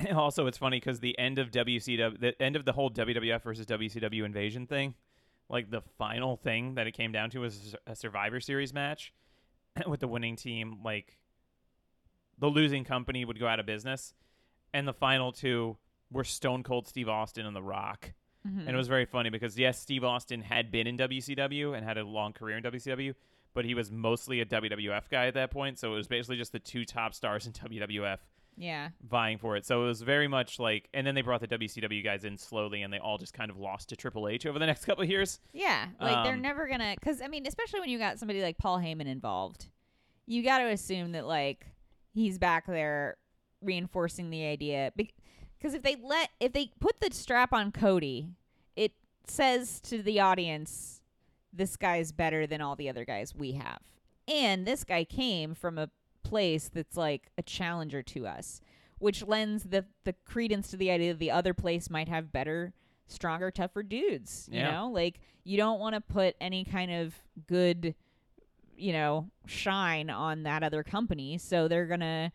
also, 0.14 0.46
it's 0.46 0.58
funny 0.58 0.78
because 0.78 1.00
the 1.00 1.18
end 1.18 1.38
of 1.38 1.50
WCW, 1.50 2.20
the 2.20 2.40
end 2.40 2.56
of 2.56 2.64
the 2.64 2.72
whole 2.72 2.90
WWF 2.90 3.42
versus 3.42 3.66
WCW 3.66 4.24
invasion 4.24 4.66
thing, 4.66 4.94
like 5.48 5.70
the 5.70 5.82
final 5.98 6.36
thing 6.36 6.74
that 6.74 6.86
it 6.86 6.92
came 6.92 7.12
down 7.12 7.30
to 7.30 7.40
was 7.40 7.74
a 7.86 7.96
Survivor 7.96 8.40
Series 8.40 8.72
match 8.72 9.12
with 9.86 10.00
the 10.00 10.08
winning 10.08 10.36
team. 10.36 10.78
Like 10.84 11.18
the 12.38 12.48
losing 12.48 12.84
company 12.84 13.24
would 13.24 13.40
go 13.40 13.46
out 13.46 13.58
of 13.60 13.66
business, 13.66 14.14
and 14.72 14.86
the 14.86 14.92
final 14.92 15.32
two 15.32 15.76
were 16.10 16.24
Stone 16.24 16.62
Cold 16.62 16.86
Steve 16.86 17.08
Austin 17.08 17.44
and 17.46 17.54
The 17.56 17.62
Rock. 17.62 18.12
Mhm. 18.46 18.60
And 18.60 18.70
it 18.70 18.76
was 18.76 18.88
very 18.88 19.04
funny 19.04 19.30
because 19.30 19.58
yes, 19.58 19.78
Steve 19.80 20.04
Austin 20.04 20.42
had 20.42 20.70
been 20.70 20.86
in 20.86 20.96
WCW 20.96 21.76
and 21.76 21.84
had 21.84 21.98
a 21.98 22.04
long 22.04 22.32
career 22.32 22.56
in 22.56 22.62
WCW, 22.62 23.14
but 23.52 23.64
he 23.64 23.74
was 23.74 23.90
mostly 23.90 24.40
a 24.40 24.46
WWF 24.46 25.08
guy 25.10 25.26
at 25.26 25.34
that 25.34 25.50
point. 25.50 25.78
So 25.78 25.92
it 25.92 25.96
was 25.96 26.06
basically 26.06 26.36
just 26.36 26.52
the 26.52 26.60
two 26.60 26.84
top 26.84 27.14
stars 27.14 27.46
in 27.46 27.52
WWF 27.52 28.18
yeah. 28.58 28.88
vying 29.08 29.38
for 29.38 29.56
it. 29.56 29.64
So 29.64 29.84
it 29.84 29.86
was 29.86 30.02
very 30.02 30.28
much 30.28 30.58
like, 30.58 30.88
and 30.92 31.06
then 31.06 31.14
they 31.14 31.22
brought 31.22 31.40
the 31.40 31.48
WCW 31.48 32.02
guys 32.04 32.24
in 32.24 32.36
slowly, 32.36 32.82
and 32.82 32.92
they 32.92 32.98
all 32.98 33.16
just 33.16 33.32
kind 33.32 33.50
of 33.50 33.56
lost 33.58 33.88
to 33.90 33.96
Triple 33.96 34.28
H 34.28 34.44
over 34.46 34.58
the 34.58 34.66
next 34.66 34.84
couple 34.86 35.04
of 35.04 35.08
years. 35.10 35.40
Yeah, 35.52 35.86
like 36.00 36.24
they're 36.24 36.34
Um, 36.34 36.42
never 36.42 36.68
gonna. 36.68 36.94
Because 36.98 37.22
I 37.22 37.28
mean, 37.28 37.46
especially 37.46 37.80
when 37.80 37.88
you 37.88 37.98
got 37.98 38.18
somebody 38.18 38.42
like 38.42 38.58
Paul 38.58 38.78
Heyman 38.78 39.06
involved, 39.06 39.68
you 40.26 40.42
got 40.42 40.58
to 40.58 40.66
assume 40.66 41.12
that 41.12 41.26
like 41.26 41.66
he's 42.12 42.38
back 42.38 42.66
there 42.66 43.16
reinforcing 43.62 44.30
the 44.30 44.44
idea. 44.44 44.92
Because 44.96 45.74
if 45.74 45.82
they 45.82 45.96
let, 46.02 46.30
if 46.40 46.52
they 46.52 46.70
put 46.80 47.00
the 47.00 47.08
strap 47.14 47.52
on 47.52 47.72
Cody, 47.72 48.28
it 48.76 48.92
says 49.26 49.80
to 49.82 50.02
the 50.02 50.20
audience, 50.20 51.00
"This 51.52 51.76
guy's 51.76 52.12
better 52.12 52.46
than 52.46 52.60
all 52.60 52.76
the 52.76 52.88
other 52.88 53.04
guys 53.04 53.34
we 53.34 53.52
have," 53.52 53.80
and 54.26 54.66
this 54.66 54.84
guy 54.84 55.04
came 55.04 55.54
from 55.54 55.78
a 55.78 55.90
place 56.22 56.68
that's 56.72 56.96
like 56.96 57.30
a 57.38 57.42
challenger 57.42 58.02
to 58.02 58.26
us, 58.26 58.60
which 58.98 59.22
lends 59.22 59.64
the 59.64 59.84
the 60.04 60.12
credence 60.24 60.70
to 60.70 60.76
the 60.76 60.90
idea 60.90 61.12
that 61.12 61.18
the 61.18 61.30
other 61.30 61.54
place 61.54 61.88
might 61.90 62.08
have 62.08 62.32
better, 62.32 62.72
stronger, 63.06 63.50
tougher 63.50 63.82
dudes. 63.82 64.48
You 64.50 64.58
Yeah. 64.60 64.70
know, 64.72 64.90
like 64.90 65.20
you 65.44 65.56
don't 65.56 65.80
want 65.80 65.94
to 65.94 66.00
put 66.00 66.36
any 66.40 66.64
kind 66.64 66.90
of 66.92 67.14
good, 67.46 67.94
you 68.76 68.92
know, 68.92 69.30
shine 69.46 70.10
on 70.10 70.42
that 70.44 70.62
other 70.62 70.82
company, 70.82 71.38
so 71.38 71.68
they're 71.68 71.86
gonna. 71.86 72.32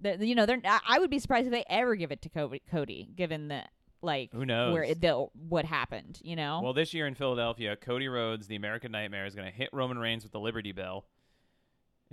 The, 0.00 0.26
you 0.26 0.34
know, 0.34 0.44
they're. 0.44 0.60
I 0.64 0.98
would 0.98 1.08
be 1.10 1.18
surprised 1.18 1.46
if 1.46 1.52
they 1.52 1.64
ever 1.68 1.94
give 1.94 2.10
it 2.12 2.20
to 2.22 2.28
Cody, 2.28 2.60
Cody 2.70 3.08
given 3.14 3.48
the 3.48 3.62
like 4.02 4.32
Who 4.32 4.44
knows? 4.44 4.72
where 4.74 4.82
it, 4.82 5.00
the, 5.00 5.26
what 5.48 5.64
happened. 5.64 6.20
You 6.22 6.36
know, 6.36 6.60
Well, 6.62 6.74
this 6.74 6.92
year 6.92 7.06
in 7.06 7.14
Philadelphia, 7.14 7.74
Cody 7.76 8.08
Rhodes, 8.08 8.46
the 8.46 8.56
American 8.56 8.92
Nightmare, 8.92 9.24
is 9.24 9.34
going 9.34 9.50
to 9.50 9.56
hit 9.56 9.70
Roman 9.72 9.96
Reigns 9.96 10.22
with 10.24 10.32
the 10.32 10.40
Liberty 10.40 10.72
Bell 10.72 11.06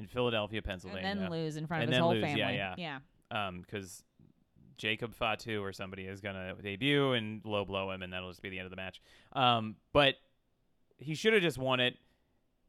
in 0.01 0.07
Philadelphia, 0.07 0.61
Pennsylvania, 0.61 1.07
and 1.07 1.21
then 1.21 1.29
lose 1.31 1.55
in 1.55 1.67
front 1.67 1.83
And 1.83 1.91
of 1.91 1.95
his 1.95 2.01
whole 2.01 2.13
lose, 2.13 2.23
yeah, 2.23 2.35
family. 2.47 2.55
yeah. 2.57 2.75
yeah. 3.31 3.47
um, 3.47 3.61
because 3.61 4.03
Jacob 4.77 5.13
Fatu 5.13 5.63
or 5.63 5.71
somebody 5.73 6.03
is 6.03 6.21
gonna 6.21 6.55
debut 6.61 7.13
and 7.13 7.41
low 7.45 7.63
blow 7.65 7.91
him, 7.91 8.01
and 8.01 8.11
that'll 8.11 8.29
just 8.29 8.41
be 8.41 8.49
the 8.49 8.57
end 8.59 8.65
of 8.65 8.71
the 8.71 8.75
match. 8.77 9.01
Um, 9.33 9.75
but 9.93 10.15
he 10.97 11.13
should 11.15 11.33
have 11.33 11.41
just 11.41 11.57
won 11.57 11.79
it, 11.79 11.95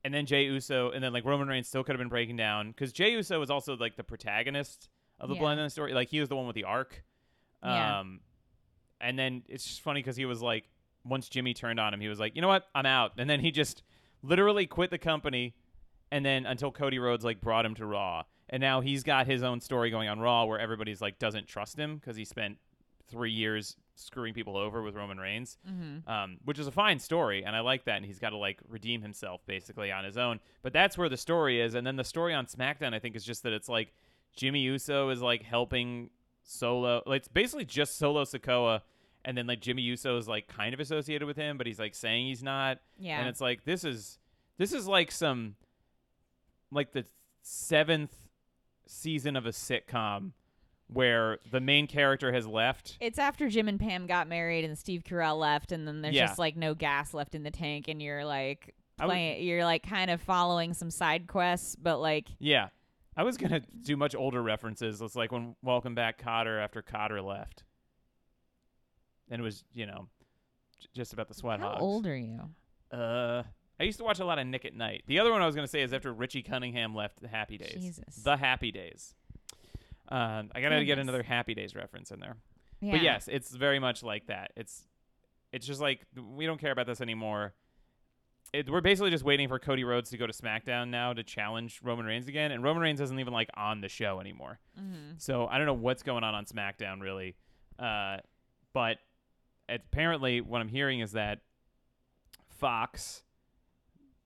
and 0.05 0.13
then 0.13 0.27
Jey 0.27 0.45
Uso, 0.45 0.91
and 0.91 1.03
then 1.03 1.13
like 1.13 1.25
Roman 1.25 1.49
Reigns 1.49 1.69
still 1.69 1.83
could 1.85 1.93
have 1.93 1.99
been 2.01 2.09
breaking 2.09 2.37
down 2.37 2.69
because 2.71 2.93
Jey 2.93 3.13
Uso 3.13 3.41
was 3.41 3.51
also 3.51 3.77
like 3.77 3.97
the 3.97 4.05
protagonist 4.05 4.89
of 5.21 5.29
the 5.29 5.35
Yeah. 5.37 5.41
Bloodline 5.43 5.71
story. 5.71 5.95
Like 5.95 6.09
he 6.09 6.21
was 6.21 6.29
the 6.29 6.37
one 6.37 6.47
with 6.47 6.55
the 6.57 6.65
arc. 6.65 7.03
Yeah. 7.65 8.01
Um, 8.01 8.21
and 9.01 9.19
then 9.19 9.43
it's 9.49 9.65
just 9.65 9.81
funny 9.83 10.01
because 10.01 10.17
he 10.17 10.25
was 10.27 10.43
like, 10.43 10.65
once 11.05 11.29
Jimmy 11.29 11.55
turned 11.55 11.81
on 11.81 11.93
him, 11.95 12.01
he 12.01 12.09
was 12.09 12.21
like, 12.21 12.35
you 12.37 12.43
know 12.43 12.49
what, 12.49 12.67
I'm 12.75 12.87
out, 12.87 13.13
and 13.19 13.29
then 13.31 13.41
he 13.41 13.51
just 13.51 13.83
literally 14.23 14.67
quit 14.67 14.91
the 14.91 14.99
company 14.99 15.55
and 16.13 16.25
then 16.25 16.47
until 16.47 16.71
Cody 16.71 16.99
Rhodes 17.01 17.25
like 17.25 17.41
brought 17.41 17.65
him 17.67 17.75
to 17.77 17.87
Raw, 17.87 18.23
and 18.49 18.61
now 18.61 18.81
he's 18.81 19.03
got 19.03 19.27
his 19.27 19.43
own 19.43 19.61
story 19.61 19.91
going 19.91 20.09
on 20.09 20.21
Raw 20.21 20.45
where 20.45 20.61
everybody's 20.61 21.01
like 21.01 21.19
doesn't 21.19 21.49
trust 21.49 21.77
him 21.79 21.97
because 21.97 22.15
he 22.17 22.25
spent 22.25 22.59
three 23.09 23.33
years 23.33 23.77
screwing 23.95 24.33
people 24.33 24.57
over 24.57 24.83
with 24.83 24.95
Roman 24.95 25.19
Reigns, 25.19 25.59
Mm-hmm. 25.69 26.09
um, 26.11 26.39
which 26.45 26.59
is 26.59 26.67
a 26.67 26.71
fine 26.71 26.99
story, 26.99 27.45
and 27.45 27.55
I 27.57 27.61
like 27.61 27.85
that. 27.87 27.97
And 27.97 28.07
he's 28.07 28.19
got 28.19 28.31
to 28.31 28.37
like 28.37 28.59
redeem 28.69 29.03
himself 29.03 29.41
basically 29.47 29.91
on 29.91 30.05
his 30.05 30.17
own. 30.17 30.39
But 30.63 30.73
that's 30.73 30.97
where 30.97 31.09
the 31.09 31.17
story 31.17 31.61
is, 31.61 31.75
and 31.75 31.87
then 31.87 31.97
the 31.97 32.05
story 32.05 32.33
on 32.35 32.47
SmackDown 32.47 32.95
I 32.95 32.99
think 33.01 33.17
is 33.17 33.25
just 33.25 33.43
that 33.43 33.53
it's 33.53 33.69
like 33.69 33.93
Jimmy 34.37 34.61
Uso 34.61 35.09
is 35.11 35.21
like 35.21 35.43
helping 35.43 36.11
Solo. 36.45 37.03
Like 37.07 37.19
it's 37.21 37.29
basically 37.29 37.65
just 37.65 37.99
Solo 37.99 38.25
Sikoa 38.25 38.83
and 39.25 39.37
then 39.39 39.47
like 39.47 39.61
Jimmy 39.61 39.83
Uso 39.83 40.17
is 40.17 40.27
like 40.27 40.49
kind 40.49 40.75
of 40.75 40.81
associated 40.81 41.27
with 41.27 41.37
him, 41.37 41.57
but 41.59 41.67
he's 41.67 41.79
like 41.79 41.95
saying 41.95 42.27
he's 42.27 42.43
not. 42.43 42.79
Yeah. 42.99 43.21
And 43.21 43.29
it's 43.29 43.41
like 43.41 43.65
this 43.65 43.85
is 43.85 44.19
this 44.59 44.73
is 44.73 44.87
like 44.89 45.11
some 45.13 45.57
like 46.73 46.93
the 46.93 47.05
seventh 47.43 48.15
season 48.87 49.37
of 49.37 49.47
a 49.47 49.51
sitcom 49.51 50.33
where 50.89 51.39
the 51.51 51.61
main 51.61 51.87
character 51.87 52.33
has 52.33 52.47
left. 52.47 52.99
It's 53.01 53.19
after 53.19 53.49
Jim 53.49 53.69
and 53.69 53.81
Pam 53.81 54.07
got 54.07 54.29
married 54.29 54.65
and 54.65 54.77
Steve 54.77 55.05
Carell 55.05 55.39
left, 55.39 55.73
and 55.73 55.87
then 55.89 56.03
there's 56.03 56.15
Yeah. 56.15 56.27
just 56.27 56.39
like 56.39 56.57
no 56.57 56.75
gas 56.75 57.15
left 57.15 57.35
in 57.35 57.43
the 57.45 57.51
tank, 57.51 57.89
and 57.89 58.03
you're 58.03 58.25
like 58.25 58.75
playing, 58.99 59.43
you're 59.45 59.65
like 59.65 59.83
kind 59.89 60.11
of 60.11 60.21
following 60.21 60.75
some 60.75 60.91
side 60.91 61.27
quests, 61.27 61.77
but 61.77 61.99
like 61.99 62.29
Yeah. 62.39 62.69
I 63.17 63.23
was 63.25 63.37
gonna 63.37 63.61
do 63.83 63.97
much 63.97 64.15
older 64.15 64.43
references. 64.43 65.01
It's 65.01 65.17
like 65.17 65.33
when 65.33 65.55
Welcome 65.63 65.95
Back 65.95 66.21
Kotter 66.23 66.63
after 66.63 66.83
Kotter 66.83 67.23
left. 67.25 67.65
And 69.31 69.41
it 69.41 69.45
was, 69.45 69.65
you 69.73 69.87
know, 69.87 70.09
j- 70.81 70.89
just 70.95 71.13
about 71.15 71.29
the 71.29 71.35
sweat 71.35 71.61
how 71.61 71.71
hogs. 71.71 71.83
old 71.83 72.07
are 72.07 72.17
you? 72.17 72.51
Uh 72.91 73.43
I 73.81 73.85
used 73.85 73.99
to 73.99 74.05
watch 74.05 74.21
a 74.21 74.25
lot 74.25 74.39
of 74.39 74.47
Nick 74.47 74.65
at 74.65 74.75
Night. 74.75 75.03
The 75.07 75.19
other 75.19 75.33
one 75.33 75.43
I 75.43 75.47
was 75.47 75.55
gonna 75.55 75.67
say 75.67 75.83
is 75.83 75.93
after 75.93 76.13
Richie 76.13 76.43
Cunningham 76.43 76.95
left 76.95 77.21
the 77.21 77.29
Happy 77.29 77.59
Days. 77.59 77.83
Jesus. 77.83 78.17
The 78.23 78.37
Happy 78.37 78.71
Days. 78.71 79.15
Um, 80.09 80.51
I 80.55 80.61
gotta 80.61 80.85
get 80.85 80.99
another 80.99 81.23
Happy 81.23 81.55
Days 81.55 81.75
reference 81.75 82.11
in 82.11 82.21
there. 82.21 82.37
yeah. 82.81 82.93
But 82.93 83.03
yes, 83.03 83.29
it's 83.31 83.55
very 83.55 83.79
much 83.79 84.03
like 84.03 84.27
that. 84.27 84.53
It's 84.57 84.87
it's 85.53 85.67
just 85.67 85.81
like 85.81 86.07
we 86.37 86.47
don't 86.47 86.61
care 86.61 86.73
about 86.73 86.87
this 86.87 87.01
anymore. 87.01 87.55
It, 88.53 88.69
we're 88.69 88.83
basically 88.83 89.11
just 89.11 89.25
waiting 89.25 89.49
for 89.49 89.59
Cody 89.59 89.83
Rhodes 89.83 90.11
to 90.11 90.19
go 90.19 90.27
to 90.27 90.33
SmackDown 90.33 90.89
now 90.91 91.15
to 91.15 91.23
challenge 91.23 91.81
Roman 91.83 92.05
Reigns 92.05 92.29
again, 92.29 92.53
and 92.53 92.63
Roman 92.63 92.83
Reigns 92.83 93.01
isn't 93.01 93.19
even 93.19 93.33
like 93.33 93.49
on 93.57 93.81
the 93.81 93.89
show 93.89 94.21
anymore. 94.21 94.59
Mhm. 94.79 95.19
So 95.21 95.47
I 95.47 95.57
don't 95.57 95.67
know 95.67 95.73
what's 95.73 96.03
going 96.03 96.23
on 96.23 96.35
on 96.35 96.45
SmackDown 96.45 97.01
really, 97.01 97.35
uh, 97.79 98.19
but 98.75 98.99
apparently 99.71 100.43
what 100.43 100.61
I'm 100.61 100.69
hearing 100.69 101.01
is 101.01 101.13
that 101.13 101.41
Fox 102.51 103.23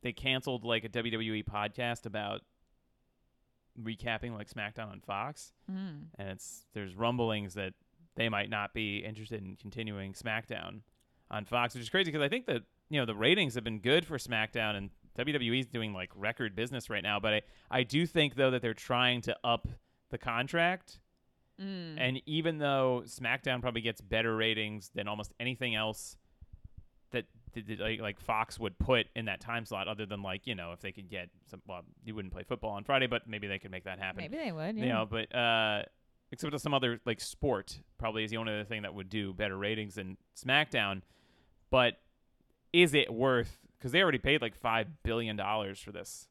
they 0.02 0.12
canceled 0.12 0.64
like 0.64 0.84
a 0.84 0.88
WWE 0.88 1.44
podcast 1.44 2.06
about 2.06 2.42
recapping 3.80 4.32
like 4.34 4.48
SmackDown 4.48 4.90
on 4.90 5.00
Fox 5.00 5.52
Mm. 5.70 6.06
and 6.18 6.28
it's 6.28 6.64
there's 6.72 6.94
rumblings 6.94 7.54
that 7.54 7.74
they 8.14 8.28
might 8.30 8.48
not 8.48 8.72
be 8.72 8.98
interested 8.98 9.42
in 9.44 9.56
continuing 9.56 10.14
SmackDown 10.14 10.80
on 11.30 11.44
Fox, 11.44 11.74
which 11.74 11.82
is 11.82 11.90
crazy 11.90 12.10
because 12.10 12.24
I 12.24 12.28
think 12.28 12.46
that 12.46 12.62
you 12.88 12.98
know 13.00 13.04
the 13.04 13.14
ratings 13.14 13.54
have 13.56 13.64
been 13.64 13.80
good 13.80 14.06
for 14.06 14.16
SmackDown 14.16 14.76
and 14.76 14.90
WWE's 15.18 15.66
doing 15.66 15.92
like 15.92 16.10
record 16.14 16.54
business 16.56 16.88
right 16.88 17.02
now. 17.02 17.20
But 17.20 17.34
I 17.34 17.42
I 17.70 17.82
do 17.82 18.06
think 18.06 18.36
though 18.36 18.50
that 18.52 18.62
they're 18.62 18.72
trying 18.74 19.20
to 19.22 19.36
up 19.44 19.68
the 20.10 20.18
contract, 20.18 21.00
Mm. 21.60 21.96
and 21.98 22.22
even 22.26 22.58
though 22.58 23.02
SmackDown 23.06 23.60
probably 23.62 23.80
gets 23.80 24.00
better 24.02 24.36
ratings 24.36 24.90
than 24.94 25.08
almost 25.08 25.32
anything 25.40 25.74
else 25.74 26.16
like, 27.78 28.00
like 28.00 28.20
Fox 28.20 28.58
would 28.58 28.78
put 28.78 29.06
in 29.14 29.26
that 29.26 29.40
time 29.40 29.64
slot, 29.64 29.88
other 29.88 30.06
than 30.06 30.22
like 30.22 30.46
you 30.46 30.54
know 30.54 30.72
if 30.72 30.80
they 30.80 30.92
could 30.92 31.08
get 31.08 31.28
some 31.46 31.60
well 31.66 31.82
you 32.04 32.14
wouldn't 32.14 32.32
play 32.32 32.42
football 32.42 32.70
on 32.70 32.84
Friday, 32.84 33.06
but 33.06 33.28
maybe 33.28 33.46
they 33.46 33.58
could 33.58 33.70
make 33.70 33.84
that 33.84 33.98
happen 33.98 34.22
Maybe 34.22 34.36
they 34.36 34.52
would. 34.52 34.76
Yeah. 34.76 34.82
you 34.82 34.88
know, 34.90 35.06
but 35.08 35.34
uh, 35.34 35.82
except 36.32 36.52
for 36.52 36.58
some 36.58 36.74
other 36.74 37.00
like 37.04 37.20
sport, 37.20 37.80
probably 37.98 38.24
is 38.24 38.30
the 38.30 38.36
only 38.36 38.52
other 38.52 38.64
thing 38.64 38.82
that 38.82 38.94
would 38.94 39.08
do 39.08 39.32
better 39.32 39.56
ratings 39.56 39.94
than 39.94 40.16
SmackDown. 40.36 41.02
But 41.70 41.94
is 42.72 42.94
it 42.94 43.12
worth? 43.12 43.58
Because 43.78 43.92
they 43.92 44.02
already 44.02 44.18
paid 44.18 44.42
like 44.42 44.54
five 44.54 44.88
billion 45.02 45.36
dollars 45.36 45.78
for 45.78 45.92
this 45.92 46.28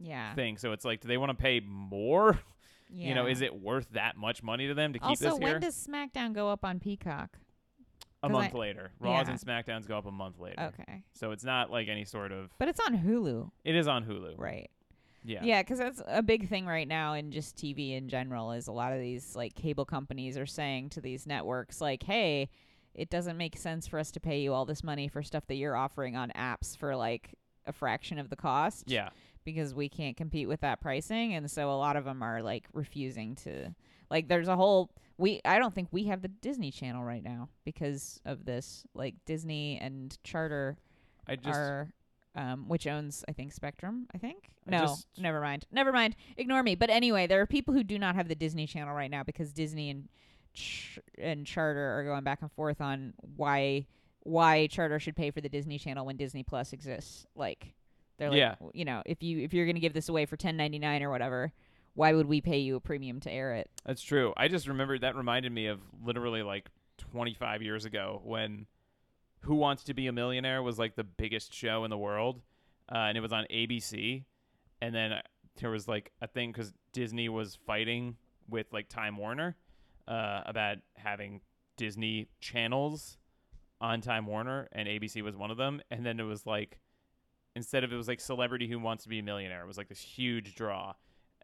yeah. 0.00 0.34
thing, 0.34 0.56
so 0.56 0.72
it's 0.72 0.84
like, 0.84 1.00
do 1.00 1.08
they 1.08 1.16
want 1.16 1.30
to 1.30 1.40
pay 1.40 1.60
more? 1.60 2.32
yeah. 2.34 2.38
You 3.08 3.14
know, 3.14 3.26
is 3.26 3.40
it 3.40 3.58
worth 3.58 3.88
that 3.92 4.18
much 4.18 4.42
money 4.42 4.66
to 4.66 4.74
them 4.74 4.92
to 4.92 4.98
keep 4.98 5.08
also 5.08 5.24
this 5.24 5.38
here? 5.38 5.42
Also, 5.44 5.52
when 5.52 5.60
does 5.62 5.88
SmackDown 5.88 6.34
go 6.34 6.50
up 6.50 6.62
on 6.62 6.78
Peacock? 6.78 7.38
A 8.22 8.28
'cause 8.28 8.36
I- 8.36 8.40
month 8.42 8.54
later, 8.54 8.92
Raws 9.00 9.26
yeah. 9.26 9.32
and 9.32 9.40
Smackdowns 9.40 9.86
go 9.86 9.98
up 9.98 10.06
a 10.06 10.10
month 10.12 10.38
later. 10.38 10.72
Okay, 10.78 11.02
So 11.12 11.30
it's 11.32 11.44
not 11.44 11.70
like 11.70 11.88
any 11.88 12.04
sort 12.04 12.32
of. 12.32 12.50
but 12.58 12.68
it's 12.68 12.80
on 12.86 12.98
Hulu, 12.98 13.50
It 13.64 13.74
is 13.74 13.88
on 13.88 14.04
Hulu. 14.04 14.38
right? 14.38 14.70
Yeah. 15.24 15.44
Yeah, 15.44 15.62
because 15.62 15.78
that's 15.78 16.02
a 16.06 16.22
big 16.22 16.48
thing 16.48 16.66
right 16.66 16.86
now 16.88 17.14
in 17.14 17.30
just 17.30 17.56
TV 17.56 17.92
in 17.94 18.08
general. 18.08 18.52
Is 18.52 18.66
a 18.66 18.72
lot 18.72 18.92
of 18.92 18.98
these 19.00 19.36
like 19.36 19.54
cable 19.54 19.84
companies 19.84 20.36
are 20.36 20.46
saying 20.46 20.90
to 20.90 21.00
these 21.00 21.26
networks 21.26 21.80
like, 21.80 22.02
"Hey, 22.02 22.48
it 22.94 23.08
doesn't 23.08 23.36
make 23.36 23.56
sense 23.56 23.86
for 23.86 23.98
us 24.00 24.10
to 24.12 24.20
pay 24.20 24.40
you 24.40 24.52
all 24.52 24.64
this 24.66 24.82
money 24.82 25.06
for 25.08 25.22
stuff 25.22 25.46
that 25.46 25.54
you're 25.54 25.76
offering 25.76 26.16
on 26.16 26.30
apps 26.30 26.76
for 26.76 26.96
like 26.96 27.34
a 27.66 27.72
fraction 27.72 28.18
of 28.18 28.30
the 28.30 28.36
cost." 28.36 28.90
Yeah. 28.90 29.10
because 29.44 29.74
we 29.74 29.88
can't 29.88 30.16
compete 30.16 30.46
with 30.46 30.60
that 30.60 30.80
pricing 30.80 31.34
and 31.34 31.50
so 31.50 31.68
a 31.68 31.74
lot 31.74 31.96
of 31.96 32.04
them 32.04 32.22
are 32.22 32.40
like 32.42 32.64
refusing 32.72 33.34
to 33.34 33.74
like 34.08 34.28
there's 34.28 34.46
a 34.46 34.54
whole 34.54 34.88
we 35.22 35.40
I 35.44 35.58
don't 35.58 35.74
think 35.74 35.88
we 35.92 36.04
have 36.04 36.20
the 36.20 36.28
Disney 36.28 36.70
channel 36.70 37.02
right 37.04 37.22
now 37.22 37.48
because 37.64 38.20
of 38.26 38.44
this. 38.44 38.84
Like 38.94 39.14
Disney 39.24 39.78
and 39.80 40.16
Charter 40.24 40.76
I 41.26 41.36
just. 41.36 41.48
are 41.58 41.92
um 42.34 42.68
which 42.68 42.86
owns 42.86 43.24
I 43.28 43.32
think 43.32 43.52
Spectrum 43.52 44.06
I 44.14 44.18
think? 44.18 44.50
I 44.66 44.70
no 44.72 44.78
just- 44.80 45.06
never 45.18 45.40
mind. 45.40 45.64
Never 45.70 45.92
mind. 45.92 46.16
Ignore 46.36 46.62
me. 46.62 46.74
But 46.74 46.90
anyway 46.90 47.26
there 47.26 47.40
are 47.40 47.46
people 47.46 47.72
who 47.72 47.84
do 47.84 47.98
not 47.98 48.14
have 48.16 48.28
the 48.28 48.34
Disney 48.34 48.66
channel 48.66 48.94
right 48.94 49.10
now 49.10 49.22
because 49.22 49.52
Disney 49.52 49.90
and 49.90 50.08
Ch- 50.54 50.98
and 51.16 51.46
Charter 51.46 51.98
are 51.98 52.04
going 52.04 52.24
back 52.24 52.42
and 52.42 52.52
forth 52.52 52.80
on 52.80 53.14
why 53.36 53.86
why 54.24 54.66
Charter 54.66 54.98
should 55.00 55.16
pay 55.16 55.30
for 55.30 55.40
the 55.40 55.48
Disney 55.48 55.78
channel 55.78 56.04
when 56.06 56.16
Disney 56.16 56.42
Plus 56.42 56.72
exists. 56.72 57.26
Like 57.36 57.74
they're 58.18 58.28
like 58.30 58.38
Yeah. 58.38 58.54
you 58.74 58.84
know 58.84 59.02
if 59.06 59.22
you 59.22 59.38
if 59.40 59.54
you're 59.54 59.66
going 59.66 59.76
to 59.76 59.80
give 59.80 59.94
this 59.94 60.08
away 60.08 60.26
for 60.26 60.36
10.99 60.36 61.02
or 61.02 61.10
whatever 61.10 61.52
why 61.94 62.12
would 62.12 62.26
we 62.26 62.40
pay 62.40 62.58
you 62.58 62.76
a 62.76 62.80
premium 62.80 63.20
to 63.20 63.30
air 63.30 63.54
it 63.54 63.70
That's 63.84 64.02
true. 64.02 64.32
I 64.36 64.48
just 64.48 64.66
remembered 64.68 65.02
that 65.02 65.16
reminded 65.16 65.52
me 65.52 65.66
of 65.66 65.80
literally 66.04 66.42
like 66.42 66.70
25 66.98 67.62
years 67.62 67.84
ago 67.84 68.20
when 68.24 68.66
Who 69.40 69.56
Wants 69.56 69.84
to 69.84 69.94
Be 69.94 70.06
a 70.06 70.12
Millionaire 70.12 70.62
was 70.62 70.78
like 70.78 70.94
the 70.96 71.04
biggest 71.04 71.52
show 71.52 71.84
in 71.84 71.90
the 71.90 71.98
world, 71.98 72.40
uh, 72.90 72.98
and 72.98 73.18
it 73.18 73.20
was 73.20 73.32
on 73.32 73.46
ABC. 73.50 74.24
And 74.80 74.94
then 74.94 75.20
there 75.60 75.70
was 75.70 75.88
like 75.88 76.12
a 76.20 76.26
thing 76.26 76.52
because 76.52 76.72
Disney 76.92 77.28
was 77.28 77.58
fighting 77.66 78.16
with 78.48 78.66
like 78.72 78.88
Time 78.88 79.16
Warner 79.16 79.56
uh, 80.08 80.42
about 80.46 80.78
having 80.96 81.40
Disney 81.76 82.28
channels 82.40 83.18
on 83.80 84.00
Time 84.00 84.26
Warner, 84.26 84.68
and 84.72 84.88
ABC 84.88 85.22
was 85.22 85.36
one 85.36 85.50
of 85.50 85.56
them. 85.56 85.82
And 85.90 86.06
then 86.06 86.20
it 86.20 86.24
was 86.24 86.46
like 86.46 86.78
instead 87.54 87.84
of 87.84 87.92
it 87.92 87.96
was 87.96 88.08
like 88.08 88.20
Celebrity 88.20 88.68
Who 88.68 88.78
Wants 88.78 89.02
to 89.04 89.08
Be 89.08 89.18
a 89.18 89.22
Millionaire, 89.22 89.62
it 89.62 89.66
was 89.66 89.78
like 89.78 89.88
this 89.88 90.00
huge 90.00 90.54
draw, 90.54 90.94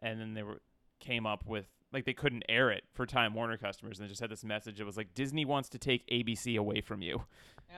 and 0.01 0.19
then 0.19 0.33
they 0.33 0.43
were 0.43 0.61
came 0.99 1.25
up 1.25 1.45
with 1.45 1.65
like 1.91 2.05
they 2.05 2.13
couldn't 2.13 2.43
air 2.47 2.69
it 2.69 2.83
for 2.93 3.05
Time 3.05 3.33
Warner 3.33 3.57
customers, 3.57 3.99
and 3.99 4.05
they 4.05 4.09
just 4.09 4.21
had 4.21 4.29
this 4.29 4.43
message. 4.43 4.79
that 4.79 4.85
was 4.85 4.97
like 4.97 5.13
Disney 5.13 5.45
wants 5.45 5.69
to 5.69 5.79
take 5.79 6.07
ABC 6.07 6.57
away 6.57 6.81
from 6.81 7.01
you. 7.01 7.23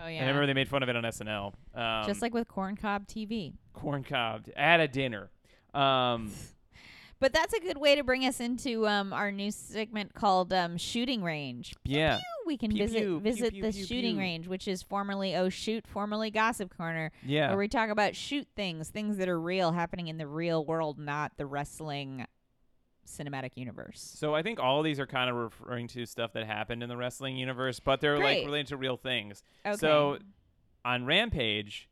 oh 0.02 0.06
And 0.06 0.26
I 0.26 0.28
remember 0.28 0.48
they 0.48 0.54
made 0.54 0.68
fun 0.68 0.84
of 0.84 0.90
it 0.90 0.96
on 0.96 1.04
SNL. 1.04 1.54
Um, 1.74 2.06
just 2.06 2.22
like 2.22 2.34
with 2.34 2.48
corn 2.48 2.76
cob 2.76 3.08
TV 3.08 3.54
corn 3.74 4.04
cob 4.04 4.48
at 4.56 4.80
a 4.80 4.88
dinner. 4.88 5.30
Um, 5.74 6.32
but 7.22 7.32
that's 7.32 7.54
a 7.54 7.60
good 7.62 7.78
way 7.78 7.96
to 7.96 8.04
bring 8.04 8.26
us 8.26 8.42
into 8.42 8.86
um 8.86 9.14
our 9.14 9.32
new 9.32 9.52
segment 9.52 10.14
called 10.14 10.52
um 10.52 10.76
shooting 10.76 11.24
range 11.24 11.74
yeah, 11.86 12.20
we 12.46 12.58
can 12.58 12.72
Pew, 12.72 13.20
visit 13.20 13.22
visit 13.22 13.62
the 13.62 13.72
shooting 13.72 14.18
range, 14.18 14.48
which 14.48 14.68
is 14.68 14.84
formerly 14.84 15.36
Oh 15.36 15.50
Shoot, 15.50 15.88
formerly 15.88 16.32
Gossip 16.32 16.76
Corner, 16.76 17.12
yeah. 17.26 17.50
where 17.50 17.58
we 17.58 17.68
talk 17.68 17.90
about 17.90 18.16
shoot 18.16 18.48
things, 18.56 18.90
things 18.90 19.18
that 19.18 19.30
are 19.30 19.40
real, 19.40 19.72
happening 19.72 20.08
in 20.08 20.18
the 20.18 20.28
real 20.28 20.66
world, 20.66 21.00
not 21.00 21.38
the 21.38 21.46
wrestling 21.46 22.26
cinematic 23.08 23.52
universe. 23.56 24.14
So 24.18 24.36
I 24.36 24.44
think 24.44 24.60
all 24.60 24.80
of 24.80 24.86
these 24.86 25.00
are 25.00 25.08
kind 25.08 25.30
of 25.30 25.36
referring 25.36 25.88
to 25.90 26.06
stuff 26.06 26.34
that 26.34 26.46
happened 26.46 26.84
in 26.84 26.90
the 26.90 26.98
wrestling 26.98 27.38
universe, 27.38 27.80
but 27.80 28.02
they're 28.02 28.18
Great. 28.18 28.40
like 28.40 28.46
related 28.46 28.68
to 28.68 28.78
real 28.78 28.98
things. 28.98 29.44
Okay. 29.66 29.78
So 29.78 30.20
on 30.84 31.06
Rampage, 31.06 31.90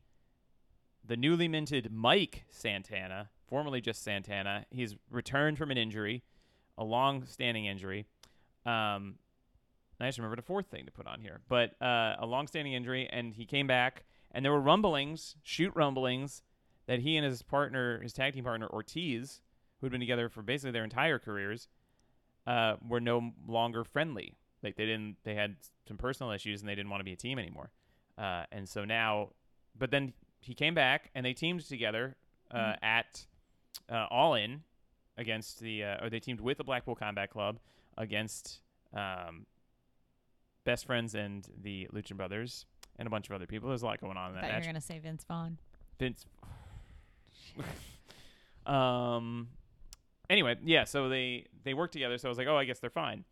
the 1.05 1.17
newly 1.17 1.47
minted 1.47 1.91
Mike 1.91 2.43
Santana, 2.49 3.29
formerly 3.49 3.81
just 3.81 4.03
Santana, 4.03 4.65
he's 4.69 4.95
returned 5.09 5.57
from 5.57 5.71
an 5.71 5.77
injury, 5.77 6.23
a 6.77 6.83
long-standing 6.83 7.65
injury. 7.65 8.05
Um, 8.65 9.15
I 9.99 10.07
just 10.07 10.17
remembered 10.17 10.39
a 10.39 10.43
fourth 10.43 10.67
thing 10.67 10.85
to 10.85 10.91
put 10.91 11.07
on 11.07 11.19
here, 11.19 11.41
but 11.49 11.71
uh, 11.81 12.15
a 12.19 12.25
long-standing 12.25 12.73
injury, 12.73 13.09
and 13.11 13.33
he 13.33 13.45
came 13.45 13.67
back, 13.67 14.05
and 14.31 14.45
there 14.45 14.51
were 14.51 14.61
rumblings, 14.61 15.35
shoot 15.43 15.73
rumblings, 15.75 16.41
that 16.85 16.99
he 16.99 17.17
and 17.17 17.25
his 17.25 17.41
partner, 17.41 17.99
his 18.01 18.13
tag 18.13 18.33
team 18.33 18.43
partner 18.45 18.67
Ortiz, 18.67 19.41
who 19.79 19.85
had 19.87 19.91
been 19.91 19.99
together 19.99 20.29
for 20.29 20.41
basically 20.41 20.71
their 20.71 20.83
entire 20.83 21.19
careers, 21.19 21.67
uh, 22.47 22.75
were 22.87 23.01
no 23.01 23.31
longer 23.47 23.83
friendly. 23.83 24.35
Like 24.63 24.75
they 24.75 24.85
didn't, 24.85 25.17
they 25.23 25.35
had 25.35 25.57
some 25.87 25.97
personal 25.97 26.31
issues, 26.31 26.61
and 26.61 26.69
they 26.69 26.75
didn't 26.75 26.89
want 26.89 27.01
to 27.01 27.05
be 27.05 27.13
a 27.13 27.17
team 27.17 27.37
anymore. 27.39 27.71
Uh, 28.17 28.43
and 28.51 28.67
so 28.67 28.85
now, 28.85 29.29
but 29.77 29.91
then 29.91 30.13
he 30.41 30.53
came 30.53 30.73
back, 30.73 31.09
and 31.13 31.25
they 31.25 31.33
teamed 31.33 31.65
together 31.65 32.15
uh, 32.51 32.57
Mhm. 32.57 32.77
at 32.81 33.25
uh, 33.89 34.07
All 34.09 34.33
In 34.35 34.63
against 35.17 35.59
the, 35.59 35.83
uh, 35.83 36.03
or 36.05 36.09
they 36.09 36.19
teamed 36.19 36.41
with 36.41 36.57
the 36.57 36.63
Blackpool 36.63 36.95
Combat 36.95 37.29
Club 37.29 37.59
against 37.97 38.61
um, 38.93 39.45
Best 40.63 40.85
Friends 40.85 41.15
and 41.15 41.47
the 41.61 41.87
Lucha 41.93 42.15
Brothers 42.15 42.65
and 42.97 43.07
a 43.07 43.09
bunch 43.09 43.29
of 43.29 43.35
other 43.35 43.45
people. 43.45 43.69
There's 43.69 43.81
a 43.81 43.85
lot 43.85 44.01
going 44.01 44.17
on 44.17 44.31
in 44.31 44.37
I 44.37 44.41
that 44.41 44.41
thought 44.41 44.47
you 44.47 44.53
match. 44.53 44.63
were 44.63 44.71
gonna 44.73 44.81
say 44.81 44.99
Vince 44.99 45.23
Vaughn. 45.23 45.57
Vince. 45.99 46.25
um. 48.65 49.47
Anyway, 50.29 50.55
yeah. 50.63 50.83
So 50.83 51.09
they 51.09 51.45
they 51.63 51.73
work 51.73 51.91
together. 51.91 52.17
So 52.17 52.27
I 52.27 52.29
was 52.29 52.37
like, 52.37 52.47
oh, 52.47 52.57
I 52.57 52.65
guess 52.65 52.79
they're 52.79 52.89
fine. 52.89 53.25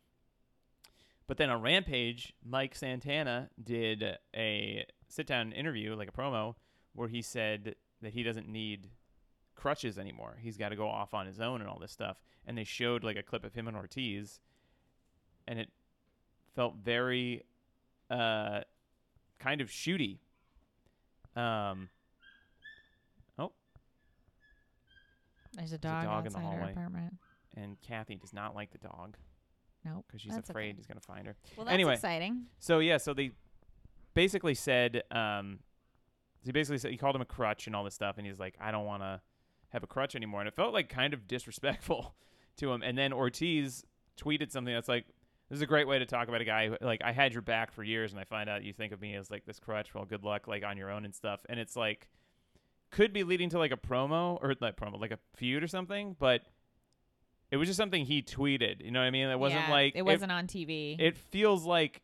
But 1.27 1.37
then 1.37 1.49
on 1.49 1.61
Rampage, 1.61 2.33
Mike 2.43 2.73
Santana 2.75 3.49
did 3.61 4.03
a 4.35 4.85
sit 5.09 5.27
down 5.27 5.51
interview, 5.51 5.93
like 5.95 6.07
a 6.07 6.11
promo, 6.11 6.55
where 6.93 7.09
he 7.09 7.21
said 7.21 7.75
that 8.01 8.13
he 8.13 8.23
doesn't 8.23 8.47
need 8.47 8.87
crutches 9.57 9.97
anymore. 9.97 10.37
He's 10.39 10.55
got 10.57 10.69
to 10.69 10.75
go 10.77 10.87
off 10.87 11.13
on 11.13 11.25
his 11.25 11.41
own 11.41 11.59
and 11.61 11.69
all 11.69 11.79
this 11.79 11.91
stuff. 11.91 12.17
And 12.45 12.57
they 12.57 12.63
showed 12.63 13.03
like 13.03 13.17
a 13.17 13.23
clip 13.23 13.43
of 13.43 13.53
him 13.53 13.67
and 13.67 13.75
Ortiz, 13.75 14.39
and 15.47 15.59
it 15.59 15.69
felt 16.55 16.75
very 16.77 17.43
uh, 18.09 18.61
kind 19.39 19.59
of 19.59 19.69
shooty. 19.69 20.19
Um, 21.35 21.89
There's 25.55 25.71
a 25.71 25.71
There's 25.71 25.73
a 25.73 25.77
dog, 25.79 26.03
dog 26.05 26.25
in 26.27 26.33
the 26.33 26.39
hallway. 26.39 26.71
apartment. 26.71 27.13
and 27.55 27.81
Kathy 27.81 28.15
does 28.15 28.31
not 28.33 28.53
like 28.53 28.71
the 28.71 28.77
dog 28.77 29.17
Nope. 29.83 30.05
because 30.07 30.21
she's 30.21 30.33
That's 30.35 30.49
afraid 30.51 30.69
okay. 30.69 30.75
he's 30.77 30.85
gonna 30.85 30.99
find 30.99 31.25
her. 31.25 31.35
Well, 31.55 31.65
that's 31.65 31.73
Anyway. 31.73 31.93
exciting. 31.93 32.45
So 32.59 32.77
yeah, 32.79 32.97
so 32.97 33.13
they 33.15 33.31
basically 34.13 34.53
said 34.53 35.01
um, 35.09 35.59
he 36.43 36.51
basically 36.51 36.77
said 36.77 36.91
he 36.91 36.97
called 36.97 37.15
him 37.15 37.21
a 37.21 37.25
crutch 37.25 37.65
and 37.65 37.75
all 37.75 37.83
this 37.83 37.95
stuff, 37.95 38.17
and 38.19 38.27
he's 38.27 38.39
like, 38.39 38.55
I 38.61 38.69
don't 38.71 38.85
want 38.85 39.01
to 39.01 39.19
have 39.69 39.83
a 39.83 39.87
crutch 39.87 40.15
anymore, 40.15 40.41
and 40.41 40.47
it 40.47 40.55
felt 40.55 40.73
like 40.73 40.89
kind 40.89 41.13
of 41.13 41.27
disrespectful 41.27 42.15
to 42.57 42.71
him. 42.71 42.81
And 42.81 42.97
then 42.97 43.13
Ortiz 43.13 43.83
tweeted 44.21 44.51
something 44.51 44.73
that's 44.73 44.87
like, 44.87 45.05
"This 45.49 45.57
is 45.57 45.61
a 45.61 45.65
great 45.67 45.87
way 45.87 45.99
to 45.99 46.05
talk 46.05 46.27
about 46.27 46.41
a 46.41 46.45
guy 46.45 46.69
who, 46.69 46.77
like 46.81 47.01
I 47.03 47.11
had 47.11 47.33
your 47.33 47.41
back 47.41 47.71
for 47.71 47.83
years, 47.83 48.11
and 48.11 48.19
I 48.19 48.23
find 48.23 48.49
out 48.49 48.63
you 48.63 48.73
think 48.73 48.93
of 48.93 49.01
me 49.01 49.15
as 49.15 49.29
like 49.31 49.45
this 49.45 49.59
crutch. 49.59 49.93
Well, 49.93 50.05
good 50.05 50.23
luck, 50.23 50.47
like 50.47 50.63
on 50.63 50.77
your 50.77 50.89
own 50.91 51.05
and 51.05 51.13
stuff." 51.13 51.41
And 51.49 51.59
it's 51.59 51.75
like 51.75 52.09
could 52.89 53.11
be 53.11 53.23
leading 53.23 53.49
to 53.49 53.57
like 53.57 53.71
a 53.73 53.77
promo 53.77 54.41
or 54.41 54.53
not 54.61 54.77
promo, 54.77 54.99
like 54.99 55.11
a 55.11 55.19
feud 55.35 55.63
or 55.63 55.67
something, 55.67 56.15
but. 56.19 56.41
It 57.49 57.55
was 57.55 57.69
just 57.69 57.77
something 57.77 58.03
he 58.05 58.21
tweeted, 58.21 58.83
you 58.83 58.91
know 58.91 58.99
what 58.99 59.05
I 59.05 59.09
mean? 59.09 59.29
It 59.29 59.39
wasn't 59.39 59.61
Yeah, 59.67 59.71
like 59.71 59.93
it 59.95 60.01
wasn't 60.01 60.33
on 60.33 60.47
TV. 60.47 60.99
it 60.99 61.15
feels 61.17 61.63
like 61.63 62.01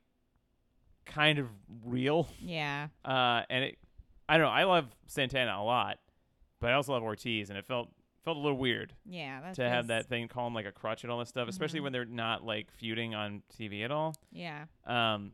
kind 1.06 1.38
of 1.38 1.48
real. 1.84 2.30
yeah. 2.40 2.88
Uh, 3.04 3.42
and 3.50 3.66
it, 3.66 3.78
I 4.30 4.38
don't 4.38 4.46
know. 4.48 4.54
I 4.54 4.64
love 4.64 4.86
Santana 5.08 5.58
a 5.58 5.62
lot, 5.62 5.98
but 6.64 6.72
I 6.72 6.76
also 6.76 6.94
love 6.94 7.04
Ortiz, 7.04 7.50
and 7.50 7.60
it 7.60 7.66
felt 7.66 7.90
felt 8.24 8.38
a 8.38 8.40
little 8.40 8.58
weird 8.58 8.94
Yeah. 9.06 9.52
To 9.52 9.68
have 9.70 9.88
that 9.88 10.08
thing 10.08 10.30
call 10.30 10.48
him 10.48 10.54
like 10.54 10.66
a 10.66 10.72
crutch 10.72 11.04
and 11.04 11.12
all 11.12 11.20
this 11.20 11.28
stuff, 11.28 11.50
especially 11.50 11.82
Mhm. 11.82 11.84
when 11.84 11.92
they're 11.92 12.06
not 12.06 12.42
like 12.46 12.72
feuding 12.72 13.14
on 13.14 13.44
TV 13.50 13.84
at 13.84 13.92
all. 13.92 14.16
Yeah. 14.32 14.66
Um, 14.86 15.34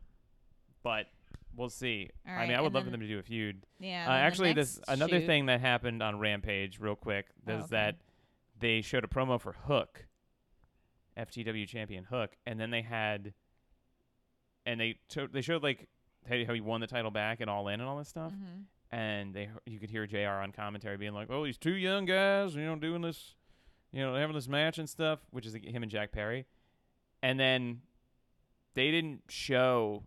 but 0.82 1.06
we'll 1.54 1.68
see. 1.70 2.10
All 2.26 2.34
I 2.34 2.46
mean, 2.48 2.56
I 2.56 2.60
would 2.60 2.74
love 2.74 2.82
for 2.84 2.90
them 2.90 2.98
to 3.00 3.06
do 3.06 3.20
a 3.20 3.22
feud. 3.22 3.64
Yeah. 3.78 4.06
Uh, 4.08 4.14
actually, 4.14 4.54
this 4.54 4.80
another 4.88 5.20
shoot- 5.20 5.26
thing 5.26 5.46
that 5.46 5.60
happened 5.60 6.02
on 6.02 6.18
Rampage, 6.18 6.80
real 6.80 6.96
quick, 6.96 7.28
Oh, 7.46 7.52
is 7.52 7.64
okay. 7.66 7.70
that 7.70 7.96
they 8.58 8.80
showed 8.82 9.04
a 9.04 9.08
promo 9.08 9.40
for 9.40 9.52
Hook, 9.52 10.06
FTW 11.16 11.66
champion 11.68 12.04
Hook, 12.04 12.36
and 12.44 12.58
then 12.58 12.70
they 12.70 12.82
had, 12.82 13.34
and 14.66 14.80
they 14.80 14.98
to- 15.10 15.28
they 15.28 15.42
showed 15.42 15.62
like 15.62 15.88
how 16.28 16.34
he 16.34 16.60
won 16.60 16.80
the 16.80 16.86
title 16.88 17.10
back 17.12 17.40
and 17.40 17.48
All 17.48 17.68
In 17.68 17.78
and 17.80 17.88
all 17.88 17.98
this 17.98 18.08
stuff, 18.08 18.32
Mhm. 18.32 18.64
And 18.92 19.32
they 19.34 19.48
you 19.66 19.78
could 19.78 19.90
hear 19.90 20.06
Jr. 20.06 20.40
on 20.42 20.52
commentary 20.52 20.96
being 20.96 21.12
like, 21.14 21.28
"Oh, 21.30 21.44
these 21.44 21.58
two 21.58 21.74
young 21.74 22.04
guys, 22.06 22.54
you 22.54 22.62
know, 22.64 22.76
doing 22.76 23.02
this, 23.02 23.34
you 23.92 24.00
know, 24.00 24.14
having 24.14 24.34
this 24.34 24.48
match 24.48 24.78
and 24.78 24.88
stuff," 24.88 25.20
which 25.30 25.46
is 25.46 25.54
him 25.54 25.82
and 25.82 25.90
Jack 25.90 26.12
Perry, 26.12 26.46
and 27.22 27.38
then 27.38 27.82
they 28.74 28.90
didn't 28.90 29.22
show 29.28 30.02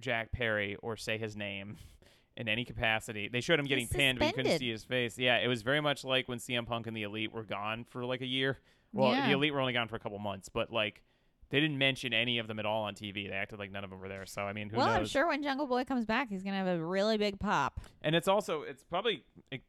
Jack 0.00 0.32
Perry 0.32 0.76
or 0.82 0.96
say 0.96 1.18
his 1.18 1.36
name 1.36 1.76
in 2.36 2.48
any 2.48 2.64
capacity. 2.64 3.28
They 3.28 3.40
showed 3.40 3.58
him 3.58 3.66
getting 3.66 3.88
pinned, 3.88 4.18
but 4.18 4.26
you 4.28 4.32
couldn't 4.34 4.58
see 4.58 4.70
his 4.70 4.84
face. 4.84 5.18
Yeah, 5.18 5.38
it 5.38 5.48
was 5.48 5.62
very 5.62 5.80
much 5.80 6.04
like 6.04 6.28
when 6.28 6.38
CM 6.38 6.66
Punk 6.66 6.86
and 6.86 6.96
the 6.96 7.02
Elite 7.04 7.32
were 7.32 7.44
gone 7.44 7.84
for 7.88 8.04
like 8.04 8.20
a 8.20 8.26
year. 8.26 8.58
Well, 8.92 9.12
Yeah. 9.12 9.26
the 9.28 9.32
Elite 9.34 9.52
were 9.52 9.60
only 9.60 9.72
gone 9.72 9.88
for 9.88 9.96
a 9.96 10.00
couple 10.00 10.18
months, 10.18 10.48
but 10.48 10.70
like 10.72 11.02
they 11.50 11.60
didn't 11.60 11.78
mention 11.78 12.12
any 12.12 12.38
of 12.38 12.48
them 12.48 12.58
at 12.58 12.66
all 12.66 12.82
on 12.84 12.94
TV. 12.94 13.28
They 13.28 13.34
acted 13.34 13.58
like 13.58 13.70
none 13.70 13.84
of 13.84 13.90
them 13.90 14.00
were 14.00 14.08
there. 14.08 14.26
So 14.26 14.42
I 14.42 14.52
mean, 14.52 14.70
who 14.70 14.76
well, 14.78 14.88
I'm 14.88 15.06
sure 15.06 15.26
when 15.28 15.42
Jungle 15.42 15.66
Boy 15.66 15.84
comes 15.84 16.04
back, 16.06 16.28
he's 16.28 16.42
gonna 16.42 16.56
have 16.56 16.66
a 16.66 16.84
really 16.84 17.16
big 17.18 17.38
pop. 17.38 17.80
And 18.02 18.14
it's 18.14 18.28
also 18.28 18.62
it's 18.62 18.82
probably 18.84 19.22
it 19.50 19.62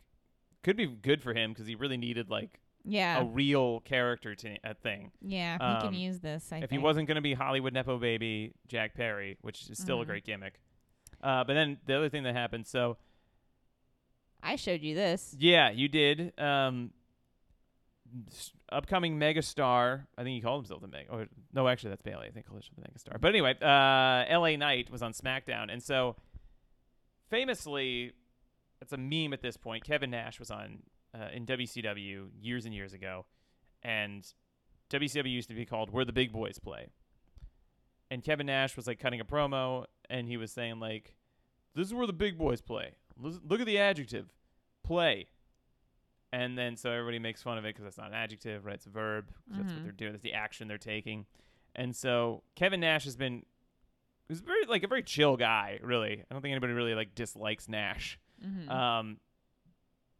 could 0.63 0.77
be 0.77 0.87
good 0.87 1.21
for 1.21 1.33
him 1.33 1.51
because 1.51 1.67
he 1.67 1.75
really 1.75 1.97
needed 1.97 2.29
like 2.29 2.59
Yeah. 2.83 3.19
a 3.21 3.25
real 3.25 3.81
character 3.81 4.33
to 4.35 4.57
a 4.63 4.73
thing. 4.73 5.11
yeah. 5.21 5.57
he 5.57 5.63
um, 5.63 5.81
can 5.81 5.93
use 5.99 6.19
this. 6.19 6.51
I 6.51 6.55
if 6.57 6.61
think. 6.61 6.71
he 6.71 6.77
wasn't 6.79 7.07
going 7.07 7.15
to 7.15 7.21
be 7.21 7.33
Hollywood 7.35 7.73
nepo 7.73 7.97
baby 7.99 8.53
Jack 8.67 8.95
Perry, 8.95 9.37
which 9.41 9.69
is 9.69 9.77
still 9.77 10.01
a 10.01 10.03
Mhm. 10.03 10.07
great 10.07 10.25
gimmick. 10.25 10.59
Uh, 11.21 11.43
but 11.43 11.53
then 11.53 11.77
the 11.85 11.95
other 11.97 12.09
thing 12.09 12.23
that 12.23 12.35
happened, 12.35 12.65
so 12.67 12.97
I 14.41 14.55
showed 14.57 14.81
you 14.81 14.93
this. 14.95 15.35
yeah, 15.39 15.71
you 15.71 15.87
did. 15.87 16.39
Um, 16.39 16.91
upcoming 18.71 19.19
megastar, 19.19 20.05
I 20.17 20.23
think 20.23 20.35
he 20.35 20.41
called 20.41 20.63
himself 20.63 20.81
the 20.81 20.87
mega. 20.87 21.11
Or 21.11 21.27
no, 21.53 21.67
actually, 21.67 21.91
that's 21.91 22.01
Bailey. 22.01 22.27
I 22.27 22.31
think 22.31 22.45
he 22.45 22.49
called 22.49 22.63
himself 22.63 22.75
the 22.75 22.81
megastar. 22.81 23.21
But 23.21 23.29
anyway, 23.29 23.55
uh, 23.61 24.31
L.A. 24.31 24.57
Knight 24.57 24.89
was 24.89 25.01
on 25.01 25.13
SmackDown, 25.13 25.71
and 25.71 25.81
so 25.81 26.15
famously, 27.29 28.13
it's 28.81 28.93
a 28.93 28.97
meme 28.97 29.33
at 29.33 29.41
this 29.41 29.57
point. 29.57 29.83
Kevin 29.83 30.11
Nash 30.11 30.39
was 30.39 30.51
on 30.51 30.79
uh, 31.13 31.29
in 31.33 31.45
WCW 31.45 32.27
years 32.41 32.65
and 32.65 32.73
years 32.73 32.93
ago, 32.93 33.25
and 33.83 34.25
WCW 34.89 35.31
used 35.31 35.49
to 35.49 35.55
be 35.55 35.65
called 35.65 35.91
"Where 35.91 36.05
the 36.05 36.13
Big 36.13 36.31
Boys 36.31 36.59
Play." 36.59 36.87
And 38.11 38.23
Kevin 38.23 38.45
Nash 38.45 38.75
was 38.75 38.87
like 38.87 38.99
cutting 38.99 39.19
a 39.19 39.25
promo, 39.25 39.85
and 40.09 40.27
he 40.27 40.37
was 40.37 40.51
saying 40.51 40.79
like, 40.79 41.15
"This 41.73 41.87
is 41.87 41.93
where 41.93 42.07
the 42.07 42.13
big 42.13 42.37
boys 42.37 42.61
play. 42.61 42.91
Look 43.17 43.59
at 43.59 43.65
the 43.65 43.77
adjective, 43.77 44.33
play." 44.83 45.27
And 46.33 46.57
then 46.57 46.75
so 46.75 46.91
everybody 46.91 47.19
makes 47.19 47.41
fun 47.41 47.57
of 47.57 47.65
it 47.65 47.69
because 47.69 47.83
that's 47.83 47.97
not 47.97 48.07
an 48.07 48.13
adjective, 48.13 48.65
right? 48.65 48.75
It's 48.75 48.85
a 48.87 48.89
verb. 48.89 49.27
'cause 49.47 49.57
That's 49.57 49.71
what 49.71 49.79
Mhm. 49.79 49.83
they're 49.83 49.91
doing. 49.93 50.11
That's 50.11 50.23
the 50.23 50.33
action 50.33 50.67
they're 50.67 50.77
taking. 50.77 51.25
And 51.75 51.95
so 51.95 52.43
Kevin 52.55 52.79
Nash 52.81 53.03
has 53.05 53.15
been, 53.15 53.45
he's 54.27 54.39
very 54.41 54.65
like 54.65 54.83
a 54.83 54.87
very 54.87 55.03
chill 55.03 55.37
guy. 55.37 55.79
Really, 55.81 56.21
I 56.21 56.25
don't 56.33 56.41
think 56.41 56.51
anybody 56.51 56.73
really 56.73 56.95
like 56.95 57.15
dislikes 57.15 57.69
Nash. 57.69 58.19
Mhm. 58.43 58.69
Um, 58.69 59.19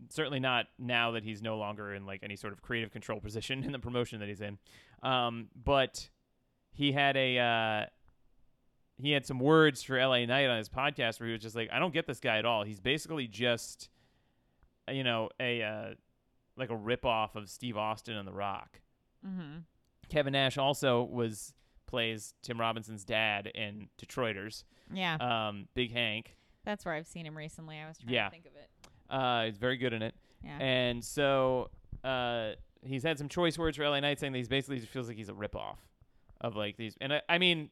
certainly 0.10 0.40
not 0.40 0.68
now 0.78 1.12
that 1.12 1.24
he's 1.24 1.42
no 1.42 1.58
longer 1.58 1.94
in 1.94 2.06
like 2.06 2.22
any 2.24 2.36
sort 2.36 2.54
of 2.54 2.62
creative 2.62 2.92
control 2.92 3.20
position 3.20 3.64
in 3.64 3.72
the 3.72 3.80
promotion 3.80 4.20
that 4.20 4.28
he's 4.30 4.42
in. 4.42 4.58
Um, 5.04 5.50
but 5.56 6.10
he 6.72 6.92
had 6.92 7.16
a 7.18 7.38
uh, 7.40 7.86
he 8.98 9.12
had 9.12 9.26
some 9.26 9.40
words 9.40 9.84
for 9.84 9.98
LA 9.98 10.26
Knight 10.26 10.48
on 10.50 10.58
his 10.58 10.70
podcast 10.70 11.20
where 11.20 11.28
he 11.28 11.34
was 11.34 11.42
just 11.42 11.56
like, 11.56 11.70
I 11.72 11.80
don't 11.80 11.94
get 11.94 12.08
this 12.08 12.20
guy 12.22 12.38
at 12.38 12.46
all. 12.46 12.64
He's 12.64 12.80
basically 12.80 13.28
just, 13.28 13.90
you 14.92 15.04
know, 15.04 15.30
a 15.40 15.62
uh, 15.64 15.94
like 16.58 16.70
a 16.70 16.76
rip 16.76 17.06
off 17.06 17.36
of 17.36 17.50
Steve 17.50 17.78
Austin 17.78 18.16
and 18.16 18.28
The 18.28 18.34
Rock. 18.34 18.82
Mhm. 19.26 19.64
Kevin 20.10 20.34
Nash 20.34 20.58
also 20.58 21.04
was 21.04 21.54
plays 21.88 22.34
Tim 22.42 22.60
Robinson's 22.60 23.04
dad 23.04 23.48
in 23.48 23.90
Detroiters. 23.98 24.64
Yeah. 24.94 25.16
Um, 25.16 25.68
Big 25.74 25.92
Hank. 25.92 26.36
That's 26.64 26.86
where 26.86 26.94
I've 26.94 27.08
seen 27.08 27.26
him 27.26 27.38
recently. 27.38 27.78
I 27.78 27.88
was 27.88 27.98
trying 27.98 28.14
yeah. 28.14 28.26
to 28.26 28.32
think 28.32 28.46
of 28.46 28.54
it. 28.56 28.70
Uh, 29.10 29.46
he's 29.46 29.58
very 29.58 29.78
good 29.78 29.94
in 29.94 30.02
it. 30.02 30.16
Yeah. 30.44 30.58
And 30.60 31.04
so 31.04 31.70
uh, 32.04 32.52
he's 32.82 33.04
had 33.04 33.18
some 33.18 33.30
choice 33.30 33.58
words 33.58 33.78
for 33.78 33.88
LA 33.88 34.00
Knight 34.00 34.20
saying 34.20 34.34
that 34.34 34.38
he's 34.40 34.48
basically 34.48 34.80
just 34.80 34.92
feels 34.92 35.08
like 35.08 35.18
he's 35.18 35.30
a 35.30 35.34
ripoff 35.34 35.78
of 36.42 36.56
like 36.56 36.78
these. 36.78 36.96
And 37.02 37.14
I, 37.14 37.22
I 37.30 37.38
mean, 37.38 37.70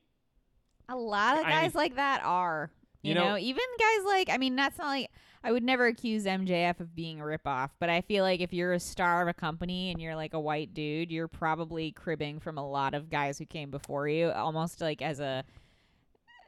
A 0.90 0.96
lot 0.96 1.40
of 1.40 1.46
I 1.46 1.50
guys 1.50 1.76
like 1.76 1.96
that 1.96 2.22
are. 2.24 2.72
You, 3.04 3.10
You 3.10 3.16
know, 3.16 3.30
know- 3.32 3.38
even 3.38 3.64
guys 3.80 4.06
like 4.06 4.30
I 4.30 4.38
mean, 4.38 4.56
that's 4.56 4.78
not 4.78 4.88
like 4.88 5.12
I 5.44 5.52
would 5.52 5.64
never 5.64 5.88
accuse 5.88 6.26
MJF 6.26 6.80
of 6.80 6.96
being 6.96 7.20
a 7.20 7.24
ripoff, 7.26 7.72
but 7.78 7.90
I 7.90 8.00
feel 8.00 8.24
like 8.24 8.40
if 8.40 8.54
you're 8.54 8.72
a 8.72 8.80
star 8.80 9.22
of 9.22 9.28
a 9.28 9.34
company 9.34 9.92
and 9.92 10.02
you're 10.02 10.16
like 10.16 10.34
a 10.34 10.40
white 10.40 10.74
dude, 10.74 11.12
you're 11.12 11.28
probably 11.28 11.92
cribbing 11.92 12.40
from 12.40 12.58
a 12.58 12.66
lot 12.68 12.94
of 12.94 13.10
guys 13.10 13.38
who 13.40 13.46
came 13.46 13.70
before 13.70 14.08
you, 14.08 14.32
almost 14.32 14.80
like 14.82 15.02
as 15.02 15.20
a 15.20 15.44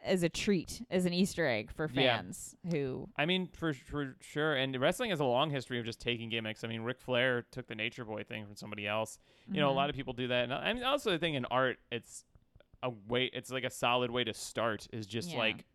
as 0.01 0.21
a 0.21 0.29
treat, 0.29 0.83
as 0.91 1.05
an 1.07 1.13
Easter 1.13 1.47
egg 1.47 1.71
for 1.73 1.89
Yeah. 1.91 2.17
fans 2.17 2.55
who 2.71 3.09
I 3.17 3.25
mean, 3.25 3.47
for 3.47 3.73
for 3.73 4.15
sure. 4.21 4.55
And 4.55 4.79
wrestling 4.79 5.09
has 5.09 5.19
a 5.19 5.25
long 5.25 5.49
history 5.49 5.79
of 5.79 5.85
just 5.85 5.99
taking 5.99 6.29
gimmicks. 6.29 6.63
I 6.63 6.67
mean, 6.67 6.81
Ric 6.81 7.01
Flair 7.01 7.41
took 7.51 7.67
the 7.67 7.75
Nature 7.75 8.05
Boy 8.05 8.23
thing 8.23 8.45
from 8.45 8.55
somebody 8.55 8.87
else. 8.87 9.17
You 9.51 9.59
know, 9.59 9.69
a 9.69 9.73
Mhm. 9.73 9.75
lot 9.75 9.89
of 9.89 9.95
people 9.95 10.13
do 10.13 10.27
that. 10.27 10.43
And 10.45 10.53
I 10.53 10.71
mean, 10.71 10.83
also 10.83 11.09
the 11.11 11.17
thing 11.19 11.33
in 11.33 11.43
art, 11.45 11.79
it's 11.91 12.23
a 12.83 12.91
way. 12.91 13.25
It's 13.33 13.51
like 13.51 13.63
a 13.65 13.69
solid 13.71 14.11
way 14.11 14.23
to 14.23 14.33
start. 14.33 14.87
Is 14.93 15.05
just 15.07 15.31
Yeah. 15.31 15.39
like 15.39 15.65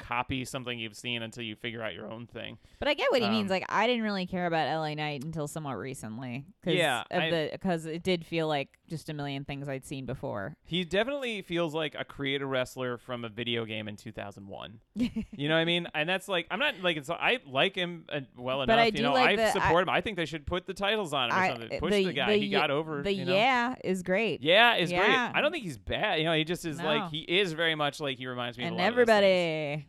copy 0.00 0.44
something 0.44 0.78
you've 0.78 0.96
seen 0.96 1.22
until 1.22 1.44
you 1.44 1.54
figure 1.54 1.82
out 1.82 1.94
your 1.94 2.10
own 2.10 2.26
thing. 2.26 2.58
But 2.78 2.88
I 2.88 2.94
get 2.94 3.10
what 3.12 3.20
he 3.20 3.26
Um, 3.26 3.32
means. 3.32 3.50
Like 3.50 3.64
I 3.68 3.86
didn't 3.86 4.02
really 4.02 4.26
care 4.26 4.46
about 4.46 4.66
LA 4.68 4.94
Knight 4.94 5.22
until 5.24 5.46
somewhat 5.46 5.74
recently. 5.78 6.46
Cause 6.64 6.74
Yeah, 6.74 7.04
the 7.10 7.50
because 7.52 7.86
it 7.86 8.02
did 8.02 8.24
feel 8.26 8.48
like 8.48 8.68
just 8.88 9.08
a 9.08 9.14
million 9.14 9.44
things 9.44 9.68
I'd 9.68 9.84
seen 9.86 10.06
before. 10.06 10.56
He 10.64 10.84
definitely 10.84 11.42
feels 11.42 11.74
like 11.74 11.94
a 11.96 12.04
creator 12.04 12.46
wrestler 12.46 12.96
from 12.98 13.24
a 13.24 13.28
video 13.28 13.64
game 13.64 13.86
in 13.86 13.96
2001. 13.96 14.80
You 15.36 15.48
know 15.48 15.54
what 15.54 15.60
I 15.60 15.64
mean? 15.64 15.86
And 15.94 16.08
that's 16.08 16.28
like 16.28 16.46
I'm 16.50 16.58
not 16.58 16.74
like 16.82 16.96
it's 16.96 17.08
I 17.08 17.38
like 17.46 17.74
him 17.76 18.04
uh, 18.10 18.20
well 18.36 18.58
But 18.66 18.72
enough. 18.78 18.78
I 18.78 18.86
you 18.96 19.02
know, 19.02 19.12
like 19.12 19.30
I 19.30 19.36
the- 19.36 19.46
I- 19.48 19.50
support 19.50 19.82
him. 19.82 19.88
I 19.90 20.00
think 20.00 20.16
they 20.16 20.26
should 20.26 20.46
put 20.46 20.66
the 20.66 20.74
titles 20.74 21.12
on 21.12 21.30
him 21.30 21.36
or 21.36 21.38
I- 21.40 21.48
something. 21.50 21.78
Push 21.80 21.92
the, 21.92 22.12
guy. 22.12 22.36
he 22.38 22.48
got 22.50 22.70
over. 22.70 23.02
The 23.02 23.12
you 23.12 23.24
know? 23.24 23.34
yeah 23.34 23.74
is 23.84 24.02
great. 24.02 24.42
Yeah, 24.42 24.76
is 24.76 24.90
Yeah. 24.90 24.98
great. 25.04 25.38
I 25.38 25.40
don't 25.40 25.52
think 25.52 25.64
he's 25.64 25.78
bad. 25.78 26.18
You 26.18 26.24
know, 26.24 26.34
he 26.34 26.44
just 26.44 26.64
is 26.64 26.78
No. 26.78 26.84
like 26.84 27.10
he 27.10 27.20
is 27.20 27.52
very 27.52 27.74
much 27.74 28.00
like 28.00 28.18
he 28.18 28.26
reminds 28.26 28.58
me 28.58 28.64
and 28.64 28.74
of 28.74 28.78
a 28.78 28.82
lot 28.82 28.88
of 28.88 28.94
those 28.96 29.02
everybody. 29.08 29.86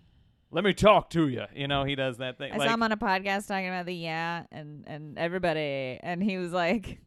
Let 0.53 0.63
me 0.65 0.73
talk 0.73 1.09
to 1.11 1.27
you. 1.29 1.45
You 1.55 1.67
know, 1.67 1.83
he 1.85 1.95
does 1.95 2.17
that 2.17 2.37
thing. 2.37 2.51
I 2.51 2.57
like, 2.57 2.67
saw 2.67 2.73
him 2.73 2.83
on 2.83 2.91
a 2.91 2.97
podcast 2.97 3.47
talking 3.47 3.67
about 3.67 3.85
the 3.85 3.95
yeah 3.95 4.43
and 4.51 4.83
and 4.87 5.17
everybody, 5.17 5.97
and 6.03 6.21
he 6.21 6.37
was 6.37 6.51
like 6.51 6.99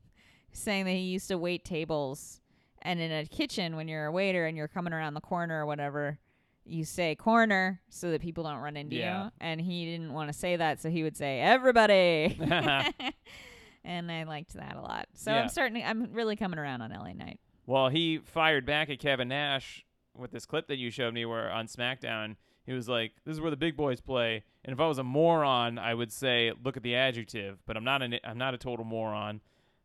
saying 0.53 0.87
that 0.87 0.93
he 0.93 1.01
used 1.01 1.29
to 1.29 1.37
wait 1.37 1.65
tables 1.65 2.41
And 2.83 3.01
in 3.01 3.11
a 3.13 3.27
kitchen, 3.27 3.77
when 3.77 3.89
you're 3.89 4.07
a 4.07 4.13
waiter 4.13 4.47
and 4.47 4.57
you're 4.57 4.69
coming 4.69 4.93
around 4.93 5.15
the 5.15 5.21
corner 5.21 5.61
or 5.63 5.67
whatever, 5.67 6.19
you 6.65 6.85
say 6.85 7.15
corner 7.15 7.81
so 7.89 8.11
that 8.11 8.21
people 8.21 8.45
don't 8.45 8.59
run 8.59 8.77
into 8.77 8.97
Yeah. 8.97 9.25
you. 9.25 9.31
And 9.41 9.61
he 9.61 9.85
didn't 9.85 10.13
want 10.13 10.31
to 10.33 10.39
say 10.39 10.57
that, 10.57 10.81
so 10.81 10.89
he 10.91 11.03
would 11.03 11.17
say 11.17 11.41
everybody. 11.41 12.39
and 13.85 14.11
I 14.11 14.25
liked 14.25 14.55
that 14.55 14.77
a 14.77 14.81
lot. 14.81 15.09
So 15.15 15.31
Yeah. 15.33 15.43
I'm 15.43 15.49
starting. 15.49 15.81
To, 15.83 15.89
I'm 15.89 16.13
really 16.13 16.37
coming 16.37 16.59
around 16.59 16.83
on 16.83 16.91
LA 16.91 17.13
Knight. 17.13 17.41
Well, 17.67 17.89
he 17.89 18.19
fired 18.19 18.65
back 18.67 18.91
at 18.91 18.99
Kevin 18.99 19.29
Nash 19.29 19.85
with 20.17 20.31
this 20.31 20.47
clip 20.47 20.69
that 20.69 20.77
you 20.77 20.91
showed 20.91 21.15
me 21.15 21.25
where 21.25 21.51
on 21.51 21.67
SmackDown 21.67 22.37
he 22.65 22.73
was 22.73 22.89
like, 22.89 23.13
"This 23.25 23.35
is 23.35 23.41
where 23.41 23.51
the 23.51 23.57
big 23.57 23.77
boys 23.77 24.01
play." 24.01 24.43
And 24.65 24.73
if 24.73 24.81
I 24.81 24.87
was 24.87 24.99
a 24.99 25.05
moron, 25.05 25.79
I 25.79 25.95
would 25.95 26.13
say, 26.13 26.53
"Look 26.65 26.77
at 26.77 26.83
the 26.83 26.95
adjective," 26.97 27.59
but 27.67 27.77
I'm 27.77 27.85
not 27.85 28.03
an 28.03 28.19
I'm 28.25 28.39
not 28.39 28.55
a 28.55 28.59
total 28.59 28.85
moron. 28.85 29.41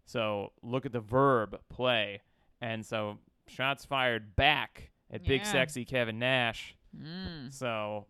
So, 0.05 0.53
look 0.63 0.85
at 0.85 0.91
the 0.91 0.99
verb 1.01 1.59
play. 1.69 2.21
And 2.61 2.83
so, 2.85 3.19
shots 3.47 3.85
fired 3.85 4.35
back 4.35 4.89
at 5.11 5.23
big 5.23 5.45
sexy 5.45 5.85
Kevin 5.85 6.17
Nash. 6.19 6.75
Mm. 6.97 7.53
So, 7.53 8.07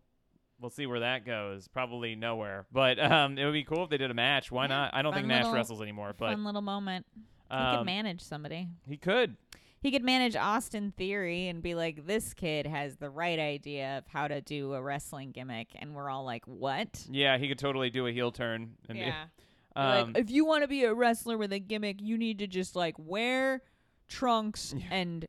we'll 0.60 0.70
see 0.70 0.86
where 0.86 1.00
that 1.00 1.26
goes. 1.26 1.68
Probably 1.68 2.14
nowhere. 2.16 2.66
But 2.72 2.98
um 2.98 3.36
it 3.38 3.44
would 3.44 3.52
be 3.52 3.64
cool 3.64 3.84
if 3.84 3.90
they 3.90 3.98
did 3.98 4.10
a 4.10 4.14
match. 4.14 4.50
Why 4.50 4.64
Yeah, 4.64 4.68
not? 4.68 4.94
I 4.94 5.02
don't 5.02 5.12
think 5.12 5.26
Nash 5.26 5.40
little- 5.44 5.54
wrestles 5.54 5.82
anymore, 5.82 6.14
but 6.16 6.30
Fun 6.30 6.44
little 6.44 6.62
moment. 6.62 7.06
He 7.14 7.56
could 7.56 7.56
um, 7.80 7.86
manage 7.86 8.20
somebody. 8.20 8.68
he 8.86 8.96
could. 8.96 9.36
He 9.80 9.90
could 9.90 10.04
manage 10.04 10.36
Austin 10.36 10.92
Theory 10.96 11.48
and 11.48 11.62
be 11.62 11.74
like, 11.74 12.06
"This 12.06 12.34
kid 12.34 12.66
has 12.66 12.96
the 12.98 13.08
right 13.08 13.38
idea 13.38 13.98
of 13.98 14.06
how 14.08 14.28
to 14.28 14.40
do 14.42 14.74
a 14.74 14.82
wrestling 14.82 15.32
gimmick," 15.32 15.68
and 15.74 15.94
we're 15.94 16.10
all 16.10 16.24
like, 16.24 16.44
"What?" 16.46 17.06
Yeah, 17.10 17.38
he 17.38 17.48
could 17.48 17.58
totally 17.58 17.88
do 17.90 18.06
a 18.06 18.12
heel 18.12 18.30
turn 18.30 18.74
and 18.88 18.98
be- 18.98 19.04
Yeah. 19.04 19.24
Um, 19.76 20.12
like, 20.14 20.24
if 20.24 20.30
you 20.32 20.44
want 20.44 20.62
to 20.64 20.68
be 20.68 20.82
a 20.82 20.92
wrestler 20.92 21.38
with 21.38 21.52
a 21.52 21.60
gimmick, 21.60 22.02
you 22.02 22.18
need 22.18 22.40
to 22.40 22.48
just 22.48 22.74
like 22.74 22.96
wear 22.98 23.62
trunks 24.08 24.74
Yeah. 24.76 24.84
and 24.90 25.26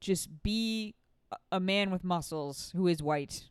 just 0.00 0.42
be 0.42 0.94
a- 1.30 1.36
a 1.56 1.60
man 1.60 1.90
with 1.90 2.02
muscles 2.02 2.72
who 2.74 2.86
is 2.88 3.02
white. 3.02 3.50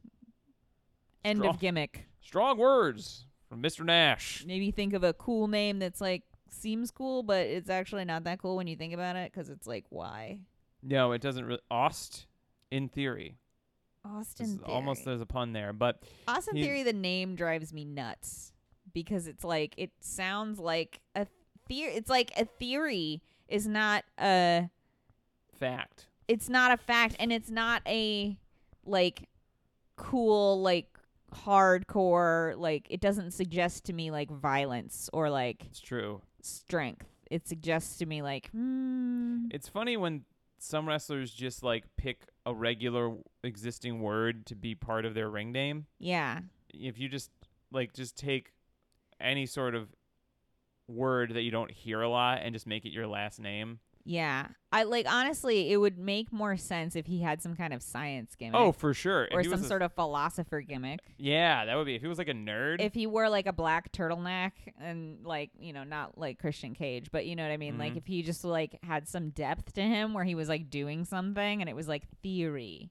End 1.23 1.37
Strong. 1.39 1.53
of 1.55 1.61
gimmick. 1.61 2.05
Strong 2.21 2.57
words 2.57 3.27
from 3.47 3.61
Mr. 3.61 3.85
Nash. 3.85 4.43
Maybe 4.45 4.71
think 4.71 4.93
of 4.93 5.03
a 5.03 5.13
cool 5.13 5.47
name 5.47 5.77
that's 5.77 6.01
like 6.01 6.23
seems 6.51 6.91
cool, 6.91 7.23
but 7.23 7.45
it's 7.47 7.69
actually 7.69 8.05
not 8.05 8.23
that 8.25 8.41
cool 8.41 8.55
when 8.55 8.67
you 8.67 8.75
think 8.75 8.93
about 8.93 9.15
it 9.15 9.31
because 9.31 9.49
it's 9.49 9.67
like 9.67 9.85
why 9.89 10.39
No, 10.83 11.11
it 11.11 11.21
doesn't 11.21 11.45
really. 11.45 11.61
Ost, 11.69 12.27
in 12.69 12.87
theory. 12.89 13.37
Austin 14.03 14.57
Theory. 14.57 14.73
almost 14.73 15.05
there's 15.05 15.21
a 15.21 15.25
pun 15.27 15.53
there, 15.53 15.73
but 15.73 16.01
Austin 16.27 16.55
Theory. 16.55 16.83
The 16.83 16.93
name 16.93 17.35
drives 17.35 17.71
me 17.71 17.85
nuts 17.85 18.51
because 18.93 19.27
it's 19.27 19.43
like 19.43 19.75
it 19.77 19.91
sounds 19.99 20.59
like 20.59 21.01
a 21.15 21.27
theory. 21.67 21.93
It's 21.93 22.09
like 22.09 22.31
a 22.37 22.45
theory 22.45 23.21
is 23.47 23.67
not 23.67 24.03
a. 24.19 24.69
fact. 25.59 26.07
It's 26.27 26.49
not 26.49 26.71
a 26.71 26.77
fact, 26.77 27.15
and 27.19 27.31
it's 27.31 27.49
not 27.51 27.81
a 27.85 28.37
like 28.85 29.27
cool 29.97 30.61
like 30.61 30.87
hardcore 31.31 32.57
like 32.57 32.87
it 32.89 32.99
doesn't 32.99 33.31
suggest 33.31 33.85
to 33.85 33.93
me 33.93 34.09
like 34.11 34.29
violence 34.31 35.09
or 35.13 35.29
like 35.29 35.63
It's 35.65 35.79
true. 35.79 36.21
Strength 36.45 37.05
it 37.29 37.47
suggests 37.47 37.97
to 37.97 38.05
me 38.05 38.21
like 38.21 38.49
hmm 38.51 39.47
It's 39.51 39.67
funny 39.69 39.95
when 39.97 40.25
some 40.59 40.87
wrestlers 40.87 41.31
just 41.31 41.63
like 41.63 41.85
pick 41.97 42.21
a 42.45 42.53
regular 42.53 43.15
existing 43.43 44.01
word 44.01 44.45
to 44.47 44.55
be 44.55 44.75
part 44.75 45.05
of 45.05 45.13
their 45.13 45.29
ring 45.29 45.51
name. 45.51 45.85
yeah 45.99 46.39
If 46.73 46.99
you 46.99 47.09
just 47.09 47.31
like 47.71 47.93
just 47.93 48.15
take 48.17 48.51
any 49.19 49.45
sort 49.45 49.75
of 49.75 49.87
word 50.87 51.33
that 51.35 51.41
you 51.43 51.51
don't 51.51 51.71
hear 51.71 52.01
a 52.01 52.09
lot 52.09 52.39
and 52.43 52.53
just 52.53 52.67
make 52.67 52.85
it 52.85 52.89
your 52.91 53.07
last 53.07 53.39
name. 53.39 53.79
Yeah 54.03 54.47
i 54.71 54.83
like 54.83 55.05
honestly 55.07 55.71
it 55.71 55.77
would 55.77 55.97
make 55.97 56.31
more 56.33 56.57
sense 56.57 56.95
if 56.95 57.05
he 57.05 57.21
had 57.21 57.41
some 57.41 57.55
kind 57.55 57.73
of 57.73 57.81
science 57.83 58.35
gimmick 58.35 58.55
Oh, 58.59 58.71
for 58.71 58.93
sure. 58.93 59.25
If 59.25 59.33
or 59.33 59.41
he 59.41 59.47
was 59.47 59.59
some 59.59 59.65
a- 59.65 59.67
sort 59.69 59.81
of 59.81 59.93
philosopher 59.93 60.61
gimmick 60.61 60.99
Yeah, 61.17 61.65
that 61.65 61.75
would 61.75 61.85
be 61.85 61.95
if 61.95 62.01
he 62.01 62.07
was 62.07 62.17
like 62.17 62.27
a 62.29 62.33
nerd. 62.33 62.77
if 62.81 62.93
he 62.93 63.05
wore 63.07 63.29
like 63.29 63.45
a 63.47 63.53
black 63.53 63.91
turtleneck 63.91 64.51
and 64.79 65.25
like 65.25 65.51
you 65.59 65.73
know 65.73 65.83
not 65.83 66.17
like 66.17 66.39
christian 66.39 66.73
cage 66.73 67.09
but 67.11 67.25
you 67.25 67.35
know 67.35 67.43
what 67.43 67.51
i 67.51 67.57
mean 67.57 67.77
like 67.77 67.93
Mhm. 67.93 67.97
if 67.97 68.05
he 68.07 68.21
just 68.23 68.43
like 68.43 68.79
had 68.83 69.07
some 69.07 69.29
depth 69.29 69.73
to 69.73 69.81
him 69.81 70.13
where 70.13 70.23
he 70.23 70.35
was 70.35 70.49
like 70.49 70.69
doing 70.69 71.05
something 71.05 71.61
and 71.61 71.69
it 71.69 71.75
was 71.75 71.87
like 71.87 72.03
theory 72.23 72.89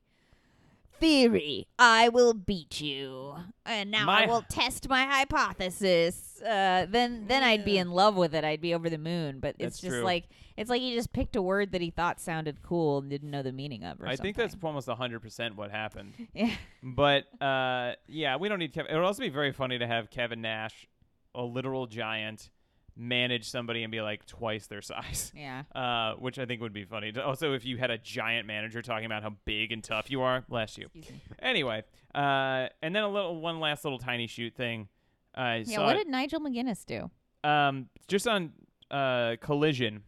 theory 1.00 1.66
i 1.78 2.08
will 2.08 2.34
beat 2.34 2.80
you 2.80 3.34
and 3.66 3.90
now 3.90 4.08
i 4.08 4.26
will 4.26 4.42
test 4.48 4.88
my 4.88 5.04
hypothesis 5.04 6.40
uh 6.42 6.86
then 6.88 7.24
then 7.26 7.42
i'd 7.42 7.64
be 7.64 7.78
in 7.78 7.90
love 7.90 8.14
with 8.16 8.34
it 8.34 8.44
i'd 8.44 8.60
be 8.60 8.74
over 8.74 8.88
the 8.90 8.98
moon 8.98 9.40
but 9.40 9.50
it's 9.58 9.76
That's 9.76 9.80
just 9.80 9.94
true. 9.96 10.02
like 10.04 10.28
it's 10.56 10.68
like 10.68 10.80
he 10.82 10.94
just 10.94 11.12
picked 11.12 11.36
a 11.36 11.42
word 11.42 11.72
that 11.72 11.80
he 11.80 11.90
thought 11.90 12.20
sounded 12.20 12.62
cool 12.62 12.98
and 12.98 13.08
didn't 13.08 13.30
know 13.30 13.42
the 13.42 13.52
meaning 13.52 13.82
of 13.84 14.00
or 14.00 14.06
I 14.06 14.16
think 14.16 14.36
that's 14.36 14.52
something. 14.52 14.66
almost 14.66 14.88
100% 14.88 15.56
what 15.56 15.70
happened. 15.70 16.12
yeah 16.34 16.50
But 16.82 17.24
uh, 17.42 17.92
yeah, 18.06 18.36
we 18.36 18.48
don't 18.50 18.58
need 18.58 18.74
Kevin. 18.74 18.90
It 18.92 18.94
would 18.94 19.04
also 19.04 19.22
be 19.22 19.30
very 19.30 19.52
funny 19.52 19.78
to 19.78 19.86
have 19.86 20.10
Kevin 20.10 20.42
Nash, 20.42 20.86
a 21.34 21.42
literal 21.42 21.86
giant, 21.86 22.50
manage 23.00 23.48
somebody 23.48 23.82
and 23.82 23.90
be 23.90 24.00
like 24.02 24.26
twice 24.26 24.66
their 24.66 24.82
size. 24.92 25.32
yeah 25.34 25.62
Uh, 25.74 26.14
which 26.14 26.38
I 26.38 26.46
think 26.46 26.60
would 26.60 26.72
be 26.72 26.84
funny. 26.84 27.12
Also, 27.18 27.54
if 27.54 27.64
you 27.64 27.78
had 27.78 27.90
a 27.90 27.98
giant 27.98 28.46
manager 28.46 28.82
talking 28.82 29.06
about 29.06 29.22
how 29.22 29.34
big 29.44 29.72
and 29.72 29.82
tough 29.82 30.10
you 30.10 30.22
are, 30.22 30.44
bless 30.48 30.76
you. 30.78 30.88
Anyway, 31.40 31.82
uh, 32.14 32.66
and 32.82 32.94
then 32.94 33.02
a 33.02 33.08
little 33.08 33.40
one 33.40 33.58
last 33.60 33.84
little 33.84 33.98
tiny 33.98 34.26
shoot 34.26 34.54
thing. 34.54 34.88
I 35.34 35.64
yeah 35.66 35.80
what 35.80 35.94
it, 35.96 36.00
did 36.04 36.08
nigel 36.08 36.40
mcguinness 36.40 36.84
do 36.84 37.10
um, 37.48 37.88
just 38.08 38.26
on 38.26 38.52
uh, 38.90 39.36
Collision, 39.40 40.02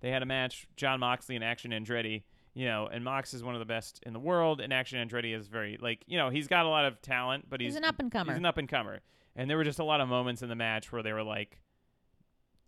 they 0.00 0.10
had 0.10 0.22
a 0.22 0.26
match, 0.26 0.66
Jon 0.76 0.98
Moxley 1.00 1.36
and 1.36 1.44
Action 1.44 1.70
Andretti. 1.70 2.22
You 2.54 2.66
know, 2.66 2.86
and 2.92 3.02
Mox 3.02 3.32
is 3.32 3.42
one 3.42 3.54
of 3.54 3.60
the 3.60 3.66
best 3.66 4.02
in 4.04 4.12
the 4.12 4.18
world, 4.18 4.60
and 4.60 4.74
Action 4.74 4.98
Andretti 5.06 5.34
is 5.34 5.46
very 5.46 5.78
like 5.80 6.02
you 6.06 6.18
know 6.18 6.28
he's 6.28 6.48
got 6.48 6.66
a 6.66 6.68
lot 6.68 6.84
of 6.84 7.00
talent, 7.00 7.46
but 7.48 7.60
he's, 7.60 7.68
he's 7.72 7.76
an 7.76 7.84
up 7.84 7.98
and 7.98 8.12
comer 8.12 8.32
He's 8.32 8.38
an 8.38 8.44
up 8.44 8.58
and 8.58 8.68
comer, 8.68 9.00
and 9.36 9.48
there 9.48 9.56
were 9.56 9.64
just 9.64 9.78
a 9.78 9.84
lot 9.84 10.00
of 10.02 10.08
moments 10.08 10.42
in 10.42 10.48
the 10.50 10.54
match 10.56 10.92
where 10.92 11.02
they 11.02 11.12
were 11.14 11.22
like, 11.22 11.58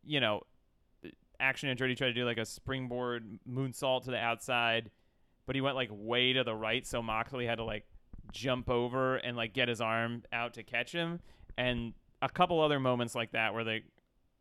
you 0.07 0.21
know, 0.21 0.43
Action 1.41 1.75
Andretti 1.75 1.97
tried 1.97 2.09
to 2.09 2.15
do 2.15 2.25
like 2.25 2.39
a 2.39 2.45
springboard 2.45 3.39
moonsault 3.49 4.05
to 4.05 4.11
the 4.11 4.19
outside, 4.19 4.91
but 5.47 5.55
he 5.55 5.61
went 5.61 5.77
like 5.77 5.89
way 5.93 6.33
to 6.33 6.45
the 6.45 6.55
right, 6.55 6.87
so 6.87 7.03
Moxley 7.03 7.47
had 7.47 7.57
to 7.57 7.65
like 7.65 7.85
jump 8.33 8.71
over 8.71 9.17
and 9.17 9.37
like 9.37 9.53
get 9.53 9.69
his 9.69 9.81
arm 9.81 10.23
out 10.33 10.55
to 10.55 10.63
catch 10.63 10.93
him, 10.93 11.21
and 11.59 11.93
a 12.23 12.29
couple 12.29 12.61
other 12.61 12.81
moments 12.81 13.15
like 13.15 13.33
that 13.33 13.53
where 13.53 13.65
they 13.65 13.83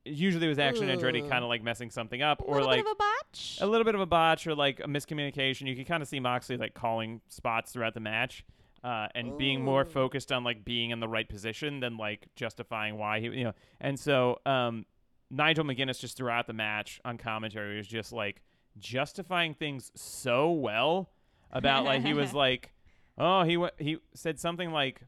usually 0.05 0.45
it 0.45 0.49
was 0.49 0.59
Action 0.59 0.87
Andretti 0.87 1.23
Ooh. 1.23 1.29
kind 1.29 1.43
of 1.43 1.49
like 1.49 1.63
messing 1.63 1.89
something 1.89 2.21
up 2.21 2.41
a 2.41 2.43
or 2.43 2.55
little 2.55 2.67
like 2.67 2.83
bit 2.83 2.91
of 2.91 2.91
a 2.91 2.95
botch. 2.95 3.57
a 3.61 3.65
little 3.67 3.85
bit 3.85 3.95
of 3.95 4.01
a 4.01 4.05
botch 4.05 4.47
or 4.47 4.55
like 4.55 4.79
a 4.79 4.87
miscommunication. 4.87 5.67
You 5.67 5.75
can 5.75 5.85
kind 5.85 6.01
of 6.01 6.09
see 6.09 6.19
Moxley 6.19 6.57
like 6.57 6.73
calling 6.73 7.21
spots 7.29 7.71
throughout 7.71 7.93
the 7.93 7.99
match. 7.99 8.45
Uh, 8.83 9.07
and 9.15 9.37
being 9.37 9.63
more 9.63 9.85
focused 9.85 10.29
on 10.29 10.43
like 10.43 10.65
being 10.65 10.89
in 10.89 10.99
the 10.99 11.07
right 11.07 11.29
position 11.29 11.79
than 11.79 11.95
like 11.95 12.27
justifying 12.35 12.97
why 12.97 13.21
he 13.21 13.27
you 13.27 13.45
know 13.45 13.53
and 13.79 13.97
so 13.97 14.37
um 14.45 14.85
Nigel 15.33 15.65
McGuinness 15.65 15.99
just 15.99 16.15
throughout 16.15 16.47
the 16.47 16.53
match 16.53 17.01
on 17.03 17.17
commentary. 17.17 17.77
Was 17.77 17.87
just 17.87 18.13
like 18.13 18.41
justifying 18.77 19.53
things 19.53 19.91
so 19.95 20.51
well 20.51 21.09
about 21.51 21.85
like 21.85 22.03
he 22.03 22.13
was 22.13 22.33
like 22.45 22.73
oh 23.17 23.43
he 23.43 23.57
went 23.57 23.73
he 23.77 23.97
said 24.15 24.39
something 24.39 24.71
like 24.71 25.01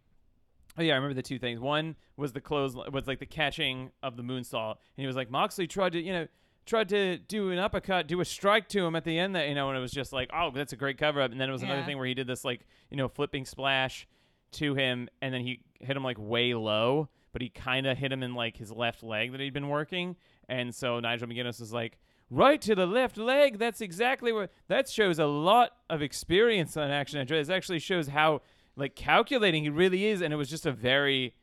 oh 0.77 0.83
yeah 0.83 0.93
I 0.93 0.95
remember 0.95 1.15
the 1.15 1.21
two 1.21 1.39
things. 1.39 1.59
One 1.59 1.95
was 2.17 2.33
the 2.33 2.41
close 2.41 2.75
was 2.75 3.07
like 3.07 3.19
the 3.19 3.25
catching 3.25 3.91
of 4.01 4.17
the 4.17 4.23
moonsault. 4.23 4.71
And 4.71 5.03
he 5.03 5.07
was 5.07 5.15
like 5.15 5.29
Moxley 5.29 5.67
tried 5.67 5.93
to 5.93 6.01
you 6.01 6.13
know 6.13 6.27
tried 6.65 6.89
to 6.89 7.17
do 7.17 7.51
an 7.51 7.59
uppercut, 7.59 8.07
do 8.07 8.19
a 8.21 8.25
strike 8.25 8.67
to 8.69 8.85
him 8.85 8.95
at 8.95 9.03
the 9.03 9.17
end 9.17 9.35
that 9.35 9.47
you 9.47 9.55
know, 9.55 9.69
and 9.69 9.77
it 9.77 9.81
was 9.81 9.91
just 9.91 10.11
like, 10.11 10.29
oh, 10.33 10.51
that's 10.51 10.73
a 10.73 10.75
great 10.75 10.97
cover 10.97 11.21
up. 11.21 11.31
And 11.31 11.39
then 11.39 11.47
it 11.47 11.51
was 11.51 11.63
another 11.63 11.83
thing 11.83 11.97
where 11.97 12.07
he 12.07 12.13
did 12.13 12.27
this 12.27 12.43
like, 12.43 12.61
you 12.89 12.97
know, 12.97 13.07
flipping 13.07 13.45
splash 13.45 14.07
to 14.53 14.73
him, 14.73 15.09
and 15.21 15.33
then 15.33 15.41
he 15.41 15.61
hit 15.79 15.95
him 15.95 16.03
like 16.03 16.17
way 16.19 16.53
low, 16.53 17.09
but 17.35 17.41
he 17.41 17.49
kind 17.49 17.85
of 17.85 17.97
hit 17.97 18.13
him 18.13 18.23
in 18.23 18.33
like 18.33 18.55
his 18.55 18.71
left 18.71 19.03
leg 19.03 19.33
that 19.33 19.41
he'd 19.41 19.51
been 19.53 19.67
working, 19.67 20.15
and 20.47 20.73
so 20.73 21.01
Nigel 21.01 21.27
McGuinness 21.27 21.59
was 21.59 21.73
like. 21.73 21.99
Right 22.31 22.59
to 22.61 22.73
the 22.73 22.87
left 22.87 23.17
leg. 23.17 23.59
That's 23.59 23.81
exactly 23.81 24.31
what. 24.31 24.51
That 24.67 24.89
shows 24.89 25.19
a 25.19 25.27
lot 25.27 25.73
of 25.91 26.01
experience 26.01 26.75
on 26.75 26.89
action. 26.89 27.19
and 27.19 27.29
It 27.29 27.49
actually 27.51 27.77
shows 27.77 28.07
how 28.07 28.41
like 28.75 28.95
calculating 28.95 29.61
he 29.63 29.69
really 29.69 30.05
is, 30.05 30.21
and 30.21 30.33
it 30.33 30.35
was 30.35 30.49
just 30.49 30.65
a 30.65 30.71
very. 30.71 31.35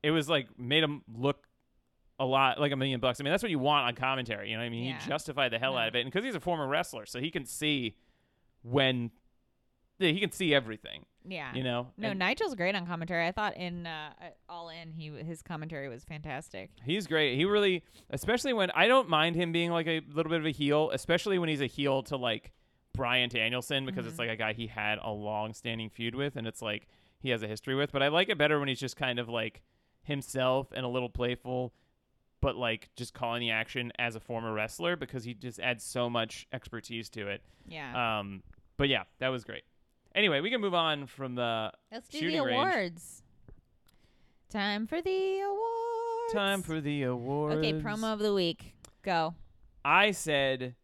It 0.00 0.12
was 0.12 0.28
like 0.28 0.56
made 0.56 0.84
him 0.84 1.02
look 1.12 1.48
a 2.20 2.24
lot 2.24 2.60
like 2.60 2.70
a 2.70 2.76
million 2.76 3.00
bucks. 3.00 3.20
I 3.20 3.24
mean, 3.24 3.32
that's 3.32 3.42
what 3.42 3.50
you 3.50 3.58
want 3.58 3.88
on 3.88 3.94
commentary. 3.96 4.50
You 4.50 4.56
know 4.56 4.60
what 4.62 4.66
I 4.66 4.70
mean? 4.70 4.84
Yeah. 4.84 5.00
He 5.00 5.08
justified 5.08 5.50
the 5.50 5.58
hell 5.58 5.72
Yeah. 5.72 5.80
out 5.80 5.88
of 5.88 5.96
it. 5.96 6.02
And 6.02 6.10
because 6.12 6.24
he's 6.24 6.36
a 6.36 6.40
former 6.40 6.68
wrestler, 6.68 7.04
so 7.04 7.18
he 7.18 7.32
can 7.32 7.44
see 7.44 7.96
when 8.62 9.10
yeah, 9.98 10.12
he 10.12 10.20
can 10.20 10.30
see 10.30 10.54
everything, 10.54 11.04
yeah. 11.28 11.54
you 11.54 11.62
know? 11.62 11.88
No, 11.96 12.08
And 12.10 12.18
Nigel's 12.18 12.54
great 12.54 12.74
on 12.74 12.86
commentary. 12.86 13.26
I 13.26 13.32
thought 13.32 13.56
in 13.56 13.86
uh, 13.86 14.10
uh, 14.20 14.24
All 14.48 14.68
In, 14.70 14.92
he 14.92 15.08
his 15.10 15.42
commentary 15.42 15.88
was 15.88 16.04
fantastic. 16.04 16.70
he's 16.84 17.06
great. 17.06 17.36
He 17.36 17.44
really, 17.44 17.84
especially 18.10 18.52
when 18.52 18.70
I 18.72 18.86
don't 18.88 19.08
mind 19.08 19.36
him 19.36 19.52
being 19.52 19.70
like 19.70 19.86
a 19.86 20.00
little 20.12 20.30
bit 20.30 20.40
of 20.40 20.46
a 20.46 20.50
heel, 20.52 20.90
especially 20.92 21.38
when 21.38 21.48
he's 21.48 21.60
a 21.60 21.66
heel 21.66 22.02
to 22.04 22.16
like 22.16 22.52
Bryan 22.94 23.28
Danielson 23.28 23.84
because 23.86 24.06
it's 24.06 24.16
Mhm. 24.16 24.20
like 24.20 24.30
a 24.30 24.36
guy 24.36 24.52
he 24.54 24.66
had 24.66 24.98
a 25.02 25.10
long 25.12 25.54
standing 25.54 25.88
feud 25.90 26.14
with 26.14 26.36
and 26.36 26.46
it's 26.46 26.60
like 26.62 26.88
he 27.20 27.30
has 27.30 27.42
a 27.42 27.46
history 27.48 27.74
with. 27.74 27.92
But 27.92 28.02
I 28.02 28.08
like 28.08 28.28
it 28.28 28.38
better 28.38 28.58
when 28.58 28.68
he's 28.68 28.80
just 28.80 28.96
kind 28.96 29.18
of 29.18 29.28
like 29.28 29.62
himself 30.02 30.68
and 30.74 30.84
a 30.84 30.88
little 30.88 31.08
playful. 31.10 31.72
but 32.40 32.54
like 32.54 32.88
just 32.94 33.14
calling 33.14 33.40
the 33.40 33.50
action 33.50 33.90
as 33.98 34.14
a 34.14 34.20
former 34.20 34.52
wrestler 34.52 34.94
because 34.94 35.24
he 35.24 35.34
just 35.34 35.58
adds 35.58 35.82
so 35.82 36.08
much 36.08 36.46
expertise 36.52 37.08
to 37.10 37.26
it. 37.26 37.42
Yeah. 37.66 38.18
Um, 38.20 38.44
but 38.76 38.88
yeah, 38.88 39.02
that 39.18 39.28
was 39.30 39.42
great. 39.42 39.64
Anyway, 40.18 40.40
we 40.40 40.50
can 40.50 40.60
move 40.60 40.74
on 40.74 41.06
from 41.06 41.36
the 41.36 41.70
Let's 41.92 42.08
do 42.08 42.18
shooting 42.18 42.38
the 42.38 42.44
range. 42.44 42.56
awards. 42.56 43.22
Time 44.50 44.88
for 44.88 45.00
the 45.00 45.40
awards. 45.42 46.32
time 46.32 46.62
for 46.62 46.80
the 46.80 47.04
awards. 47.04 47.58
Okay, 47.58 47.74
promo 47.74 48.14
of 48.14 48.18
the 48.18 48.34
week. 48.34 48.74
Go. 49.04 49.36
I 49.84 50.10
said 50.10 50.74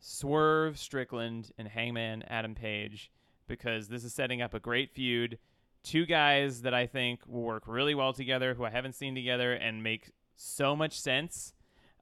Swerve 0.00 0.80
Strickland 0.80 1.52
and 1.56 1.68
Hangman 1.68 2.24
Adam 2.24 2.56
Page 2.56 3.12
because 3.46 3.86
this 3.86 4.02
is 4.02 4.12
setting 4.12 4.42
up 4.42 4.52
a 4.52 4.58
great 4.58 4.90
feud. 4.90 5.38
Two 5.84 6.04
guys 6.04 6.62
that 6.62 6.74
I 6.74 6.88
think 6.88 7.20
will 7.28 7.42
work 7.42 7.68
really 7.68 7.94
well 7.94 8.12
together, 8.12 8.54
who 8.54 8.64
I 8.64 8.70
haven't 8.70 8.96
seen 8.96 9.14
together, 9.14 9.52
and 9.52 9.84
make 9.84 10.10
so 10.34 10.74
much 10.74 10.98
sense. 10.98 11.54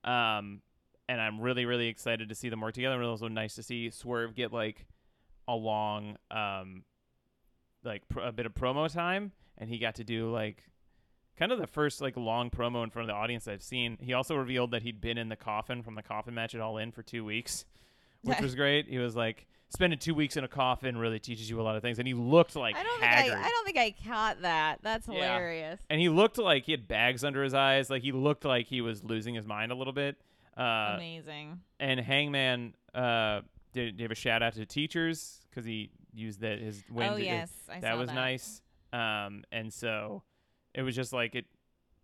Um, 0.03 0.63
and 1.11 1.21
I'm 1.21 1.43
really, 1.43 1.67
really 1.67 1.89
excited 1.89 2.31
to 2.31 2.35
see 2.35 2.49
them 2.49 2.63
work 2.63 2.73
together. 2.73 2.95
And 2.95 3.05
also 3.05 3.29
nice 3.29 3.55
to 3.57 3.63
see 3.63 3.91
Swerve 3.91 4.35
get 4.35 4.51
like 4.51 4.87
a 5.49 5.55
long, 5.55 6.17
um, 6.31 6.85
like 7.85 8.09
pr- 8.09 8.21
a 8.21 8.33
bit 8.33 8.47
of 8.47 8.55
promo 8.55 8.93
time, 8.93 9.33
and 9.59 9.69
he 9.69 9.79
got 9.79 9.97
to 9.97 10.05
do 10.05 10.31
like 10.31 10.65
kind 11.39 11.51
of 11.53 11.59
the 11.59 11.67
first 11.67 12.01
like 12.01 12.17
long 12.17 12.51
promo 12.51 12.83
in 12.85 12.91
front 12.91 13.09
of 13.09 13.15
the 13.15 13.19
audience 13.19 13.47
I've 13.49 13.63
seen. 13.63 13.99
He 14.01 14.13
also 14.13 14.37
revealed 14.37 14.71
that 14.71 14.83
he'd 14.83 15.01
been 15.01 15.19
in 15.19 15.29
the 15.29 15.37
coffin 15.37 15.83
from 15.83 15.95
the 15.95 16.03
coffin 16.03 16.35
match 16.35 16.55
at 16.55 16.61
All 16.61 16.79
In 16.79 16.93
for 16.93 17.03
two 17.03 17.25
weeks, 17.25 17.65
which 18.23 18.41
was 18.41 18.55
great. 18.55 18.89
He 18.89 18.99
was 18.99 19.15
like, 19.17 19.47
spending 19.71 19.99
two 19.99 20.15
weeks 20.15 20.37
in 20.37 20.45
a 20.45 20.49
coffin 20.49 20.97
really 20.97 21.19
teaches 21.19 21.51
you 21.51 21.61
a 21.61 21.63
lot 21.63 21.75
of 21.77 21.83
things, 21.83 21.99
and 21.99 22.07
he 22.09 22.15
looked 22.15 22.55
like 22.57 22.77
I 22.77 22.83
don't 22.85 23.03
haggard. 23.03 23.33
think 23.33 23.37
I, 23.45 23.47
I 23.47 23.49
don't 23.51 23.65
think 23.67 23.79
I 23.79 23.95
caught 24.09 24.43
that. 24.43 24.79
That's 24.83 25.07
Yeah. 25.09 25.15
hilarious. 25.15 25.81
and 25.91 26.01
he 26.01 26.09
looked 26.09 26.39
like 26.39 26.65
he 26.65 26.73
had 26.73 26.87
bags 26.89 27.25
under 27.25 27.43
his 27.43 27.53
eyes. 27.55 27.91
Like 27.91 28.03
he 28.03 28.13
looked 28.13 28.45
like 28.45 28.67
he 28.67 28.81
was 28.81 29.03
losing 29.05 29.35
his 29.35 29.47
mind 29.47 29.73
a 29.73 29.75
little 29.75 29.93
bit. 29.93 30.17
Uh, 30.57 30.93
Amazing. 30.97 31.59
and 31.81 31.99
Hangman 31.99 32.77
uh, 32.95 33.41
did 33.75 34.01
have 34.01 34.11
a 34.11 34.15
shout 34.15 34.43
out 34.43 34.55
to 34.55 34.65
teachers 34.65 35.41
because 35.51 35.65
he 35.67 35.91
used 36.13 36.41
that 36.41 36.59
his 36.61 36.83
win. 36.91 37.11
oh 37.11 37.17
to- 37.17 37.25
yes, 37.25 37.51
I 37.69 37.81
that 37.81 37.93
saw 37.95 37.99
was 37.99 38.09
that. 38.09 38.15
nice. 38.15 38.63
Um, 38.93 39.45
and 39.53 39.73
so 39.73 40.23
it 40.73 40.83
was 40.83 40.95
just 40.95 41.13
like 41.13 41.35
it 41.35 41.45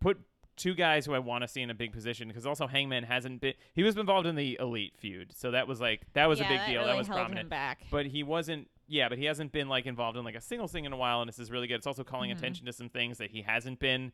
put 0.01 0.19
two 0.57 0.75
guys 0.75 1.07
who 1.07 1.15
I 1.15 1.19
want 1.21 1.43
to 1.43 1.49
see 1.49 1.63
in 1.63 1.71
a 1.71 1.75
big 1.75 1.93
position 1.93 2.29
because 2.29 2.45
also 2.47 2.67
Hangman 2.67 3.05
hasn't 3.05 3.41
been 3.41 3.55
he 3.75 3.83
was 3.83 3.97
involved 3.97 4.27
in 4.27 4.35
the 4.35 4.59
elite 4.61 4.95
feud, 4.99 5.33
so 5.35 5.53
that 5.53 5.67
was 5.69 5.81
like 5.81 6.03
that 6.15 6.27
was 6.29 6.41
yeah, 6.41 6.47
a 6.47 6.49
big 6.49 6.59
that 6.59 6.67
deal. 6.69 6.81
Really 6.81 6.93
that 6.93 6.99
was 6.99 7.09
prominent. 7.09 7.49
back. 7.49 7.81
But 7.91 8.07
he 8.07 8.23
wasn't. 8.23 8.69
Yeah, 8.93 9.09
but 9.09 9.19
he 9.19 9.27
hasn't 9.27 9.53
been 9.53 9.69
like 9.69 9.87
involved 9.87 10.19
in 10.19 10.25
like 10.25 10.35
a 10.35 10.41
single 10.41 10.67
thing 10.67 10.85
in 10.85 10.93
a 10.93 10.97
while, 10.97 11.21
and 11.23 11.29
this 11.29 11.39
is 11.39 11.51
really 11.51 11.69
good. 11.69 11.77
It's 11.77 11.87
also 11.87 12.03
calling 12.03 12.31
Mhm. 12.31 12.39
attention 12.39 12.67
to 12.67 12.73
some 12.73 12.89
things 12.89 13.19
that 13.19 13.31
he 13.31 13.43
hasn't 13.43 13.79
been 13.79 14.11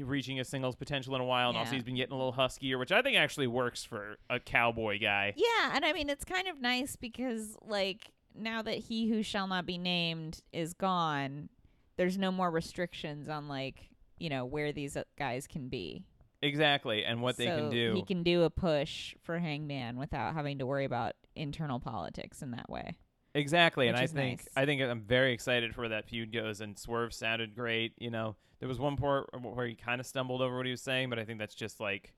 reaching 0.00 0.36
his 0.36 0.48
singles 0.48 0.74
potential 0.74 1.14
in 1.14 1.20
a 1.20 1.24
while, 1.24 1.50
and 1.50 1.58
also 1.58 1.72
he's 1.72 1.82
been 1.82 1.96
getting 1.96 2.12
a 2.12 2.16
little 2.16 2.32
huskier, 2.32 2.78
which 2.78 2.92
I 2.92 3.02
think 3.02 3.16
actually 3.16 3.46
works 3.46 3.84
for 3.84 4.16
a 4.30 4.40
cowboy 4.40 4.98
guy. 4.98 5.34
Yeah, 5.36 5.72
and 5.74 5.84
I 5.84 5.92
mean 5.92 6.08
it's 6.08 6.24
kind 6.24 6.48
of 6.48 6.60
nice 6.60 6.96
because 6.96 7.56
like 7.62 8.10
now 8.34 8.62
that 8.62 8.78
he 8.78 9.08
who 9.08 9.22
shall 9.22 9.46
not 9.46 9.66
be 9.66 9.78
named 9.78 10.40
is 10.52 10.72
gone, 10.74 11.48
there's 11.96 12.16
no 12.16 12.32
more 12.32 12.50
restrictions 12.50 13.28
on 13.28 13.48
like 13.48 13.90
you 14.18 14.30
know 14.30 14.44
where 14.44 14.72
these 14.72 14.96
uh, 14.96 15.04
guys 15.18 15.46
can 15.46 15.68
be. 15.68 16.04
Exactly, 16.40 17.04
and 17.04 17.22
what 17.22 17.36
they 17.36 17.46
can 17.46 17.70
do. 17.70 17.92
He 17.94 18.02
can 18.02 18.24
do 18.24 18.42
a 18.42 18.50
push 18.50 19.14
for 19.22 19.38
Hangman 19.38 19.96
without 19.96 20.34
having 20.34 20.58
to 20.58 20.66
worry 20.66 20.84
about 20.84 21.14
internal 21.36 21.78
politics 21.78 22.42
in 22.42 22.50
that 22.50 22.68
way. 22.68 22.96
Exactly, 23.34 23.88
and 23.88 23.96
I 23.96 24.06
think 24.06 24.40
nice. 24.40 24.48
I 24.56 24.66
think 24.66 24.82
I'm 24.82 25.00
very 25.00 25.32
excited 25.32 25.74
for 25.74 25.82
where 25.82 25.88
that 25.90 26.06
feud 26.06 26.32
goes. 26.32 26.60
And 26.60 26.78
Swerve 26.78 27.14
sounded 27.14 27.54
great. 27.54 27.94
You 27.98 28.10
know, 28.10 28.36
there 28.60 28.68
was 28.68 28.78
one 28.78 28.96
part 28.96 29.30
where 29.40 29.66
he 29.66 29.74
kind 29.74 30.00
of 30.00 30.06
stumbled 30.06 30.42
over 30.42 30.56
what 30.56 30.66
he 30.66 30.70
was 30.72 30.82
saying, 30.82 31.08
but 31.10 31.18
I 31.18 31.24
think 31.24 31.38
that's 31.38 31.54
just 31.54 31.80
like 31.80 32.12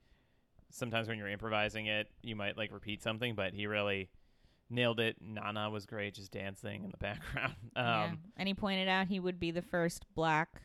sometimes 0.71 1.07
when 1.07 1.17
you're 1.17 1.29
improvising 1.29 1.85
it, 1.85 2.07
you 2.21 2.35
might 2.35 2.57
like 2.57 2.73
repeat 2.73 3.01
something. 3.01 3.33
But 3.33 3.53
he 3.53 3.65
really 3.65 4.09
nailed 4.69 4.99
it. 4.99 5.15
Nana 5.21 5.69
was 5.69 5.85
great, 5.85 6.15
just 6.15 6.31
dancing 6.31 6.83
in 6.83 6.91
the 6.91 6.97
background. 6.99 7.55
yeah. 7.75 8.05
Um, 8.05 8.19
And 8.35 8.47
he 8.47 8.53
pointed 8.53 8.87
out 8.87 9.07
he 9.07 9.19
would 9.19 9.39
be 9.39 9.51
the 9.51 9.61
first 9.61 10.05
black. 10.15 10.61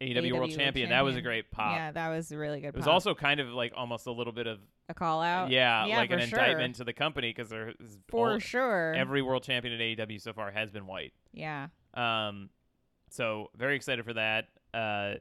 AEW, 0.00 0.32
World 0.32 0.50
Champion. 0.52 0.90
That 0.90 1.02
was 1.04 1.16
a 1.16 1.20
great 1.20 1.50
pop. 1.50 1.72
Yeah, 1.74 1.90
that 1.92 2.08
was 2.08 2.30
a 2.30 2.38
really 2.38 2.60
good. 2.60 2.68
Pop. 2.68 2.74
It 2.74 2.78
was 2.78 2.84
pop. 2.84 2.94
also 2.94 3.14
kind 3.14 3.40
of 3.40 3.48
like 3.48 3.72
almost 3.76 4.06
a 4.06 4.12
little 4.12 4.32
bit 4.32 4.46
of 4.46 4.58
a 4.88 4.94
call 4.94 5.20
out. 5.22 5.50
yeah, 5.50 5.86
Yeah, 5.86 5.96
like 5.98 6.10
an 6.10 6.20
sure. 6.20 6.38
indictment 6.38 6.76
to 6.76 6.84
the 6.84 6.92
company 6.92 7.30
because 7.30 7.50
there 7.50 7.70
is 7.80 7.98
for 8.08 8.32
all- 8.32 8.38
sure. 8.38 8.94
every 8.94 9.22
world 9.22 9.42
champion 9.42 9.74
at 9.74 9.80
AEW 9.80 10.20
so 10.20 10.32
far 10.32 10.50
has 10.50 10.70
been 10.70 10.86
white. 10.86 11.12
yeah. 11.32 11.68
Um, 11.94 12.50
so 13.10 13.50
very 13.56 13.74
excited 13.74 14.04
for 14.04 14.12
that. 14.14 14.48
Uh, 14.72 15.14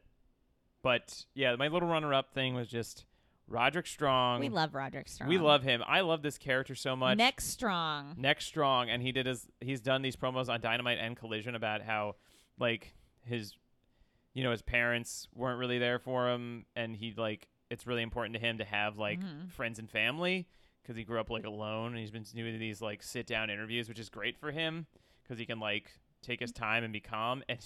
but 0.83 1.25
yeah, 1.33 1.55
my 1.55 1.67
little 1.69 1.87
runner-up 1.89 2.33
thing 2.33 2.53
was 2.53 2.67
just 2.67 3.05
Roderick 3.47 3.87
Strong. 3.87 4.41
We 4.41 4.49
love 4.49 4.75
Roderick 4.75 5.07
Strong. 5.07 5.29
We 5.29 5.37
love 5.37 5.63
him. 5.63 5.81
I 5.87 6.01
love 6.01 6.21
this 6.21 6.37
character 6.37 6.75
so 6.75 6.95
much. 6.95 7.17
Neck 7.17 7.39
strong. 7.41 8.13
Neck 8.17 8.41
Strong, 8.41 8.89
and 8.89 9.01
he 9.01 9.11
did 9.11 9.25
his. 9.25 9.47
He's 9.61 9.79
done 9.81 10.01
these 10.01 10.15
promos 10.17 10.49
on 10.49 10.61
Dynamite 10.61 10.97
and 10.99 11.15
Collision 11.17 11.55
about 11.55 11.81
how, 11.81 12.15
like, 12.59 12.93
his, 13.23 13.53
you 14.37 14.43
know, 14.43 14.51
his 14.51 14.61
parents 14.61 15.27
weren't 15.33 15.57
really 15.59 15.79
there 15.79 15.97
for 15.97 16.29
him, 16.29 16.65
and 16.75 16.95
he 16.95 17.11
like 17.17 17.47
it's 17.71 17.87
really 17.87 18.03
important 18.03 18.33
to 18.35 18.39
him 18.39 18.59
to 18.59 18.63
have 18.65 18.97
like 18.99 19.19
Mhm. 19.19 19.51
friends 19.51 19.79
and 19.79 19.89
family 19.89 20.47
because 20.83 20.95
he 20.95 21.03
grew 21.03 21.19
up 21.19 21.31
like 21.31 21.43
alone, 21.43 21.87
and 21.87 21.97
he's 21.97 22.11
been 22.11 22.21
doing 22.23 22.59
these 22.59 22.79
like 22.81 23.01
sit-down 23.01 23.49
interviews, 23.49 23.89
which 23.89 23.99
is 23.99 24.09
great 24.09 24.37
for 24.37 24.51
him 24.51 24.85
because 25.23 25.39
he 25.39 25.45
can 25.47 25.59
like 25.59 25.91
take 26.21 26.39
his 26.39 26.51
time 26.51 26.83
and 26.83 26.93
be 26.93 26.99
calm, 26.99 27.43
and 27.49 27.59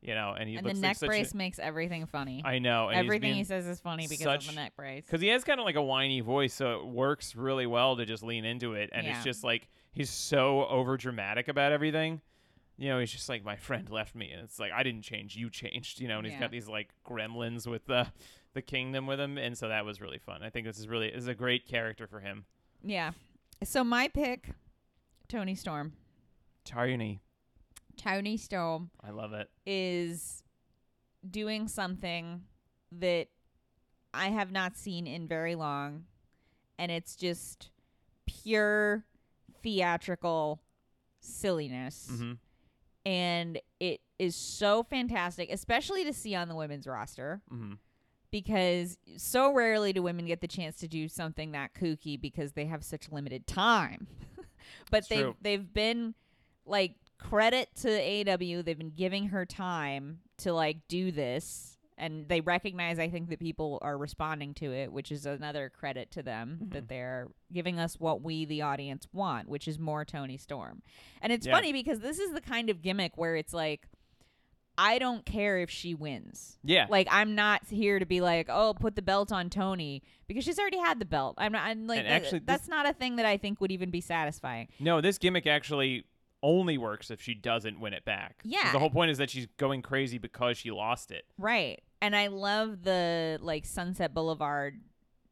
you 0.00 0.14
know, 0.14 0.34
and 0.38 0.48
he 0.48 0.54
and 0.56 0.64
the 0.66 0.74
neck 0.74 1.02
like 1.02 1.08
brace 1.08 1.32
A, 1.32 1.36
makes 1.36 1.58
everything 1.58 2.06
funny. 2.06 2.40
I 2.44 2.58
know 2.60 2.88
Everything 2.88 3.34
he 3.34 3.42
says 3.44 3.66
is 3.66 3.80
funny 3.80 4.06
because 4.08 4.22
such- 4.24 4.48
of 4.48 4.54
the 4.54 4.60
neck 4.60 4.74
brace. 4.76 5.04
because 5.04 5.20
he 5.20 5.28
has 5.28 5.42
kind 5.44 5.58
of 5.60 5.66
like 5.66 5.76
a 5.76 5.82
whiny 5.82 6.20
voice, 6.20 6.54
so 6.54 6.80
it 6.80 6.86
works 6.86 7.34
really 7.36 7.66
well 7.66 7.96
to 7.96 8.04
just 8.06 8.22
lean 8.22 8.44
into 8.44 8.74
it. 8.74 8.90
And 8.92 9.06
Yeah. 9.06 9.14
it's 9.16 9.24
just 9.24 9.42
like 9.44 9.68
he's 9.92 10.08
so 10.10 10.66
over 10.66 10.96
dramatic 10.96 11.48
about 11.48 11.72
everything. 11.72 12.20
You 12.82 12.88
know, 12.88 12.98
he's 12.98 13.12
just 13.12 13.28
like 13.28 13.44
my 13.44 13.56
friend 13.68 13.88
left 13.90 14.14
me, 14.14 14.30
and 14.32 14.42
it's 14.42 14.58
like 14.58 14.72
I 14.72 14.82
didn't 14.82 15.02
change, 15.02 15.36
you 15.36 15.50
changed. 15.50 16.00
You 16.00 16.08
know, 16.08 16.16
and 16.18 16.26
he's 16.26 16.34
Yeah. 16.34 16.40
got 16.40 16.50
these 16.50 16.68
like 16.68 16.90
gremlins 17.06 17.66
with 17.66 17.86
the 17.86 18.08
the 18.54 18.62
kingdom 18.62 19.06
with 19.06 19.20
him, 19.20 19.38
and 19.38 19.56
so 19.56 19.68
that 19.68 19.84
was 19.84 20.00
really 20.00 20.18
fun. 20.18 20.42
I 20.42 20.50
think 20.50 20.66
this 20.66 20.78
is 20.78 20.88
really 20.88 21.10
this 21.10 21.20
is 21.22 21.28
a 21.28 21.34
great 21.34 21.66
character 21.66 22.06
for 22.06 22.20
him. 22.20 22.44
Yeah. 22.82 23.12
So 23.62 23.84
my 23.84 24.08
pick, 24.08 24.50
Toni 25.28 25.54
Storm. 25.54 25.92
Tiny, 26.64 27.20
Toni 27.96 28.36
Storm 28.36 28.90
I 29.00 29.10
love 29.10 29.32
it. 29.32 29.48
is 29.66 30.42
doing 31.28 31.66
something 31.68 32.42
that 32.92 33.28
I 34.14 34.28
have 34.28 34.52
not 34.52 34.76
seen 34.76 35.06
in 35.06 35.26
very 35.28 35.54
long, 35.54 36.04
and 36.78 36.90
it's 36.92 37.14
just 37.16 37.70
pure 38.26 39.04
theatrical 39.62 40.62
silliness. 41.20 42.08
hmm 42.10 42.32
And 43.04 43.60
it 43.80 44.00
is 44.18 44.36
so 44.36 44.82
fantastic, 44.84 45.50
especially 45.50 46.04
to 46.04 46.12
see 46.12 46.34
on 46.34 46.48
the 46.48 46.54
women's 46.54 46.86
roster. 46.86 47.40
hmm 47.48 47.74
because 48.32 48.96
so 49.18 49.52
rarely 49.52 49.92
do 49.92 50.02
women 50.02 50.24
get 50.24 50.40
the 50.40 50.48
chance 50.48 50.76
to 50.78 50.88
do 50.88 51.06
something 51.06 51.52
that 51.52 51.74
kooky 51.74 52.18
because 52.18 52.52
they 52.52 52.64
have 52.64 52.82
such 52.82 53.12
limited 53.12 53.46
time. 53.46 54.06
but 54.90 55.06
they've 55.10 55.34
they've 55.42 55.74
been 55.74 56.14
like 56.64 56.94
credit 57.18 57.68
to 57.82 57.90
AW. 57.90 58.62
They've 58.62 58.78
been 58.78 58.94
giving 58.96 59.28
her 59.28 59.44
time 59.44 60.20
to 60.38 60.52
like 60.54 60.78
do 60.88 61.12
this 61.12 61.71
and 62.02 62.28
they 62.28 62.40
recognize 62.40 62.98
I 62.98 63.08
think 63.08 63.30
that 63.30 63.38
people 63.38 63.78
are 63.80 63.96
responding 63.96 64.52
to 64.54 64.72
it, 64.72 64.92
which 64.92 65.10
is 65.10 65.24
another 65.24 65.70
credit 65.70 66.10
to 66.12 66.22
them 66.22 66.58
Mhm. 66.62 66.72
that 66.72 66.88
they're 66.88 67.28
giving 67.52 67.78
us 67.78 67.98
what 67.98 68.20
we 68.22 68.44
the 68.44 68.60
audience 68.62 69.06
want, 69.12 69.48
which 69.48 69.66
is 69.68 69.78
more 69.78 70.04
Toni 70.04 70.36
Storm. 70.36 70.82
And 71.22 71.32
it's 71.32 71.46
Yeah. 71.46 71.54
funny 71.54 71.72
because 71.72 72.00
this 72.00 72.18
is 72.18 72.32
the 72.32 72.40
kind 72.40 72.68
of 72.68 72.82
gimmick 72.82 73.16
where 73.16 73.36
it's 73.36 73.54
like 73.54 73.88
I 74.78 74.98
don't 74.98 75.26
care 75.26 75.58
if 75.58 75.68
she 75.68 75.92
wins. 75.94 76.58
Yeah, 76.64 76.86
Like 76.88 77.06
I'm 77.10 77.34
not 77.34 77.66
here 77.68 77.98
to 77.98 78.06
be 78.06 78.22
like, 78.22 78.46
oh, 78.48 78.72
put 78.72 78.96
the 78.96 79.02
belt 79.02 79.30
on 79.30 79.50
Toni 79.50 80.02
because 80.26 80.44
she's 80.44 80.58
already 80.58 80.78
had 80.78 80.98
the 80.98 81.04
belt. 81.04 81.34
I'm 81.36 81.52
not. 81.52 81.64
I'm 81.66 81.86
like, 81.86 81.98
And 81.98 82.08
actually, 82.08 82.38
that's 82.40 82.68
not 82.68 82.88
a 82.88 82.94
thing 82.94 83.16
that 83.16 83.26
I 83.26 83.36
think 83.36 83.60
would 83.60 83.70
even 83.70 83.90
be 83.90 84.00
satisfying. 84.00 84.68
no, 84.80 85.02
this 85.02 85.18
gimmick 85.18 85.46
actually 85.46 86.04
only 86.42 86.78
works 86.78 87.10
if 87.10 87.20
she 87.20 87.34
doesn't 87.34 87.78
win 87.80 87.92
it 87.92 88.04
back. 88.06 88.40
Yeah. 88.44 88.72
the 88.72 88.78
whole 88.78 88.90
point 88.90 89.10
is 89.10 89.18
that 89.18 89.28
she's 89.30 89.46
going 89.58 89.82
crazy 89.82 90.16
because 90.18 90.56
she 90.56 90.70
lost 90.70 91.10
it. 91.12 91.26
Right. 91.38 91.80
And 92.02 92.14
I 92.14 92.26
love 92.26 92.82
the 92.82 93.38
like 93.40 93.64
Sunset 93.64 94.12
Boulevard 94.12 94.78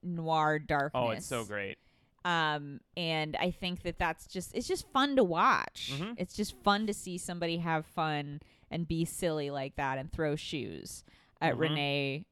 noir 0.03 0.59
darkness. 0.59 0.93
Oh, 0.95 1.11
it's 1.11 1.27
so 1.27 1.45
great. 1.45 1.77
Um, 2.25 2.81
and 2.97 3.35
I 3.37 3.51
think 3.51 3.83
that 3.83 3.99
that's 3.99 4.27
just 4.27 4.55
it's 4.55 4.69
just 4.69 4.87
fun 4.93 5.17
to 5.17 5.25
watch. 5.25 5.91
Mhm. 5.95 6.15
It's 6.17 6.35
just 6.35 6.55
fun 6.63 6.87
to 6.87 6.95
see 6.95 7.19
somebody 7.19 7.59
have 7.59 7.85
fun 7.87 8.41
and 8.71 8.87
be 8.87 9.05
silly 9.05 9.51
like 9.51 9.77
that 9.77 9.99
and 9.99 10.13
throw 10.13 10.37
shoes 10.37 11.03
at 11.41 11.55
Mhm. 11.55 11.59
Renee. 11.59 12.27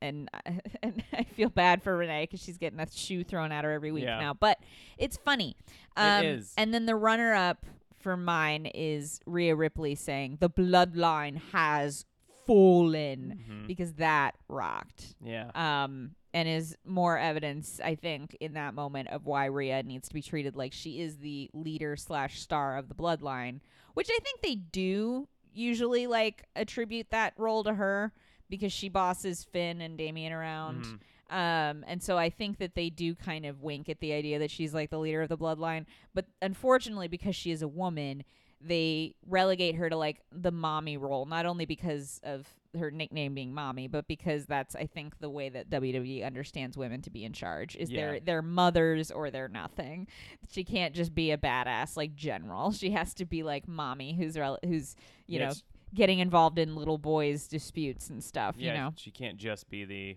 And, 0.00 0.28
and 0.82 1.02
I 1.12 1.24
feel 1.24 1.48
bad 1.48 1.82
for 1.82 1.96
Renee 1.96 2.24
because 2.24 2.42
she's 2.42 2.58
getting 2.58 2.78
a 2.78 2.86
shoe 2.90 3.24
thrown 3.24 3.50
at 3.52 3.64
her 3.64 3.72
every 3.72 3.90
week 3.90 4.04
Yeah. 4.04 4.20
now. 4.20 4.34
But 4.34 4.58
it's 4.98 5.16
funny. 5.16 5.56
It 5.96 6.00
Um, 6.00 6.24
is. 6.24 6.52
And 6.56 6.72
then 6.74 6.86
the 6.86 6.94
runner 6.94 7.32
up 7.34 7.64
for 7.98 8.16
mine 8.16 8.66
is 8.66 9.20
Rhea 9.26 9.56
Ripley 9.56 9.94
saying, 9.94 10.36
The 10.40 10.50
bloodline 10.50 11.40
has 11.52 12.04
full 12.48 12.94
in 12.94 13.38
Mhm. 13.48 13.66
because 13.66 13.92
that 13.94 14.34
rocked. 14.48 15.14
Yeah. 15.22 15.50
Um, 15.54 16.14
and 16.34 16.48
is 16.48 16.76
more 16.84 17.18
evidence, 17.18 17.80
I 17.82 17.94
think, 17.94 18.36
in 18.40 18.54
that 18.54 18.74
moment 18.74 19.08
of 19.08 19.26
why 19.26 19.46
Rhea 19.46 19.82
needs 19.82 20.08
to 20.08 20.14
be 20.14 20.22
treated 20.22 20.56
like 20.56 20.72
she 20.72 21.00
is 21.00 21.18
the 21.18 21.50
leader 21.52 21.94
slash 21.96 22.40
star 22.40 22.76
of 22.76 22.88
the 22.88 22.94
bloodline, 22.94 23.60
which 23.94 24.08
I 24.10 24.18
think 24.22 24.40
they 24.42 24.54
do 24.56 25.28
usually 25.52 26.06
like 26.06 26.44
attribute 26.56 27.10
that 27.10 27.34
role 27.36 27.64
to 27.64 27.74
her 27.74 28.12
because 28.48 28.72
she 28.72 28.88
bosses 28.88 29.44
Finn 29.44 29.80
and 29.80 29.96
Damian 29.98 30.32
around. 30.32 30.84
Mhm. 30.84 31.00
Um, 31.30 31.84
and 31.86 32.02
so 32.02 32.16
I 32.16 32.30
think 32.30 32.56
that 32.58 32.74
they 32.74 32.88
do 32.88 33.14
kind 33.14 33.44
of 33.44 33.62
wink 33.62 33.88
at 33.90 34.00
the 34.00 34.12
idea 34.12 34.38
that 34.38 34.50
she's 34.50 34.72
like 34.72 34.88
the 34.90 34.98
leader 34.98 35.20
of 35.22 35.28
the 35.28 35.36
bloodline. 35.36 35.84
But 36.14 36.26
unfortunately, 36.40 37.08
because 37.08 37.36
she 37.36 37.50
is 37.50 37.60
a 37.60 37.68
woman, 37.68 38.24
they 38.60 39.14
relegate 39.26 39.76
her 39.76 39.88
to 39.88 39.96
like 39.96 40.20
the 40.32 40.50
mommy 40.50 40.96
role, 40.96 41.26
not 41.26 41.46
only 41.46 41.64
because 41.64 42.20
of 42.24 42.46
her 42.78 42.90
nickname 42.90 43.34
being 43.34 43.54
mommy, 43.54 43.86
but 43.88 44.06
because 44.08 44.46
that's 44.46 44.74
I 44.74 44.86
think 44.86 45.20
the 45.20 45.30
way 45.30 45.48
that 45.48 45.70
WWE 45.70 46.24
understands 46.26 46.76
women 46.76 47.00
to 47.02 47.10
be 47.10 47.24
in 47.24 47.32
charge 47.32 47.76
is 47.76 47.90
Yeah. 47.90 48.00
they're 48.10 48.20
they're 48.20 48.42
mothers 48.42 49.10
or 49.10 49.30
they're 49.30 49.48
nothing. 49.48 50.06
She 50.50 50.64
can't 50.64 50.94
just 50.94 51.14
be 51.14 51.30
a 51.30 51.38
badass 51.38 51.96
like 51.96 52.14
general. 52.14 52.72
She 52.78 52.90
has 52.90 53.14
to 53.14 53.24
be 53.24 53.42
like 53.42 53.66
mommy 53.68 54.14
who's 54.14 54.36
rel- 54.38 54.58
who's 54.64 54.96
you 55.26 55.38
Yeah, 55.40 55.48
know 55.48 55.54
getting 55.94 56.18
involved 56.18 56.58
in 56.58 56.74
little 56.76 56.98
boys 56.98 57.48
disputes 57.48 58.10
and 58.10 58.22
stuff, 58.22 58.56
yeah, 58.58 58.72
you 58.72 58.78
know. 58.78 58.92
she 58.96 59.10
can't 59.10 59.38
just 59.38 59.70
be 59.70 59.84
the 59.86 60.16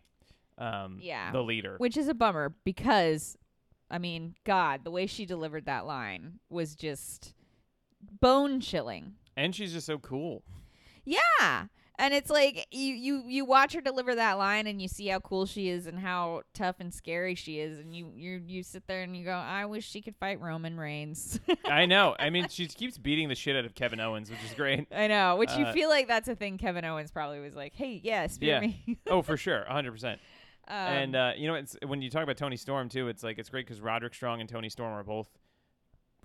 um 0.58 0.98
Yeah. 1.02 1.32
the 1.32 1.42
leader. 1.44 1.76
Which 1.78 1.96
is 1.96 2.08
a 2.10 2.14
bummer 2.14 2.54
because, 2.66 3.38
I 3.90 3.98
mean, 3.98 4.36
God, 4.44 4.84
the 4.84 4.92
way 4.92 5.06
she 5.06 5.26
delivered 5.26 5.66
that 5.66 5.86
line 5.86 6.40
was 6.50 6.76
just 6.76 7.34
bone 8.20 8.60
chilling. 8.60 9.14
and 9.38 9.56
she's 9.56 9.74
just 9.74 9.86
so 9.88 9.98
cool. 10.00 10.44
Yeah. 11.06 11.66
And 12.00 12.16
it's 12.16 12.32
like 12.32 12.66
you, 12.72 12.96
you 12.96 13.24
you 13.28 13.46
watch 13.46 13.74
her 13.74 13.82
deliver 13.82 14.16
that 14.16 14.34
line 14.40 14.66
and 14.66 14.82
you 14.82 14.88
see 14.88 15.08
how 15.08 15.20
cool 15.20 15.46
she 15.46 15.70
is 15.70 15.86
and 15.86 16.00
how 16.00 16.42
tough 16.54 16.78
and 16.80 16.92
scary 16.92 17.36
she 17.36 17.60
is 17.60 17.78
and 17.78 17.96
you 17.96 18.12
you 18.16 18.42
you 18.44 18.64
sit 18.64 18.88
there 18.88 19.04
and 19.04 19.16
you 19.16 19.24
go 19.24 19.34
I 19.34 19.66
wish 19.66 19.88
she 19.88 20.02
could 20.02 20.16
fight 20.16 20.40
Roman 20.42 20.78
Reigns. 20.80 21.40
I 21.66 21.86
know. 21.86 22.16
I 22.18 22.32
mean, 22.32 22.48
she 22.50 22.66
keeps 22.68 22.98
beating 22.98 23.30
the 23.30 23.36
shit 23.36 23.56
out 23.56 23.66
of 23.66 23.76
Kevin 23.76 24.00
Owens, 24.00 24.32
which 24.32 24.44
is 24.44 24.54
great. 24.56 24.88
I 24.92 25.06
know, 25.08 25.36
which 25.36 25.52
you 25.56 25.66
Uh, 25.66 25.74
feel 25.74 25.90
like 25.90 26.08
that's 26.08 26.28
a 26.28 26.36
thing 26.36 26.58
Kevin 26.58 26.86
Owens 26.86 27.12
probably 27.12 27.40
was 27.40 27.56
like, 27.56 27.74
"Hey, 27.76 28.00
yeah, 28.04 28.26
spear 28.28 28.56
Yeah. 28.56 28.60
me." 28.62 28.98
Oh, 29.08 29.22
for 29.22 29.38
sure, 29.38 29.64
100%. 29.70 30.04
um, 30.14 30.18
and 30.70 31.16
uh, 31.16 31.34
you 31.38 31.48
know, 31.48 31.54
it's 31.56 31.78
when 31.86 32.02
you 32.02 32.10
talk 32.10 32.24
about 32.24 32.38
Toni 32.38 32.58
Storm 32.58 32.90
too, 32.90 33.10
it's 33.10 33.22
like 33.22 33.38
it's 33.38 33.50
great 33.50 33.68
because 33.68 33.80
Roderick 33.80 34.16
Strong 34.16 34.40
and 34.40 34.50
Toni 34.50 34.70
Storm 34.70 34.92
are 34.94 35.04
both 35.04 35.30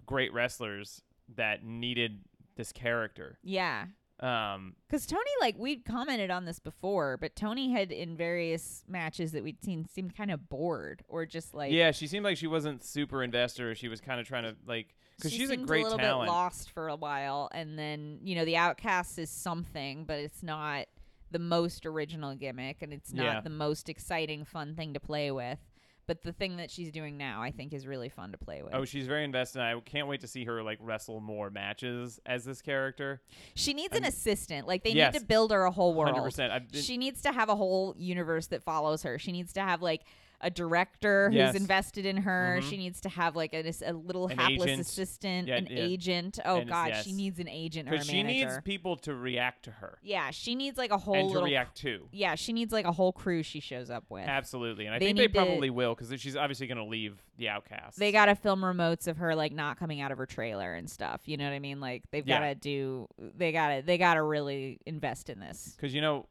great 0.07 0.33
wrestlers 0.33 1.03
that 1.35 1.65
needed 1.65 2.21
this 2.57 2.73
character. 2.73 3.39
yeah. 3.43 3.87
Um, 4.19 4.77
Because 4.89 5.05
Toni, 5.05 5.21
like 5.43 5.59
we'd 5.59 5.85
commented 5.85 6.31
on 6.31 6.47
this 6.47 6.59
before, 6.59 7.19
but 7.19 7.37
Toni 7.37 7.71
had 7.73 7.93
in 7.93 8.17
various 8.17 8.83
matches 8.89 9.33
that 9.33 9.43
we'd 9.45 9.63
seen 9.63 9.87
seemed 9.87 10.17
kind 10.17 10.31
of 10.31 10.49
bored 10.49 11.03
or 11.07 11.27
just 11.27 11.53
like 11.53 11.71
yeah, 11.71 11.91
she 11.91 12.07
seemed 12.07 12.25
like 12.25 12.39
she 12.39 12.47
wasn't 12.47 12.83
super 12.83 13.23
investor. 13.23 13.73
Or 13.73 13.75
she 13.75 13.89
was 13.89 14.01
kind 14.01 14.19
of 14.19 14.27
trying 14.27 14.45
to 14.45 14.57
like 14.67 14.95
because 15.19 15.33
she 15.33 15.41
she's 15.41 15.51
a 15.51 15.57
great 15.59 15.83
a 15.83 15.85
little 15.85 15.99
talent. 15.99 16.29
bit 16.29 16.33
lost 16.33 16.71
for 16.71 16.89
a 16.89 16.97
while, 16.97 17.51
and 17.53 17.79
then 17.79 18.21
you 18.23 18.37
know 18.37 18.47
the 18.47 18.57
Outcast 18.57 19.19
is 19.19 19.29
something, 19.29 20.07
but 20.07 20.19
it's 20.19 20.43
not 20.43 20.87
the 21.31 21.39
most 21.39 21.85
original 21.85 22.35
gimmick, 22.35 22.79
and 22.81 22.95
it's 22.95 23.13
not 23.13 23.23
Yeah. 23.25 23.41
the 23.43 23.51
most 23.51 23.91
exciting, 23.91 24.47
fun 24.47 24.75
thing 24.77 24.95
to 24.95 25.01
play 25.01 25.31
with. 25.31 25.59
But 26.07 26.23
the 26.23 26.33
thing 26.33 26.59
that 26.59 26.71
she's 26.71 26.93
doing 26.93 27.17
now, 27.17 27.43
I 27.43 27.51
think, 27.51 27.73
is 27.73 27.87
really 27.87 28.09
fun 28.09 28.31
to 28.33 28.39
play 28.39 28.63
with. 28.63 28.73
Oh, 28.75 28.85
she's 28.85 29.07
very 29.09 29.25
invested. 29.25 29.61
I 29.61 29.79
can't 29.81 30.07
wait 30.07 30.21
to 30.21 30.29
see 30.29 30.45
her 30.45 30.63
like 30.63 30.79
wrestle 30.81 31.21
more 31.21 31.51
matches 31.51 32.21
as 32.25 32.45
this 32.45 32.63
character. 32.63 33.21
she 33.57 33.75
needs 33.75 33.97
an 33.97 34.05
I'm- 34.05 34.09
assistant. 34.11 34.67
Like 34.69 34.85
they 34.85 34.91
Yes. 34.93 35.15
need 35.15 35.21
to 35.21 35.25
build 35.27 35.51
her 35.51 35.65
a 35.65 35.71
whole 35.73 35.95
world. 35.95 36.13
Hundred 36.15 36.25
percent. 36.25 36.53
I've 36.53 36.71
been, 36.71 36.81
she 36.83 36.97
needs 36.97 37.23
to 37.23 37.33
have 37.33 37.49
a 37.49 37.57
whole 37.57 37.95
universe 37.99 38.47
that 38.49 38.63
follows 38.63 39.03
her. 39.03 39.19
She 39.19 39.33
needs 39.33 39.53
to 39.55 39.61
have 39.63 39.83
like 39.83 40.03
a 40.41 40.51
director 40.51 41.29
who's 41.31 41.37
Yes. 41.37 41.55
invested 41.55 42.05
in 42.07 42.19
her. 42.19 42.59
Mhm. 42.61 42.69
She 42.71 42.77
needs 42.77 43.01
to 43.01 43.09
have 43.09 43.35
like 43.37 43.55
a, 43.55 43.73
a 43.85 43.93
little 43.93 44.27
An 44.29 44.37
hapless 44.39 44.63
agent. 44.69 44.81
assistant, 44.81 45.49
Yeah, 45.49 45.57
an 45.57 45.67
yeah. 45.71 45.77
agent. 45.79 46.39
Oh 46.45 46.59
And- 46.61 46.69
God, 46.69 46.89
yes. 46.89 47.05
she 47.05 47.13
needs 47.13 47.39
an 47.39 47.49
agent 47.49 47.89
or 47.89 48.01
she 48.03 48.23
needs 48.23 48.59
people 48.65 48.97
to 48.99 49.15
react 49.15 49.65
to 49.65 49.71
her 49.71 49.99
yeah, 50.03 50.31
she 50.31 50.55
needs 50.55 50.77
like 50.79 50.91
a 50.91 50.99
whole 50.99 51.15
and 51.15 51.31
to 51.33 51.41
react 51.43 51.77
to. 51.79 52.09
yeah, 52.13 52.35
she 52.35 52.53
needs 52.53 52.73
like 52.73 52.85
a 52.85 52.93
whole 52.93 53.13
crew 53.13 53.43
she 53.43 53.61
shows 53.61 53.89
up 53.91 54.05
with. 54.11 54.27
Absolutely, 54.29 54.87
and 54.87 54.95
I 54.95 54.99
They 54.99 55.07
think 55.07 55.17
they 55.19 55.23
need 55.25 55.33
to- 55.33 55.39
probably 55.45 55.71
will 55.71 55.95
because 55.95 56.21
she's 56.21 56.37
obviously 56.37 56.67
going 56.67 56.79
to 56.79 56.85
leave 56.85 57.23
the 57.39 57.49
Outcast. 57.49 57.99
They 57.99 58.13
got 58.13 58.27
to 58.27 58.35
film 58.35 58.61
remotes 58.61 59.07
of 59.09 59.17
her 59.19 59.35
like 59.35 59.53
not 59.53 59.79
coming 59.79 60.01
out 60.01 60.13
of 60.13 60.19
her 60.19 60.27
trailer 60.27 60.75
and 60.75 60.89
stuff. 60.91 61.23
You 61.27 61.37
know 61.37 61.45
what 61.45 61.53
I 61.55 61.59
mean? 61.59 61.81
Like 61.81 62.05
they've 62.11 62.27
Yeah. 62.27 62.41
got 62.41 62.47
to 62.49 62.55
do. 62.55 63.09
They 63.19 63.53
got 63.53 63.69
to. 63.77 63.83
They 63.83 63.99
got 63.99 64.15
to 64.15 64.23
really 64.23 64.81
invest 64.87 65.29
in 65.31 65.39
this. 65.41 65.75
because 65.77 65.95
you 65.95 66.01
know 66.01 66.27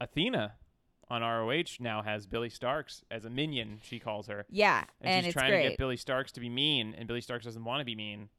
Athena 0.00 0.54
on 1.12 1.20
ROH 1.20 1.76
now 1.78 2.00
has 2.02 2.26
Billie 2.26 2.48
Starkz 2.48 3.02
as 3.10 3.26
a 3.26 3.30
minion. 3.30 3.80
She 3.82 3.98
calls 3.98 4.26
her, 4.28 4.46
Yeah, 4.48 4.84
and, 5.02 5.12
and, 5.14 5.24
she's 5.26 5.34
trying 5.34 5.50
great. 5.50 5.62
to 5.64 5.68
get 5.70 5.78
Billie 5.78 5.98
Starkz 5.98 6.32
to 6.32 6.40
be 6.40 6.48
mean, 6.48 6.94
and 6.96 7.06
Billie 7.06 7.20
Starkz 7.20 7.42
doesn't 7.42 7.62
want 7.64 7.80
to 7.80 7.84
be 7.84 7.94
mean. 7.94 8.30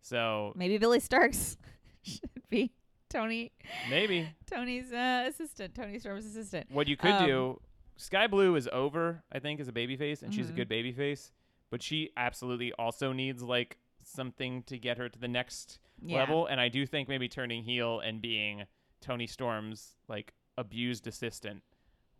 So 0.00 0.52
Maybe 0.54 0.78
Billie 0.78 1.00
Starkz 1.00 1.56
should 2.02 2.30
be 2.48 2.70
Toni 3.10 3.50
maybe 3.90 4.28
Toni's 4.46 4.92
uh, 4.92 5.24
assistant, 5.28 5.74
Toni 5.74 5.98
Storm's 5.98 6.24
assistant. 6.24 6.70
what 6.70 6.86
you 6.86 6.96
could 6.96 7.10
Um, 7.10 7.26
do, 7.26 7.60
Sky 7.96 8.28
Blue 8.28 8.54
is 8.54 8.68
over, 8.72 9.24
I 9.32 9.40
think, 9.40 9.58
as 9.60 9.66
a 9.66 9.72
babyface, 9.72 10.22
and 10.22 10.32
she's 10.32 10.48
a 10.48 10.52
Mhm. 10.52 10.56
good 10.56 10.68
babyface, 10.68 11.32
but 11.70 11.82
she 11.82 12.10
absolutely 12.16 12.72
also 12.74 13.12
needs 13.12 13.42
like 13.42 13.78
something 14.04 14.62
to 14.64 14.78
get 14.78 14.96
her 14.98 15.08
to 15.08 15.18
the 15.18 15.28
next 15.28 15.80
Yeah. 16.00 16.18
level. 16.18 16.46
And 16.46 16.60
I 16.60 16.68
do 16.68 16.86
think 16.86 17.08
maybe 17.08 17.28
turning 17.28 17.64
heel 17.64 17.98
and 17.98 18.22
being 18.22 18.64
Toni 19.00 19.26
Storm's 19.26 19.96
like 20.06 20.32
abused 20.56 21.06
assistant 21.08 21.62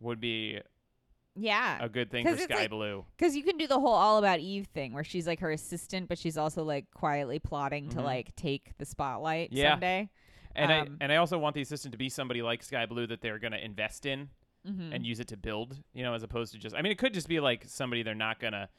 would 0.01 0.19
be 0.19 0.59
Yeah. 1.35 1.77
a 1.81 1.87
good 1.87 2.11
thing 2.11 2.27
for 2.27 2.35
Sky 2.37 2.55
like- 2.55 2.69
Blue. 2.69 3.05
Because 3.17 3.35
you 3.35 3.43
can 3.43 3.57
do 3.57 3.67
the 3.67 3.79
whole 3.79 3.93
All 3.93 4.17
About 4.17 4.39
Eve 4.39 4.67
thing 4.67 4.93
where 4.93 5.03
she's 5.03 5.25
like 5.27 5.39
her 5.39 5.51
assistant, 5.51 6.09
but 6.09 6.17
she's 6.17 6.37
also 6.37 6.63
like 6.63 6.91
quietly 6.91 7.39
plotting 7.39 7.87
to 7.89 7.97
Mhm. 7.99 8.03
like 8.03 8.35
take 8.35 8.77
the 8.77 8.85
spotlight 8.85 9.53
Yeah. 9.53 9.71
someday. 9.71 10.09
And 10.53 10.71
um, 10.71 10.97
I 10.99 11.03
and 11.05 11.11
I 11.13 11.15
also 11.15 11.37
want 11.37 11.55
the 11.55 11.61
assistant 11.61 11.93
to 11.93 11.97
be 11.97 12.09
somebody 12.09 12.41
like 12.41 12.61
Sky 12.63 12.85
Blue 12.85 13.07
that 13.07 13.21
they're 13.21 13.39
going 13.39 13.53
to 13.53 13.63
invest 13.63 14.05
in 14.05 14.29
Mm-hmm. 14.67 14.93
and 14.93 15.03
use 15.05 15.19
it 15.19 15.27
to 15.29 15.37
build, 15.37 15.81
you 15.93 16.03
know, 16.03 16.13
as 16.13 16.21
opposed 16.21 16.51
to 16.53 16.59
just. 16.59 16.75
I 16.75 16.83
mean, 16.83 16.91
it 16.91 16.99
could 16.99 17.13
just 17.15 17.27
be 17.27 17.39
like 17.39 17.63
somebody 17.65 18.03
they're 18.03 18.13
not 18.13 18.39
gonna. 18.39 18.69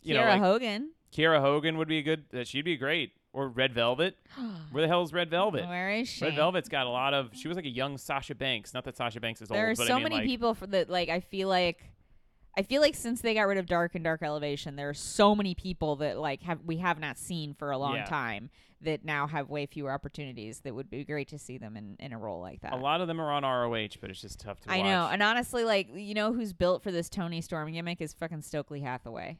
You 0.00 0.14
Kiera 0.14 0.18
know, 0.20 0.30
like 0.30 0.40
Hogan. 0.40 0.92
Kiera 1.12 1.40
Hogan 1.40 1.76
would 1.76 1.88
be 1.88 1.98
a 1.98 2.02
good. 2.02 2.24
Uh, 2.32 2.44
she'd 2.44 2.64
be 2.64 2.76
great. 2.78 3.12
Or 3.34 3.48
Red 3.48 3.74
Velvet. 3.74 4.16
Where 4.70 4.80
the 4.82 4.88
hell 4.88 5.02
is 5.02 5.12
Red 5.12 5.28
Velvet? 5.28 5.66
Where 5.68 5.90
is 5.90 6.08
she? 6.08 6.24
Red 6.24 6.36
Velvet's 6.36 6.68
got 6.68 6.86
a 6.86 6.90
lot 6.90 7.12
of. 7.12 7.30
She 7.34 7.48
was 7.48 7.56
like 7.56 7.66
a 7.66 7.70
young 7.70 7.98
Sasha 7.98 8.34
Banks. 8.34 8.72
Not 8.72 8.84
that 8.84 8.96
Sasha 8.96 9.20
Banks 9.20 9.42
is 9.42 9.48
There 9.48 9.58
old, 9.58 9.72
are 9.72 9.74
but 9.74 9.86
so 9.88 9.92
I 9.92 9.96
mean, 9.96 10.04
many 10.04 10.14
like, 10.16 10.26
people 10.26 10.54
for 10.54 10.66
that. 10.68 10.88
Like 10.88 11.08
I 11.08 11.18
feel 11.20 11.48
like, 11.48 11.82
I 12.56 12.62
feel 12.62 12.80
like 12.80 12.94
since 12.94 13.20
they 13.20 13.34
got 13.34 13.42
rid 13.48 13.58
of 13.58 13.66
Dark 13.66 13.96
and 13.96 14.04
Dark 14.04 14.22
Elevation, 14.22 14.76
there 14.76 14.88
are 14.88 14.94
so 14.94 15.34
many 15.34 15.54
people 15.56 15.96
that 15.96 16.16
like 16.18 16.42
have 16.44 16.60
we 16.64 16.76
have 16.78 17.00
not 17.00 17.18
seen 17.18 17.54
for 17.54 17.72
a 17.72 17.76
long 17.76 17.96
Yeah. 17.96 18.04
time 18.04 18.50
that 18.82 19.04
now 19.04 19.26
have 19.26 19.48
way 19.48 19.66
fewer 19.66 19.90
opportunities. 19.90 20.60
That 20.60 20.74
would 20.74 20.88
be 20.88 21.04
great 21.04 21.26
to 21.28 21.38
see 21.38 21.58
them 21.58 21.76
in 21.76 21.96
in 21.98 22.12
a 22.12 22.18
role 22.18 22.40
like 22.40 22.60
that. 22.60 22.72
A 22.72 22.76
lot 22.76 23.00
of 23.00 23.08
them 23.08 23.20
are 23.20 23.32
on 23.32 23.42
ROH, 23.42 23.98
but 24.00 24.10
it's 24.10 24.20
just 24.20 24.38
tough 24.38 24.60
to 24.60 24.70
I 24.70 24.78
watch. 24.78 24.84
know, 24.86 25.08
and 25.10 25.22
honestly, 25.24 25.64
like 25.64 25.88
you 25.92 26.14
know, 26.14 26.32
who's 26.32 26.52
built 26.52 26.84
for 26.84 26.92
this 26.92 27.08
Toni 27.08 27.40
Storm 27.40 27.72
gimmick 27.72 28.00
is 28.00 28.12
fucking 28.12 28.42
Stokely 28.42 28.82
Hathaway. 28.82 29.38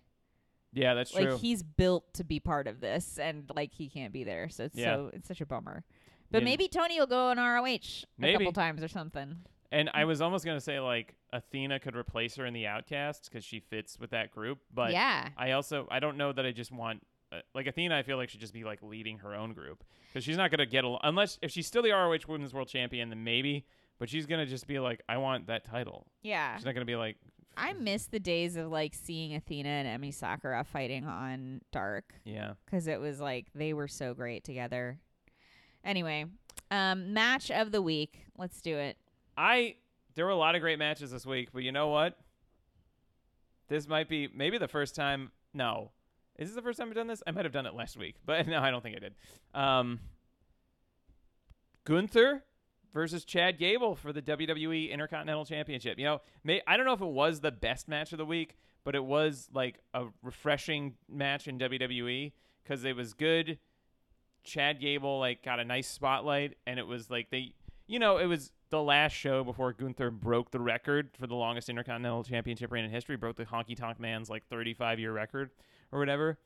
Yeah, 0.74 0.94
that's 0.94 1.14
like 1.14 1.24
true. 1.24 1.32
Like 1.32 1.40
he's 1.40 1.62
built 1.62 2.12
to 2.14 2.24
be 2.24 2.40
part 2.40 2.66
of 2.66 2.80
this, 2.80 3.18
and 3.18 3.50
like 3.54 3.72
he 3.72 3.88
can't 3.88 4.12
be 4.12 4.24
there, 4.24 4.48
so 4.48 4.64
it's 4.64 4.76
Yeah. 4.76 4.94
so 4.96 5.10
it's 5.12 5.28
such 5.28 5.40
a 5.40 5.46
bummer. 5.46 5.84
But 6.30 6.42
Yeah. 6.42 6.46
maybe 6.46 6.68
Toni 6.68 6.98
will 6.98 7.06
go 7.06 7.28
on 7.28 7.38
ROH 7.38 8.04
a 8.22 8.32
couple 8.32 8.52
times 8.52 8.82
or 8.82 8.88
something. 8.88 9.36
And 9.70 9.90
I 9.94 10.04
was 10.04 10.20
almost 10.20 10.44
gonna 10.44 10.60
say 10.60 10.78
like 10.80 11.14
Athena 11.32 11.80
could 11.80 11.96
replace 11.96 12.36
her 12.36 12.46
in 12.46 12.54
the 12.54 12.66
Outcasts 12.66 13.28
because 13.28 13.44
she 13.44 13.60
fits 13.60 13.98
with 13.98 14.10
that 14.10 14.30
group, 14.30 14.58
but 14.72 14.92
yeah, 14.92 15.28
I 15.36 15.52
also 15.52 15.86
I 15.90 16.00
don't 16.00 16.16
know 16.16 16.32
that 16.32 16.44
I 16.46 16.52
just 16.52 16.70
want 16.72 17.04
uh, 17.32 17.40
like 17.54 17.66
Athena. 17.66 17.96
I 17.96 18.02
feel 18.02 18.16
like 18.16 18.28
she 18.28 18.32
should 18.32 18.40
just 18.40 18.52
be 18.54 18.64
like 18.64 18.82
leading 18.82 19.18
her 19.18 19.34
own 19.34 19.52
group 19.52 19.82
because 20.12 20.22
she's 20.24 20.36
not 20.36 20.50
gonna 20.50 20.66
get 20.66 20.84
a 20.84 20.96
unless 21.02 21.38
if 21.42 21.50
she's 21.50 21.66
still 21.66 21.82
the 21.82 21.90
ROH 21.90 22.26
Women's 22.28 22.54
World 22.54 22.68
Champion, 22.68 23.08
then 23.08 23.24
maybe. 23.24 23.66
But 23.98 24.08
she's 24.08 24.26
gonna 24.26 24.44
just 24.46 24.66
be 24.66 24.80
like, 24.80 25.02
I 25.08 25.18
want 25.18 25.46
that 25.46 25.64
title. 25.64 26.06
yeah. 26.22 26.56
She's 26.56 26.64
not 26.64 26.74
gonna 26.74 26.84
be 26.84 26.96
like, 26.96 27.16
I 27.56 27.72
miss 27.72 28.06
the 28.06 28.20
days 28.20 28.56
of 28.56 28.70
like 28.70 28.94
seeing 28.94 29.34
Athena 29.34 29.68
and 29.68 30.02
Emi 30.02 30.12
Sakura 30.12 30.64
fighting 30.64 31.06
on 31.06 31.60
Dark 31.72 32.14
yeah. 32.24 32.52
because 32.64 32.86
it 32.86 33.00
was 33.00 33.20
like 33.20 33.46
they 33.54 33.72
were 33.72 33.88
so 33.88 34.14
great 34.14 34.44
together. 34.44 34.98
Anyway, 35.84 36.26
um, 36.70 37.12
match 37.12 37.50
of 37.50 37.72
the 37.72 37.82
week. 37.82 38.26
Let's 38.36 38.60
do 38.60 38.76
it. 38.76 38.96
I 39.36 39.76
there 40.14 40.24
were 40.24 40.30
a 40.30 40.36
lot 40.36 40.54
of 40.54 40.60
great 40.60 40.78
matches 40.78 41.10
this 41.10 41.26
week, 41.26 41.50
but 41.52 41.62
you 41.62 41.72
know 41.72 41.88
what? 41.88 42.18
This 43.68 43.88
might 43.88 44.08
be 44.08 44.28
maybe 44.34 44.58
the 44.58 44.68
first 44.68 44.94
time. 44.94 45.30
No, 45.52 45.90
is 46.38 46.48
this 46.48 46.56
the 46.56 46.62
first 46.62 46.78
time 46.78 46.88
I've 46.88 46.94
done 46.94 47.06
this? 47.06 47.22
I 47.26 47.30
might 47.30 47.44
have 47.44 47.52
done 47.52 47.66
it 47.66 47.74
last 47.74 47.96
week, 47.96 48.16
but 48.24 48.46
no, 48.48 48.60
I 48.60 48.70
don't 48.70 48.82
think 48.82 48.96
I 48.96 49.00
did. 49.00 49.14
Um, 49.54 50.00
Gunther 51.84 52.42
versus 52.94 53.24
Chad 53.24 53.58
Gable 53.58 53.94
for 53.94 54.12
the 54.12 54.22
WWE 54.22 54.90
Intercontinental 54.90 55.44
Championship. 55.44 55.98
You 55.98 56.04
know, 56.04 56.20
may, 56.44 56.62
I 56.66 56.76
don't 56.78 56.86
know 56.86 56.94
if 56.94 57.02
it 57.02 57.06
was 57.06 57.40
the 57.40 57.52
best 57.52 57.88
match 57.88 58.12
of 58.12 58.18
the 58.18 58.24
week, 58.24 58.56
but 58.84 58.94
it 58.94 59.04
was 59.04 59.48
like 59.52 59.80
a 59.92 60.06
refreshing 60.22 60.94
match 61.10 61.48
in 61.48 61.58
WWE 61.58 62.32
because 62.62 62.84
it 62.84 62.96
was 62.96 63.12
good. 63.12 63.58
Chad 64.44 64.80
Gable 64.80 65.18
like 65.18 65.42
got 65.42 65.60
a 65.60 65.64
nice 65.64 65.88
spotlight, 65.88 66.56
and 66.66 66.78
it 66.78 66.86
was 66.86 67.10
like 67.10 67.28
they 67.30 67.52
you 67.86 67.98
know, 67.98 68.16
it 68.16 68.26
was 68.26 68.50
the 68.70 68.82
last 68.82 69.12
show 69.12 69.44
before 69.44 69.72
Gunther 69.72 70.10
broke 70.10 70.50
the 70.50 70.60
record 70.60 71.10
for 71.18 71.26
the 71.26 71.34
longest 71.34 71.68
Intercontinental 71.68 72.24
Championship 72.24 72.72
reign 72.72 72.84
in 72.84 72.90
history, 72.90 73.16
broke 73.16 73.36
the 73.36 73.44
Honky 73.44 73.76
Tonk 73.76 74.00
Man's 74.00 74.30
like 74.30 74.46
35 74.48 74.98
year 74.98 75.12
record 75.12 75.50
or 75.92 75.98
whatever. 75.98 76.38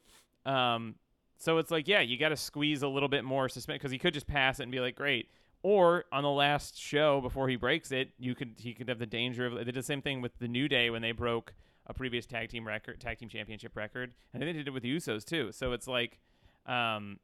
Um, 0.45 0.97
so 1.39 1.59
it's 1.59 1.71
like, 1.71 1.87
yeah, 1.87 2.01
you 2.01 2.19
got 2.19 2.31
to 2.31 2.37
squeeze 2.37 2.83
a 2.83 2.89
little 2.89 3.09
bit 3.09 3.25
more 3.25 3.49
suspense 3.49 3.79
because 3.79 3.93
he 3.93 3.99
could 3.99 4.15
just 4.15 4.27
pass 4.27 4.59
it 4.59 4.65
and 4.65 4.73
be 4.73 4.81
like, 4.81 4.97
great. 4.97 5.31
Or 5.63 6.05
on 6.13 6.23
the 6.23 6.31
last 6.31 6.79
show 6.79 7.21
before 7.21 7.49
he 7.49 7.57
breaks 7.57 7.91
it, 7.91 8.11
you 8.19 8.35
could 8.35 8.55
he 8.59 8.75
could 8.75 8.89
have 8.89 8.99
the 8.99 9.07
danger 9.07 9.47
of 9.47 9.55
they 9.55 9.65
did 9.65 9.75
the 9.75 9.83
same 9.83 10.01
thing 10.03 10.21
with 10.21 10.39
the 10.39 10.49
New 10.49 10.69
Day 10.69 10.89
when 10.91 11.03
they 11.03 11.13
broke 11.13 11.53
a 11.87 11.95
previous 11.95 12.27
tag 12.27 12.49
team 12.49 12.67
record, 12.67 13.01
tag 13.01 13.19
team 13.19 13.29
championship 13.29 13.77
record, 13.77 14.13
and 14.33 14.43
they 14.43 14.53
did 14.53 14.69
it 14.69 14.71
with 14.71 14.83
the 14.83 14.95
Usos 14.97 15.25
too. 15.25 15.51
So 15.53 15.73
it's 15.73 15.89
like, 15.89 16.21
um, 16.67 17.19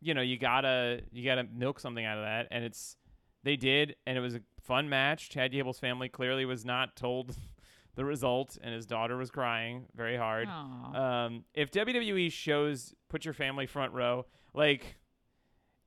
you 0.00 0.14
know, 0.14 0.20
you 0.20 0.38
gotta 0.38 1.00
you 1.10 1.24
gotta 1.24 1.44
milk 1.44 1.80
something 1.80 2.04
out 2.04 2.18
of 2.18 2.24
that, 2.24 2.46
and 2.50 2.64
it's 2.64 2.96
they 3.42 3.56
did, 3.56 3.96
and 4.06 4.16
it 4.16 4.20
was 4.20 4.34
a 4.36 4.40
fun 4.62 4.88
match. 4.88 5.28
Chad 5.30 5.50
Gable's 5.52 5.78
family 5.80 6.08
clearly 6.08 6.44
was 6.44 6.64
not 6.64 6.94
told 6.96 7.34
the 7.96 8.04
result, 8.04 8.56
and 8.62 8.72
his 8.72 8.86
daughter 8.86 9.16
was 9.16 9.30
crying 9.30 9.86
very 9.96 10.16
hard. 10.16 10.46
Um, 10.94 11.44
if 11.54 11.72
WWE 11.72 12.30
shows 12.30 12.94
put 13.08 13.24
your 13.24 13.34
family 13.34 13.66
front 13.66 13.92
row, 13.94 14.26
like 14.54 14.96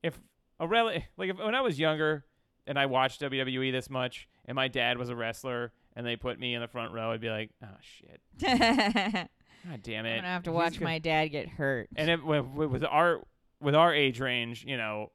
if 0.02 0.18
a 0.62 0.66
rel- 0.68 0.86
like 1.16 1.30
if 1.30 1.38
when 1.38 1.54
I 1.54 1.60
was 1.60 1.78
younger 1.78 2.24
and 2.66 2.78
I 2.78 2.86
watched 2.86 3.20
WWE 3.20 3.72
this 3.72 3.90
much, 3.90 4.28
and 4.46 4.54
my 4.54 4.68
dad 4.68 4.96
was 4.98 5.08
a 5.08 5.16
wrestler, 5.16 5.72
and 5.96 6.06
they 6.06 6.16
put 6.16 6.38
me 6.38 6.54
in 6.54 6.60
the 6.60 6.68
front 6.68 6.92
row, 6.92 7.10
I'd 7.12 7.20
be 7.20 7.30
like, 7.30 7.50
oh 7.62 7.66
shit, 7.80 8.20
I'm 8.46 9.28
god 9.70 9.82
damn 9.82 10.06
it, 10.06 10.10
I'm 10.10 10.16
gonna 10.16 10.28
have 10.28 10.42
to 10.44 10.50
He's 10.50 10.54
watch 10.56 10.72
gonna- 10.74 10.84
my 10.92 10.98
dad 10.98 11.26
get 11.28 11.48
hurt. 11.48 11.88
And 11.96 12.08
it, 12.10 12.24
with, 12.24 12.46
with 12.46 12.70
with 12.70 12.84
our 12.84 13.20
with 13.60 13.74
our 13.74 13.92
age 13.94 14.20
range, 14.20 14.64
you 14.64 14.76
know, 14.76 15.10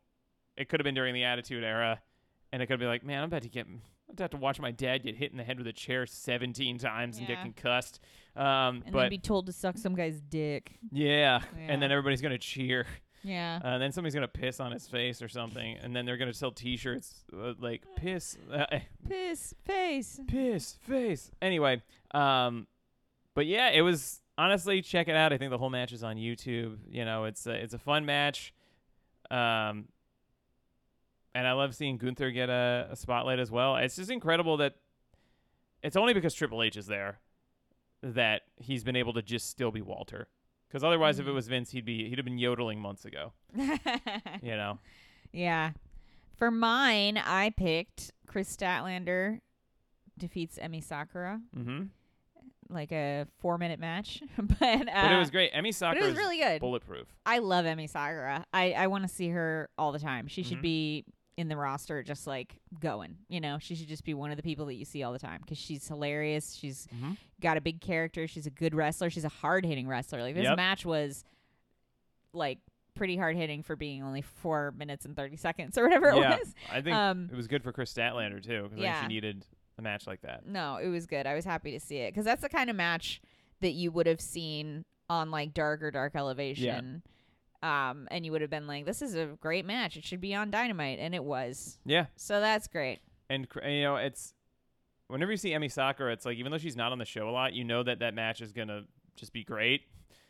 it 0.56 0.70
could 0.70 0.80
have 0.80 0.86
been 0.86 0.96
during 0.96 1.14
the 1.14 1.24
Attitude 1.26 1.64
Era, 1.64 2.00
and 2.52 2.62
it 2.62 2.68
could 2.68 2.80
be 2.80 2.86
like, 2.86 3.04
man, 3.04 3.20
I'm 3.24 3.28
about 3.28 3.44
to 3.44 3.50
get. 3.50 3.66
I'm 3.68 3.82
about 4.14 4.18
to 4.18 4.24
have 4.24 4.32
to 4.32 4.38
watch 4.38 4.60
my 4.62 4.72
dad 4.72 5.04
get 5.04 5.16
hit 5.18 5.32
in 5.32 5.38
the 5.38 5.44
head 5.44 5.58
with 5.58 5.68
a 5.68 5.74
chair 5.74 6.06
17 6.06 6.78
times 6.78 7.18
and 7.18 7.28
get 7.28 7.38
Yeah. 7.38 7.44
concussed. 7.44 8.00
Um, 8.38 8.84
and 8.86 8.92
but 8.94 9.00
then 9.02 9.10
be 9.10 9.18
told 9.18 9.48
to 9.48 9.52
suck 9.52 9.78
some 9.78 9.96
guy's 9.96 10.22
dick. 10.22 10.78
yeah, 10.94 11.42
Yeah. 11.58 11.66
and 11.68 11.82
then 11.82 11.92
everybody's 11.92 12.22
gonna 12.22 12.38
cheer. 12.38 12.86
Yeah. 13.24 13.60
Uh, 13.64 13.68
and 13.70 13.82
then 13.82 13.92
somebody's 13.92 14.14
gonna 14.14 14.28
piss 14.28 14.60
on 14.60 14.72
his 14.72 14.88
face 14.88 15.22
or 15.22 15.28
something, 15.28 15.78
and 15.82 15.96
then 15.96 16.06
they're 16.06 16.18
gonna 16.18 16.34
sell 16.34 16.52
T-shirts 16.52 17.26
uh, 17.34 17.54
like 17.60 17.84
"piss, 17.96 18.38
uh, 18.54 18.66
Piss 19.08 19.54
face. 19.66 20.20
piss 20.28 20.74
face." 20.82 21.32
Anyway, 21.42 21.82
um, 22.12 22.68
but 23.34 23.46
yeah, 23.46 23.70
it 23.70 23.82
was 23.82 24.22
honestly 24.38 24.82
check 24.82 25.08
it 25.08 25.16
out. 25.16 25.34
I 25.34 25.38
think 25.38 25.52
the 25.52 25.58
whole 25.58 25.70
match 25.70 25.92
is 25.92 26.04
on 26.04 26.16
YouTube. 26.18 26.78
You 26.90 27.06
know, 27.06 27.26
it's 27.26 27.46
a, 27.48 27.52
it's 27.52 27.74
a 27.74 27.80
fun 27.80 28.06
match, 28.06 28.54
um, 29.30 29.88
and 31.36 31.48
I 31.48 31.54
love 31.54 31.76
seeing 31.76 31.98
Gunther 31.98 32.32
get 32.32 32.50
a, 32.50 32.88
a 32.92 32.96
spotlight 32.96 33.40
as 33.40 33.52
well. 33.52 33.76
It's 33.78 33.96
just 33.96 34.12
incredible 34.12 34.58
that 34.58 34.76
it's 35.84 35.96
only 35.96 36.14
because 36.14 36.34
Triple 36.34 36.64
H 36.64 36.78
is 36.78 36.88
there 36.88 37.20
that 38.04 38.44
he's 38.58 38.84
been 38.84 38.96
able 38.96 39.14
to 39.14 39.22
just 39.22 39.50
still 39.50 39.72
be 39.72 39.82
Walter. 39.82 40.28
Because 40.68 40.84
otherwise, 40.84 41.20
if 41.20 41.28
it 41.28 41.32
Mhm. 41.32 41.36
was 41.36 41.48
Vince, 41.48 41.72
he'd 41.72 41.86
be 41.86 42.10
he'd 42.10 42.18
have 42.18 42.26
been 42.26 42.38
yodeling 42.38 42.80
months 42.80 43.06
ago. 43.06 43.34
You 44.42 44.56
know. 44.56 44.80
yeah. 45.32 45.72
For 46.36 46.52
mine, 46.52 47.18
I 47.18 47.50
picked 47.52 48.12
Kris 48.28 48.56
Statlander 48.56 49.40
defeats 50.18 50.60
Emi 50.62 50.84
Sakura, 50.84 51.42
Mm-hmm. 51.56 51.86
like 52.70 52.92
a 52.92 53.26
four 53.40 53.58
minute 53.58 53.80
match. 53.80 54.22
but 54.38 54.62
uh, 54.62 54.84
But 54.86 55.12
it 55.12 55.18
was 55.20 55.32
great. 55.32 55.54
Emi 55.54 55.74
Sakura 55.74 56.04
it 56.04 56.08
was 56.10 56.18
really 56.18 56.38
good. 56.40 56.60
bulletproof. 56.60 57.08
I 57.26 57.40
love 57.40 57.66
Emi 57.66 57.90
Sakura. 57.90 58.46
I, 58.54 58.74
I 58.74 58.88
want 58.88 59.04
to 59.04 59.08
see 59.08 59.30
her 59.30 59.70
all 59.78 59.92
the 59.92 60.00
time. 60.00 60.28
She 60.28 60.44
should 60.44 60.60
Mhm. 60.60 60.62
be 60.64 61.06
in 61.38 61.48
the 61.50 61.56
roster, 61.56 62.02
just 62.04 62.26
like 62.28 62.60
going. 62.80 63.16
You 63.30 63.40
know, 63.40 63.58
she 63.60 63.76
should 63.76 63.88
just 63.88 64.04
be 64.04 64.14
one 64.16 64.32
of 64.32 64.38
the 64.38 64.44
people 64.44 64.66
that 64.66 64.74
you 64.76 64.86
see 64.86 65.04
all 65.04 65.14
the 65.14 65.20
time 65.20 65.40
because 65.42 65.58
she's 65.58 65.88
hilarious. 65.88 66.56
She's 66.56 66.88
Mm-hmm. 66.96 67.12
got 67.42 67.58
a 67.58 67.62
big 67.62 67.80
character. 67.80 68.28
She's 68.28 68.48
a 68.48 68.50
good 68.52 68.74
wrestler. 68.74 69.10
She's 69.10 69.24
a 69.26 69.30
hard 69.30 69.66
hitting 69.66 69.88
wrestler. 69.88 70.22
Like 70.22 70.36
this 70.36 70.44
Yep. 70.46 70.58
match 70.58 70.86
was 70.86 71.24
like 72.34 72.60
pretty 72.96 73.16
hard 73.18 73.36
hitting 73.36 73.62
for 73.64 73.76
being 73.76 74.02
only 74.04 74.22
four 74.22 74.74
minutes 74.78 75.06
and 75.06 75.16
thirty 75.16 75.36
seconds 75.38 75.78
or 75.78 75.84
whatever 75.84 76.10
it 76.10 76.16
was. 76.16 76.54
I 76.72 76.82
think 76.82 76.96
Um, 76.96 77.30
it 77.32 77.36
was 77.36 77.48
good 77.48 77.64
for 77.64 77.72
Kris 77.72 77.94
Statlander 77.94 78.44
too 78.44 78.64
because 78.64 78.80
yeah. 78.80 79.02
she 79.02 79.08
needed 79.08 79.46
a 79.78 79.82
match 79.82 80.08
like 80.08 80.22
that. 80.22 80.48
No, 80.48 80.78
it 80.78 80.88
was 80.88 81.06
good. 81.06 81.28
I 81.28 81.36
was 81.36 81.46
happy 81.46 81.72
to 81.72 81.80
see 81.80 81.98
it 81.98 82.12
because 82.14 82.26
that's 82.26 82.42
the 82.42 82.50
kind 82.50 82.70
of 82.70 82.76
match 82.76 83.22
that 83.62 83.72
you 83.74 83.92
would 83.92 84.08
have 84.08 84.22
seen 84.22 84.86
on 85.10 85.30
like 85.32 85.54
Dark 85.54 85.84
or 85.84 85.92
Dark 85.92 86.16
Elevation. 86.16 87.04
Um, 87.64 88.08
and 88.12 88.24
you 88.26 88.32
would 88.32 88.42
have 88.42 88.50
been 88.52 88.68
like, 88.68 88.86
"This 88.86 89.02
is 89.02 89.16
a 89.16 89.26
great 89.42 89.66
match. 89.66 89.98
It 89.98 90.04
should 90.06 90.22
be 90.22 90.36
on 90.36 90.52
Dynamite," 90.52 91.00
and 91.00 91.16
it 91.16 91.24
was. 91.24 91.80
Yeah, 91.86 92.06
So 92.16 92.40
that's 92.40 92.68
great. 92.68 93.00
and 93.30 93.50
cr- 93.50 93.64
you 93.66 93.82
know 93.84 93.96
it's 93.96 94.34
whenever 95.08 95.32
you 95.32 95.38
see 95.38 95.52
Emi 95.52 95.72
Sakura, 95.72 96.14
it's 96.14 96.26
like 96.26 96.38
even 96.38 96.52
though 96.52 96.58
she's 96.60 96.76
not 96.76 96.92
on 96.92 96.98
the 97.00 97.06
show 97.06 97.28
a 97.28 97.32
lot, 97.32 97.54
you 97.54 97.64
know 97.64 97.82
that 97.84 98.00
that 98.00 98.14
match 98.14 98.42
is 98.42 98.52
gonna 98.52 98.84
just 99.16 99.34
be 99.34 99.44
great 99.44 99.82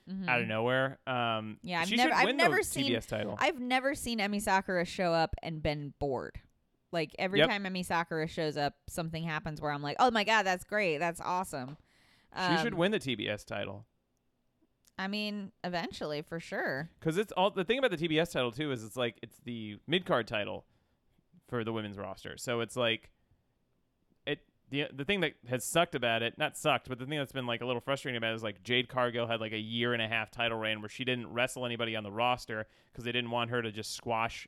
Mhm. 0.09 0.27
out 0.29 0.39
of 0.41 0.47
nowhere. 0.47 0.99
Um, 1.05 1.57
Yeah, 1.63 1.81
I've 1.81 1.89
she 1.89 1.97
never- 1.97 2.13
I've 2.13 2.35
never 2.35 2.63
seen- 2.63 2.85
TBS 2.85 3.05
title. 3.07 3.35
I've 3.39 3.59
never 3.59 3.93
seen 3.93 4.19
Emi 4.19 4.41
Sakura 4.41 4.85
show 4.85 5.11
up 5.13 5.35
and 5.43 5.61
been 5.61 5.93
bored. 5.99 6.39
Like 6.93 7.13
every 7.19 7.39
Yep. 7.39 7.49
time 7.49 7.63
Emi 7.65 7.83
Sakura 7.83 8.27
shows 8.27 8.55
up, 8.55 8.75
something 8.87 9.23
happens 9.25 9.59
where 9.59 9.71
I'm 9.71 9.81
like, 9.81 9.97
"Oh 9.99 10.09
my 10.11 10.23
god, 10.23 10.43
that's 10.43 10.63
great. 10.63 10.99
That's 10.99 11.19
awesome." 11.19 11.75
she 12.35 12.57
should 12.63 12.73
Um, 12.73 12.79
win 12.79 12.91
the 12.91 12.99
TBS 12.99 13.43
title 13.43 13.85
I 14.99 15.07
mean, 15.07 15.51
eventually, 15.63 16.21
for 16.21 16.39
sure. 16.39 16.89
because 16.99 17.17
it's 17.17 17.31
all 17.33 17.51
the 17.51 17.63
thing 17.63 17.77
about 17.79 17.91
the 17.91 17.97
TBS 17.97 18.31
title 18.31 18.51
too 18.51 18.71
is 18.71 18.83
it's 18.83 18.97
like 18.97 19.17
it's 19.21 19.37
the 19.45 19.77
mid 19.87 20.05
card 20.05 20.27
title 20.27 20.65
for 21.47 21.63
the 21.63 21.71
women's 21.71 21.97
roster. 21.97 22.35
So 22.37 22.61
it's 22.61 22.75
like 22.75 23.11
it 24.25 24.39
the 24.69 24.85
the 24.93 25.05
thing 25.05 25.21
that 25.21 25.33
has 25.49 25.63
sucked 25.63 25.95
about 25.95 26.23
it, 26.23 26.37
not 26.37 26.57
sucked, 26.57 26.89
but 26.89 26.97
the 26.99 27.05
thing 27.05 27.17
that's 27.19 27.31
been 27.31 27.45
like 27.47 27.61
a 27.61 27.65
little 27.65 27.79
frustrating 27.81 28.17
about 28.17 28.31
it 28.31 28.35
is 28.35 28.43
like 28.43 28.63
Jade 28.63 28.89
Cargill 28.89 29.27
had 29.27 29.39
like 29.39 29.53
a 29.53 29.59
year 29.59 29.93
and 29.93 30.01
a 30.01 30.07
half 30.07 30.31
title 30.31 30.57
reign 30.57 30.81
where 30.81 30.89
she 30.89 31.05
didn't 31.05 31.31
wrestle 31.31 31.65
anybody 31.65 31.95
on 31.95 32.03
the 32.03 32.11
roster 32.11 32.65
because 32.91 33.03
they 33.05 33.11
didn't 33.11 33.31
want 33.31 33.49
her 33.51 33.61
to 33.61 33.71
just 33.71 33.93
squash 33.95 34.47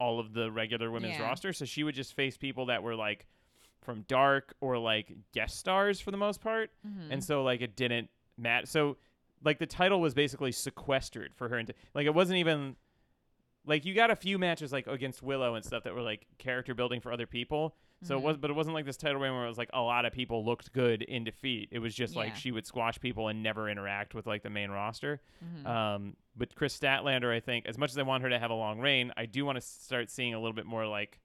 all 0.00 0.18
of 0.18 0.32
the 0.32 0.50
regular 0.50 0.90
women's 0.90 1.18
Yeah. 1.18 1.22
roster. 1.24 1.52
So 1.52 1.64
she 1.64 1.84
would 1.84 1.94
just 1.94 2.14
face 2.14 2.36
people 2.36 2.66
that 2.66 2.82
were 2.82 2.96
like 2.96 3.26
from 3.82 4.02
Dark 4.08 4.54
or 4.60 4.78
like 4.78 5.12
guest 5.32 5.58
stars 5.58 6.00
for 6.00 6.10
the 6.10 6.16
most 6.16 6.40
part 6.40 6.70
Mhm. 6.86 7.08
and 7.10 7.22
so 7.22 7.44
like 7.44 7.60
it 7.60 7.76
didn't 7.76 8.08
matter. 8.38 8.66
So 8.66 8.96
like 9.44 9.58
the 9.58 9.66
title 9.66 10.00
was 10.00 10.14
basically 10.14 10.52
sequestered 10.52 11.34
for 11.34 11.48
her, 11.48 11.58
into 11.58 11.74
like 11.94 12.06
it 12.06 12.14
wasn't 12.14 12.38
even 12.38 12.76
like 13.66 13.84
you 13.84 13.94
got 13.94 14.10
a 14.10 14.16
few 14.16 14.38
matches 14.38 14.72
like 14.72 14.86
against 14.86 15.22
Willow 15.22 15.54
and 15.54 15.64
stuff 15.64 15.84
that 15.84 15.94
were 15.94 16.02
like 16.02 16.26
character 16.38 16.74
building 16.74 17.00
for 17.00 17.12
other 17.12 17.26
people. 17.26 17.74
So 18.02 18.16
it 18.16 18.20
Mhm. 18.20 18.22
was, 18.24 18.36
but 18.36 18.50
it 18.50 18.52
wasn't 18.54 18.74
like 18.74 18.84
this 18.84 18.98
title 18.98 19.18
reign 19.20 19.32
where 19.32 19.44
it 19.46 19.48
was 19.48 19.56
like 19.56 19.70
a 19.72 19.80
lot 19.80 20.04
of 20.04 20.12
people 20.12 20.44
looked 20.44 20.72
good 20.72 21.00
in 21.02 21.24
defeat. 21.24 21.68
It 21.72 21.78
was 21.78 21.94
just 21.94 22.14
like 22.14 22.36
she 22.36 22.50
would 22.52 22.66
squash 22.66 23.00
people 23.00 23.28
and 23.28 23.42
never 23.42 23.70
interact 23.70 24.14
with 24.14 24.26
like 24.26 24.42
the 24.42 24.50
main 24.50 24.70
roster. 24.70 25.22
Mhm. 25.42 25.66
Um, 25.66 26.16
but 26.36 26.54
Kris 26.54 26.78
Statlander, 26.78 27.32
I 27.34 27.40
think, 27.40 27.64
as 27.64 27.78
much 27.78 27.90
as 27.92 27.96
I 27.96 28.02
want 28.02 28.22
her 28.22 28.28
to 28.28 28.38
have 28.38 28.50
a 28.50 28.54
long 28.54 28.80
reign, 28.80 29.12
I 29.16 29.24
do 29.24 29.46
want 29.46 29.56
to 29.56 29.62
start 29.62 30.10
seeing 30.10 30.34
a 30.34 30.38
little 30.38 30.52
bit 30.52 30.66
more 30.66 30.86
like 30.86 31.18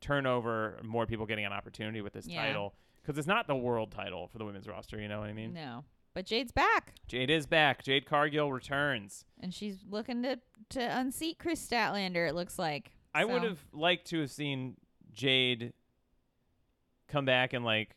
turnover, 0.00 0.80
more 0.82 1.06
people 1.06 1.26
getting 1.26 1.44
an 1.44 1.52
opportunity 1.52 2.00
with 2.00 2.12
this 2.12 2.26
Yeah. 2.26 2.42
title 2.46 2.74
because 3.02 3.18
it's 3.18 3.26
not 3.26 3.46
the 3.46 3.56
world 3.56 3.90
title 3.90 4.28
for 4.28 4.38
the 4.38 4.44
women's 4.46 4.66
roster. 4.68 4.98
You 4.98 5.08
know 5.08 5.20
what 5.20 5.28
I 5.28 5.32
mean? 5.34 5.52
no, 5.52 5.84
but 6.14 6.24
Jade's 6.24 6.52
back. 6.52 6.94
Jade 7.08 7.30
is 7.30 7.46
back. 7.46 7.82
Jade 7.82 8.06
Cargill 8.06 8.52
returns. 8.52 9.24
and 9.40 9.52
she's 9.52 9.84
looking 9.88 10.22
to 10.22 10.38
to 10.70 10.80
unseat 10.80 11.38
Kris 11.38 11.66
Statlander. 11.66 12.28
It 12.28 12.34
looks 12.34 12.58
like. 12.58 12.92
I 13.14 13.24
would 13.24 13.44
have 13.44 13.58
liked 13.72 14.08
to 14.08 14.20
have 14.20 14.30
seen 14.30 14.76
Jade 15.12 15.72
come 17.06 17.24
back 17.24 17.52
and 17.52 17.64
like, 17.64 17.94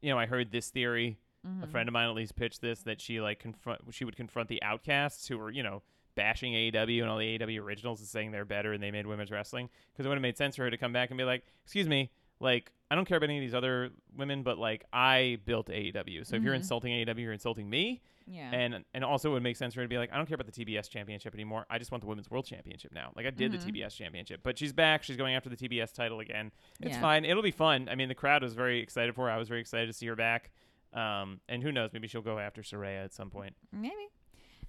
you 0.00 0.10
know, 0.10 0.18
I 0.18 0.26
heard 0.26 0.50
this 0.50 0.70
theory. 0.70 1.18
A 1.44 1.66
mhm. 1.66 1.70
friend 1.70 1.88
of 1.88 1.94
mine 1.94 2.08
at 2.08 2.14
least 2.14 2.36
pitched 2.36 2.60
this 2.60 2.82
that 2.82 3.00
she 3.00 3.20
like 3.20 3.38
confront. 3.38 3.80
She 3.92 4.04
would 4.04 4.16
confront 4.16 4.48
the 4.48 4.62
outcasts 4.62 5.26
who 5.26 5.38
were 5.38 5.50
you 5.50 5.62
know 5.62 5.82
bashing 6.14 6.52
AEW 6.52 7.00
and 7.00 7.10
all 7.10 7.18
the 7.18 7.38
AEW 7.38 7.62
originals 7.62 8.00
and 8.00 8.08
saying 8.08 8.30
they're 8.30 8.44
better 8.44 8.72
and 8.72 8.82
they 8.82 8.90
made 8.90 9.06
women's 9.06 9.30
wrestling 9.30 9.70
because 9.92 10.04
it 10.04 10.08
would 10.08 10.16
have 10.16 10.22
made 10.22 10.36
sense 10.36 10.56
for 10.56 10.64
her 10.64 10.70
to 10.70 10.76
come 10.76 10.92
back 10.92 11.10
and 11.10 11.16
be 11.16 11.24
like, 11.24 11.44
excuse 11.64 11.88
me. 11.88 12.10
Like 12.40 12.72
I 12.90 12.96
don't 12.96 13.04
care 13.04 13.18
about 13.18 13.28
any 13.28 13.38
of 13.38 13.42
these 13.42 13.54
other 13.54 13.90
women, 14.16 14.42
but 14.42 14.58
like 14.58 14.84
I 14.92 15.38
built 15.44 15.68
AEW. 15.68 16.24
So 16.26 16.34
if 16.36 16.42
you're 16.42 16.54
Mhm. 16.54 16.58
insulting 16.58 16.92
AEW, 16.92 17.18
you're 17.22 17.32
insulting 17.32 17.68
me. 17.70 18.02
Yeah. 18.26 18.50
And 18.52 18.84
and 18.94 19.04
also 19.04 19.30
it 19.30 19.32
would 19.34 19.42
make 19.42 19.56
sense 19.56 19.74
for 19.74 19.80
her 19.80 19.84
to 19.84 19.88
be 19.88 19.98
like, 19.98 20.12
I 20.12 20.16
don't 20.16 20.26
care 20.26 20.34
about 20.34 20.46
the 20.52 20.64
TBS 20.64 20.88
championship 20.88 21.34
anymore. 21.34 21.66
I 21.70 21.78
just 21.78 21.90
want 21.92 22.00
the 22.02 22.08
women's 22.08 22.30
world 22.30 22.46
championship 22.46 22.92
now. 22.92 23.12
Like 23.14 23.26
I 23.26 23.30
did 23.30 23.52
Mhm. 23.52 23.58
the 23.64 23.72
TBS 23.72 23.94
championship, 23.96 24.40
but 24.42 24.58
she's 24.58 24.72
back. 24.72 25.02
She's 25.02 25.16
going 25.16 25.34
after 25.34 25.48
the 25.48 25.56
TBS 25.56 25.92
title 25.92 26.18
again. 26.20 26.50
It's 26.80 26.94
Yeah. 26.96 27.00
fine. 27.00 27.24
It'll 27.24 27.42
be 27.42 27.50
fun. 27.52 27.88
I 27.88 27.94
mean, 27.94 28.08
the 28.08 28.14
crowd 28.14 28.42
was 28.42 28.54
very 28.54 28.80
excited 28.80 29.14
for 29.14 29.26
her. 29.26 29.30
I 29.30 29.36
was 29.36 29.48
very 29.48 29.60
excited 29.60 29.86
to 29.86 29.92
see 29.92 30.06
her 30.06 30.16
back. 30.16 30.50
Um, 30.92 31.40
and 31.48 31.62
who 31.62 31.70
knows? 31.70 31.92
Maybe 31.92 32.08
she'll 32.08 32.22
go 32.22 32.38
after 32.40 32.62
Saraya 32.62 33.04
at 33.04 33.12
some 33.12 33.30
point. 33.30 33.54
Maybe. 33.70 34.08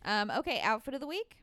Um. 0.06 0.30
Okay. 0.32 0.60
Outfit 0.62 0.94
of 0.94 1.00
the 1.00 1.08
week. 1.08 1.38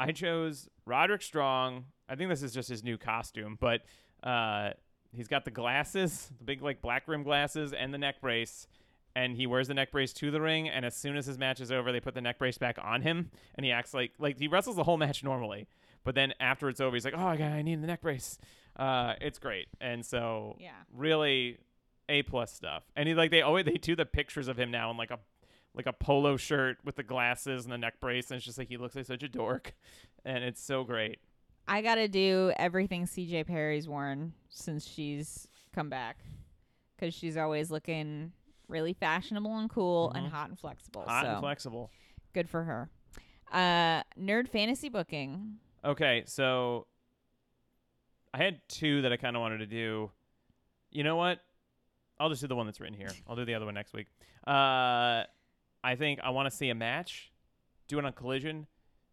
I 0.00 0.10
chose 0.12 0.68
Roderick 0.86 1.22
Strong. 1.22 1.86
I 2.08 2.14
think 2.16 2.28
this 2.30 2.42
is 2.42 2.52
just 2.54 2.68
his 2.68 2.82
new 2.82 2.96
costume, 2.98 3.56
but 3.60 3.82
uh, 4.22 4.72
he's 5.12 5.28
got 5.28 5.44
the 5.44 5.50
glasses, 5.50 6.30
the 6.38 6.44
big 6.44 6.62
like 6.62 6.80
black 6.80 7.06
rim 7.08 7.22
glasses, 7.22 7.72
and 7.72 7.92
the 7.92 7.98
neck 7.98 8.20
brace. 8.20 8.66
And 9.16 9.36
he 9.36 9.46
wears 9.48 9.66
the 9.66 9.74
neck 9.74 9.90
brace 9.90 10.12
to 10.14 10.30
the 10.30 10.40
ring, 10.40 10.68
and 10.68 10.84
as 10.84 10.94
soon 10.94 11.16
as 11.16 11.26
his 11.26 11.38
match 11.38 11.60
is 11.60 11.72
over, 11.72 11.90
they 11.90 11.98
put 11.98 12.14
the 12.14 12.20
neck 12.20 12.38
brace 12.38 12.56
back 12.58 12.78
on 12.80 13.02
him, 13.02 13.30
and 13.56 13.64
he 13.64 13.72
acts 13.72 13.92
like 13.92 14.12
like 14.18 14.38
he 14.38 14.46
wrestles 14.46 14.76
the 14.76 14.84
whole 14.84 14.96
match 14.98 15.24
normally. 15.24 15.66
But 16.04 16.14
then 16.14 16.34
after 16.38 16.68
it's 16.68 16.80
over, 16.80 16.94
he's 16.94 17.04
like, 17.04 17.14
"Oh, 17.16 17.26
I 17.26 17.34
I 17.34 17.62
need 17.62 17.82
the 17.82 17.86
neck 17.88 18.02
brace." 18.02 18.38
Uh, 18.76 19.14
it's 19.20 19.38
great, 19.40 19.66
and 19.80 20.06
so 20.06 20.56
Yeah. 20.60 20.70
really 20.94 21.58
a 22.08 22.22
plus 22.22 22.52
stuff. 22.52 22.84
And 22.94 23.08
he 23.08 23.14
like 23.14 23.30
they 23.32 23.42
always 23.42 23.64
they 23.64 23.72
do 23.72 23.96
the 23.96 24.06
pictures 24.06 24.46
of 24.46 24.56
him 24.58 24.70
now 24.70 24.90
in 24.90 24.96
like 24.96 25.10
a 25.10 25.18
like 25.74 25.86
a 25.86 25.92
polo 25.92 26.36
shirt 26.36 26.78
with 26.84 26.94
the 26.96 27.02
glasses 27.02 27.64
and 27.64 27.72
the 27.72 27.78
neck 27.78 27.98
brace, 28.00 28.30
and 28.30 28.36
it's 28.36 28.46
just 28.46 28.56
like 28.58 28.68
he 28.68 28.76
looks 28.76 28.94
like 28.94 29.06
such 29.06 29.22
a 29.24 29.28
dork, 29.28 29.74
and 30.24 30.44
it's 30.44 30.62
so 30.62 30.84
great. 30.84 31.18
I 31.68 31.82
gotta 31.82 32.08
do 32.08 32.52
everything 32.56 33.04
CJ 33.06 33.46
Perry's 33.46 33.86
worn 33.88 34.32
since 34.48 34.86
she's 34.86 35.46
come 35.74 35.88
back, 35.90 36.16
because 36.96 37.14
she's 37.14 37.36
always 37.36 37.70
looking 37.70 38.32
really 38.68 38.92
fashionable 38.94 39.56
and 39.58 39.70
cool 39.70 40.10
and 40.12 40.26
Mhm. 40.26 40.30
hot 40.30 40.48
and 40.48 40.58
flexible. 40.58 41.02
Hot 41.06 41.24
so 41.24 41.30
and 41.32 41.40
flexible. 41.40 41.90
good 42.32 42.48
for 42.48 42.64
her. 42.64 42.90
Uh, 43.52 44.02
nerd 44.18 44.48
fantasy 44.48 44.88
booking. 44.88 45.58
Okay, 45.84 46.22
so 46.26 46.86
I 48.34 48.38
had 48.38 48.60
two 48.68 49.02
that 49.02 49.12
I 49.12 49.16
kind 49.16 49.36
of 49.36 49.40
wanted 49.40 49.58
to 49.58 49.66
do. 49.66 50.10
You 50.90 51.02
know 51.04 51.16
what? 51.16 51.40
I'll 52.18 52.28
just 52.28 52.40
do 52.42 52.48
the 52.48 52.56
one 52.56 52.66
that's 52.66 52.80
written 52.80 52.96
here. 52.96 53.10
I'll 53.26 53.36
do 53.36 53.44
the 53.44 53.54
other 53.54 53.64
one 53.64 53.74
next 53.74 53.92
week. 53.94 54.08
Uh, 54.46 55.24
I 55.84 55.94
think 55.96 56.20
I 56.20 56.30
want 56.30 56.50
to 56.50 56.54
see 56.56 56.68
a 56.70 56.74
match. 56.74 57.30
Do 57.86 57.98
it 57.98 58.04
on 58.04 58.12
Collision. 58.12 58.66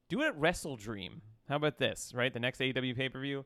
Do 0.09 0.21
it 0.21 0.25
at 0.27 0.37
Wrestle 0.37 0.75
Dream. 0.75 1.21
How 1.47 1.55
about 1.57 1.77
this? 1.77 2.11
Right, 2.15 2.33
the 2.33 2.39
next 2.39 2.59
AEW 2.59 2.95
pay 2.95 3.09
per 3.09 3.19
view. 3.19 3.45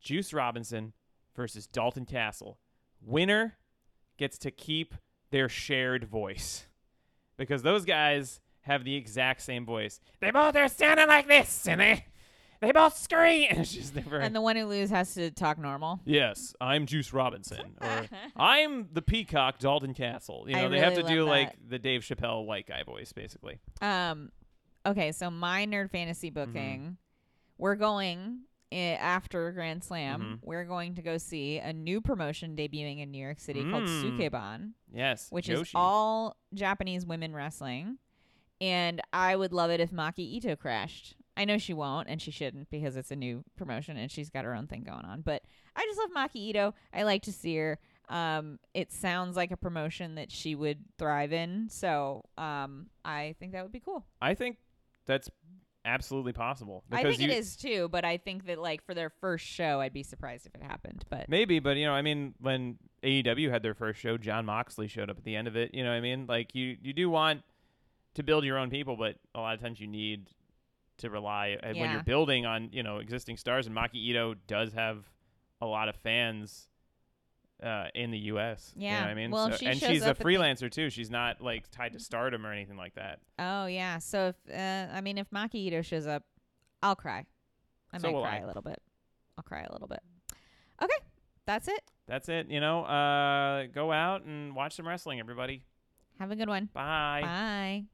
Juice 0.00 0.32
Robinson 0.32 0.92
versus 1.36 1.66
Dalton 1.66 2.04
Castle. 2.06 2.58
Winner 3.00 3.56
gets 4.18 4.38
to 4.38 4.50
keep 4.50 4.94
their 5.30 5.48
shared 5.48 6.04
voice 6.04 6.66
because 7.36 7.62
those 7.62 7.84
guys 7.84 8.40
have 8.62 8.84
the 8.84 8.94
exact 8.96 9.42
same 9.42 9.66
voice. 9.66 10.00
They 10.20 10.30
both 10.30 10.56
are 10.56 10.68
sounding 10.68 11.08
like 11.08 11.28
this, 11.28 11.66
and 11.68 11.80
they 11.80 12.06
they 12.60 12.72
both 12.72 12.96
scream. 12.96 13.48
It's 13.58 13.72
just 13.72 13.94
never. 13.94 14.18
And 14.18 14.34
the 14.34 14.40
one 14.40 14.56
who 14.56 14.64
loses 14.64 14.90
has 14.90 15.12
to 15.14 15.30
talk 15.30 15.58
normal. 15.58 16.00
yes, 16.06 16.54
I'm 16.60 16.86
Juice 16.86 17.12
Robinson, 17.12 17.76
or 17.82 18.06
I'm 18.36 18.88
the 18.92 19.02
Peacock 19.02 19.58
Dalton 19.58 19.92
Castle. 19.92 20.46
You 20.48 20.56
I 20.56 20.62
know, 20.62 20.68
they 20.70 20.78
have 20.80 20.94
to 20.94 21.02
do 21.02 21.20
love 21.20 21.28
like 21.28 21.56
the 21.68 21.78
Dave 21.78 22.00
Chappelle 22.00 22.46
white 22.46 22.66
guy 22.66 22.82
voice, 22.82 23.12
basically. 23.12 23.58
Um, 23.82 24.30
okay, 24.86 25.12
so 25.12 25.30
my 25.30 25.66
nerd 25.66 25.90
fantasy 25.90 26.30
Mm-hmm. 26.30 26.52
booking, 26.52 26.96
we're 27.58 27.76
going 27.76 28.40
after 28.72 29.52
Grand 29.52 29.84
Slam. 29.84 30.20
Mhm. 30.20 30.38
We're 30.42 30.64
going 30.64 30.96
to 30.96 31.02
go 31.02 31.16
see 31.16 31.58
a 31.58 31.72
new 31.72 32.00
promotion 32.00 32.56
debuting 32.56 32.98
in 33.00 33.10
New 33.12 33.22
York 33.22 33.38
City 33.38 33.62
called 33.70 33.84
Mm. 33.84 34.02
Sukeban, 34.18 34.72
Yes, 34.92 35.30
which 35.30 35.48
is 35.48 35.70
all 35.74 36.36
Japanese 36.52 37.06
women 37.06 37.32
wrestling. 37.34 37.98
And 38.60 39.00
I 39.12 39.36
would 39.36 39.52
love 39.52 39.70
it 39.70 39.78
if 39.80 39.90
Maki 39.90 40.18
Ito 40.20 40.56
crashed. 40.56 41.14
I 41.36 41.44
know 41.44 41.58
she 41.58 41.74
won't, 41.74 42.08
and 42.08 42.20
she 42.22 42.30
shouldn't 42.30 42.70
because 42.70 42.96
it's 42.96 43.10
a 43.10 43.16
new 43.16 43.44
promotion 43.56 43.96
and 43.96 44.10
she's 44.10 44.30
got 44.30 44.44
her 44.44 44.54
own 44.54 44.66
thing 44.68 44.82
going 44.84 45.04
on. 45.04 45.20
But 45.22 45.42
I 45.76 45.84
just 45.84 45.98
love 45.98 46.10
Maki 46.10 46.36
Ito. 46.40 46.74
I 46.92 47.02
like 47.02 47.22
to 47.22 47.32
see 47.32 47.56
her. 47.56 47.78
Um, 48.08 48.58
it 48.74 48.92
sounds 48.92 49.36
like 49.36 49.50
a 49.50 49.56
promotion 49.56 50.14
that 50.16 50.30
she 50.30 50.54
would 50.54 50.84
thrive 50.98 51.32
in. 51.32 51.68
So 51.70 52.24
um, 52.38 52.86
I 53.04 53.34
think 53.40 53.52
that 53.52 53.62
would 53.62 53.72
be 53.72 53.80
cool. 53.80 54.04
I 54.22 54.34
think 54.34 54.58
that's 55.06 55.30
absolutely 55.84 56.32
possible. 56.32 56.84
I 56.90 57.02
think 57.02 57.20
you, 57.20 57.28
it 57.28 57.36
is 57.36 57.56
too, 57.56 57.88
but 57.90 58.04
I 58.04 58.16
think 58.16 58.46
that 58.46 58.58
like 58.58 58.84
for 58.84 58.94
their 58.94 59.10
first 59.10 59.44
show, 59.44 59.80
I'd 59.80 59.92
be 59.92 60.02
surprised 60.02 60.46
if 60.46 60.54
it 60.54 60.62
happened. 60.62 61.04
But 61.10 61.28
Maybe, 61.28 61.58
but 61.58 61.76
you 61.76 61.86
know, 61.86 61.92
I 61.92 62.02
mean, 62.02 62.34
when 62.40 62.78
AEW 63.02 63.50
had 63.50 63.62
their 63.62 63.74
first 63.74 64.00
show, 64.00 64.16
Jon 64.16 64.46
Moxley 64.46 64.88
showed 64.88 65.10
up 65.10 65.18
at 65.18 65.24
the 65.24 65.36
end 65.36 65.48
of 65.48 65.56
it. 65.56 65.74
You 65.74 65.84
know 65.84 65.90
what 65.90 65.96
I 65.96 66.00
mean? 66.00 66.26
Like 66.26 66.54
you, 66.54 66.76
you 66.82 66.92
do 66.92 67.10
want 67.10 67.42
to 68.14 68.22
build 68.22 68.44
your 68.44 68.58
own 68.58 68.70
people, 68.70 68.96
but 68.96 69.16
a 69.34 69.40
lot 69.40 69.54
of 69.54 69.60
times 69.60 69.80
you 69.80 69.86
need 69.86 70.30
to 70.98 71.10
rely 71.10 71.58
uh, 71.62 71.72
when 71.74 71.90
you're 71.90 72.02
building 72.04 72.46
on 72.46 72.70
you 72.72 72.82
know 72.82 72.98
existing 72.98 73.36
stars. 73.36 73.66
And 73.66 73.76
Maki 73.76 73.96
Ito 73.96 74.34
does 74.46 74.72
have 74.72 75.04
a 75.60 75.66
lot 75.66 75.88
of 75.88 75.96
fans 75.96 76.68
uh, 77.64 77.86
in 77.94 78.10
the 78.10 78.18
U.S. 78.18 78.72
you 78.76 78.82
know 78.82 78.94
Yeah. 78.94 79.04
I 79.06 79.14
mean, 79.14 79.30
Well, 79.30 79.50
So- 79.50 79.56
she 79.56 79.66
and 79.66 79.78
she's 79.80 80.02
a 80.04 80.08
at 80.10 80.18
the- 80.18 80.24
freelancer 80.24 80.70
too. 80.70 80.90
She's 80.90 81.10
not 81.10 81.40
like 81.40 81.70
tied 81.70 81.92
to 81.94 81.98
Stardom 81.98 82.44
or 82.46 82.52
anything 82.52 82.76
like 82.76 82.94
that. 82.94 83.20
oh 83.38 83.66
yeah, 83.66 83.98
so 83.98 84.28
if 84.28 84.36
uh, 84.54 84.94
I 84.94 85.00
mean 85.00 85.18
if 85.18 85.30
Maki 85.30 85.54
Ito 85.56 85.82
shows 85.82 86.06
up, 86.06 86.24
I'll 86.82 86.96
cry. 86.96 87.24
I 87.92 87.98
So 87.98 88.12
might 88.12 88.20
cry 88.22 88.36
I. 88.36 88.38
a 88.40 88.46
little 88.46 88.62
bit. 88.62 88.80
I'll 89.38 89.44
cry 89.44 89.62
a 89.62 89.72
little 89.72 89.88
bit. 89.88 90.00
Okay, 90.82 90.98
that's 91.46 91.68
it. 91.68 91.80
That's 92.06 92.28
it. 92.28 92.48
You 92.50 92.60
know, 92.60 92.84
uh, 92.84 93.66
go 93.72 93.90
out 93.92 94.24
and 94.24 94.54
watch 94.54 94.74
some 94.74 94.86
wrestling, 94.86 95.20
everybody. 95.20 95.64
Have 96.20 96.30
a 96.30 96.36
good 96.36 96.48
one. 96.48 96.68
Bye. 96.72 97.20
Bye. 97.22 97.84